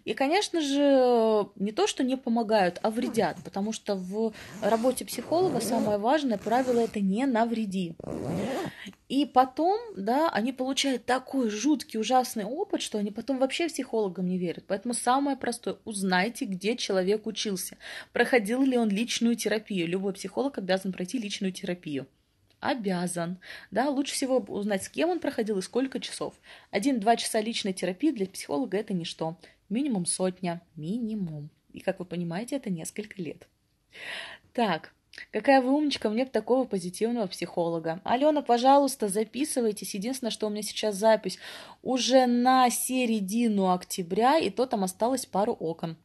И, 0.04 0.14
конечно 0.14 0.60
же, 0.60 1.48
не 1.56 1.72
то, 1.72 1.86
что 1.86 2.04
не 2.04 2.16
помогают, 2.16 2.78
а 2.82 2.90
вредят, 2.90 3.36
потому 3.44 3.72
что 3.72 3.94
в 3.94 4.32
работе 4.60 5.04
психолога 5.04 5.60
самое 5.60 5.98
важное 5.98 6.38
правило 6.38 6.80
это 6.80 7.00
не 7.00 7.26
навреди. 7.26 7.94
И 9.08 9.24
потом, 9.24 9.78
да, 9.96 10.28
они 10.30 10.52
получают 10.52 11.04
такой 11.04 11.48
жуткий, 11.48 11.98
ужасный 12.00 12.44
опыт, 12.44 12.82
что 12.82 12.98
они 12.98 13.10
потом 13.10 13.38
вообще 13.38 13.68
психологам 13.68 14.26
не 14.26 14.36
верят. 14.36 14.64
Поэтому 14.66 14.94
самое 14.94 15.36
простое, 15.36 15.76
узнайте, 15.84 16.44
где 16.44 16.76
человек 16.76 17.26
учился, 17.26 17.76
проходил 18.12 18.62
ли 18.62 18.76
он 18.76 18.88
личную 18.88 19.36
терапию. 19.36 19.88
Любой 19.88 20.12
психолог 20.12 20.58
обязан 20.58 20.92
пройти 20.92 21.18
личную 21.18 21.52
терапию 21.52 22.06
обязан. 22.60 23.38
Да, 23.70 23.88
лучше 23.88 24.14
всего 24.14 24.38
узнать, 24.38 24.84
с 24.84 24.88
кем 24.88 25.10
он 25.10 25.20
проходил 25.20 25.58
и 25.58 25.62
сколько 25.62 26.00
часов. 26.00 26.34
Один-два 26.70 27.16
часа 27.16 27.40
личной 27.40 27.72
терапии 27.72 28.10
для 28.10 28.26
психолога 28.26 28.76
это 28.76 28.94
ничто. 28.94 29.36
Минимум 29.68 30.06
сотня. 30.06 30.62
Минимум. 30.76 31.50
И, 31.72 31.80
как 31.80 31.98
вы 31.98 32.04
понимаете, 32.04 32.56
это 32.56 32.70
несколько 32.70 33.20
лет. 33.20 33.46
Так, 34.52 34.92
Какая 35.32 35.62
вы 35.62 35.72
умничка, 35.72 36.10
мне 36.10 36.24
бы 36.24 36.30
такого 36.30 36.64
позитивного 36.64 37.26
психолога. 37.26 38.00
Алена, 38.04 38.42
пожалуйста, 38.42 39.08
записывайтесь. 39.08 39.94
Единственное, 39.94 40.30
что 40.30 40.46
у 40.46 40.50
меня 40.50 40.62
сейчас 40.62 40.96
запись 40.96 41.38
уже 41.82 42.26
на 42.26 42.68
середину 42.70 43.72
октября, 43.72 44.38
и 44.38 44.50
то 44.50 44.66
там 44.66 44.84
осталось 44.84 45.26
пару 45.26 45.52
окон. 45.52 45.96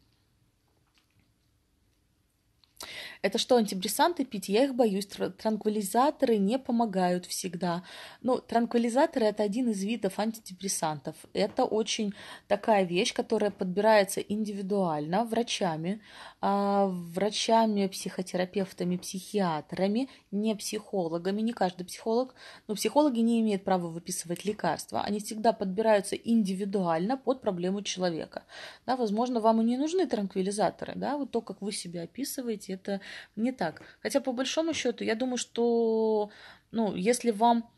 Это 3.22 3.38
что, 3.38 3.56
антидепрессанты 3.56 4.26
пить? 4.26 4.50
Я 4.50 4.64
их 4.66 4.74
боюсь. 4.74 5.06
Транквилизаторы 5.06 6.38
не 6.38 6.58
помогают 6.58 7.28
всегда. 7.28 7.84
Ну, 8.24 8.40
транквилизаторы– 8.40 9.26
это 9.28 9.44
один 9.44 9.70
из 9.70 9.84
видов 9.84 10.18
антидепрессантов. 10.18 11.16
Это 11.34 11.66
очень 11.66 12.14
такая 12.48 12.84
вещь, 12.84 13.14
которая 13.14 13.52
подбирается 13.52 14.22
индивидуально 14.22 15.24
врачами, 15.26 16.02
врачами, 16.42 17.86
психотерапевтами, 17.88 18.98
психиатрами, 18.98 20.10
не 20.32 20.56
психологами. 20.56 21.42
Не 21.42 21.54
каждый 21.54 21.86
психолог. 21.86 22.34
Но 22.68 22.74
психологи 22.74 23.20
не 23.20 23.42
имеют 23.42 23.64
права 23.64 23.88
выписывать 23.88 24.44
лекарства. 24.44 25.02
Они 25.02 25.20
всегда 25.20 25.54
подбираются 25.54 26.16
индивидуально 26.16 27.16
под 27.18 27.42
проблему 27.42 27.84
человека. 27.84 28.44
Да, 28.88 28.96
возможно, 28.96 29.40
вам 29.40 29.62
и 29.62 29.66
не 29.66 29.78
нужны 29.78 30.08
транквилизаторы. 30.08 30.94
Да? 30.96 31.18
Вот 31.18 31.30
то, 31.32 31.42
как 31.42 31.62
вы 31.62 31.72
себя 31.72 32.04
описываете, 32.04 32.74
это 32.74 33.02
не 33.36 33.52
так. 33.52 33.84
Хотя 34.02 34.20
по 34.20 34.32
большому 34.32 34.74
счету, 34.74 35.04
я 35.04 35.14
думаю, 35.14 35.38
что, 35.38 36.32
ну, 36.72 36.96
если 36.96 37.30
вам, 37.30 37.70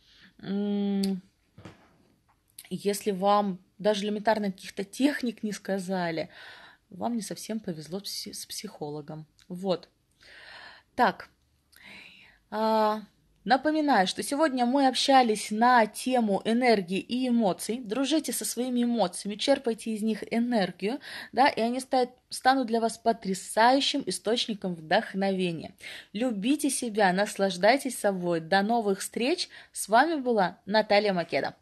если 2.70 3.12
вам 3.12 3.60
даже 3.78 4.06
элементарно 4.06 4.54
каких-то 4.54 4.86
техник 4.86 5.44
не 5.44 5.52
сказали, 5.52 6.30
вам 6.94 7.16
не 7.16 7.22
совсем 7.22 7.60
повезло 7.60 8.02
с 8.04 8.46
психологом. 8.46 9.26
Вот. 9.48 9.90
Так. 10.96 11.30
А, 12.50 13.02
Напоминаю, 13.46 14.08
что 14.08 14.24
сегодня 14.24 14.66
мы 14.66 14.88
общались 14.88 15.52
на 15.52 15.86
тему 15.86 16.42
энергии 16.46 17.00
и 17.00 17.28
эмоций. 17.28 17.80
Дружите 17.80 18.32
со 18.32 18.46
своими 18.46 18.86
эмоциями, 18.86 19.36
черпайте 19.36 19.92
из 19.92 20.02
них 20.02 20.24
энергию, 20.32 21.02
да, 21.34 21.50
и 21.50 21.60
они 21.60 21.82
станут, 21.82 22.12
станут 22.30 22.68
для 22.68 22.80
вас 22.80 22.98
потрясающим 22.98 24.02
источником 24.06 24.76
вдохновения. 24.76 25.76
Любите 26.14 26.70
себя, 26.70 27.12
наслаждайтесь 27.12 28.00
собой. 28.00 28.40
До 28.40 28.62
новых 28.62 29.00
встреч. 29.00 29.50
С 29.74 29.90
вами 29.90 30.22
была 30.22 30.60
Наталья 30.66 31.12
Македа. 31.12 31.56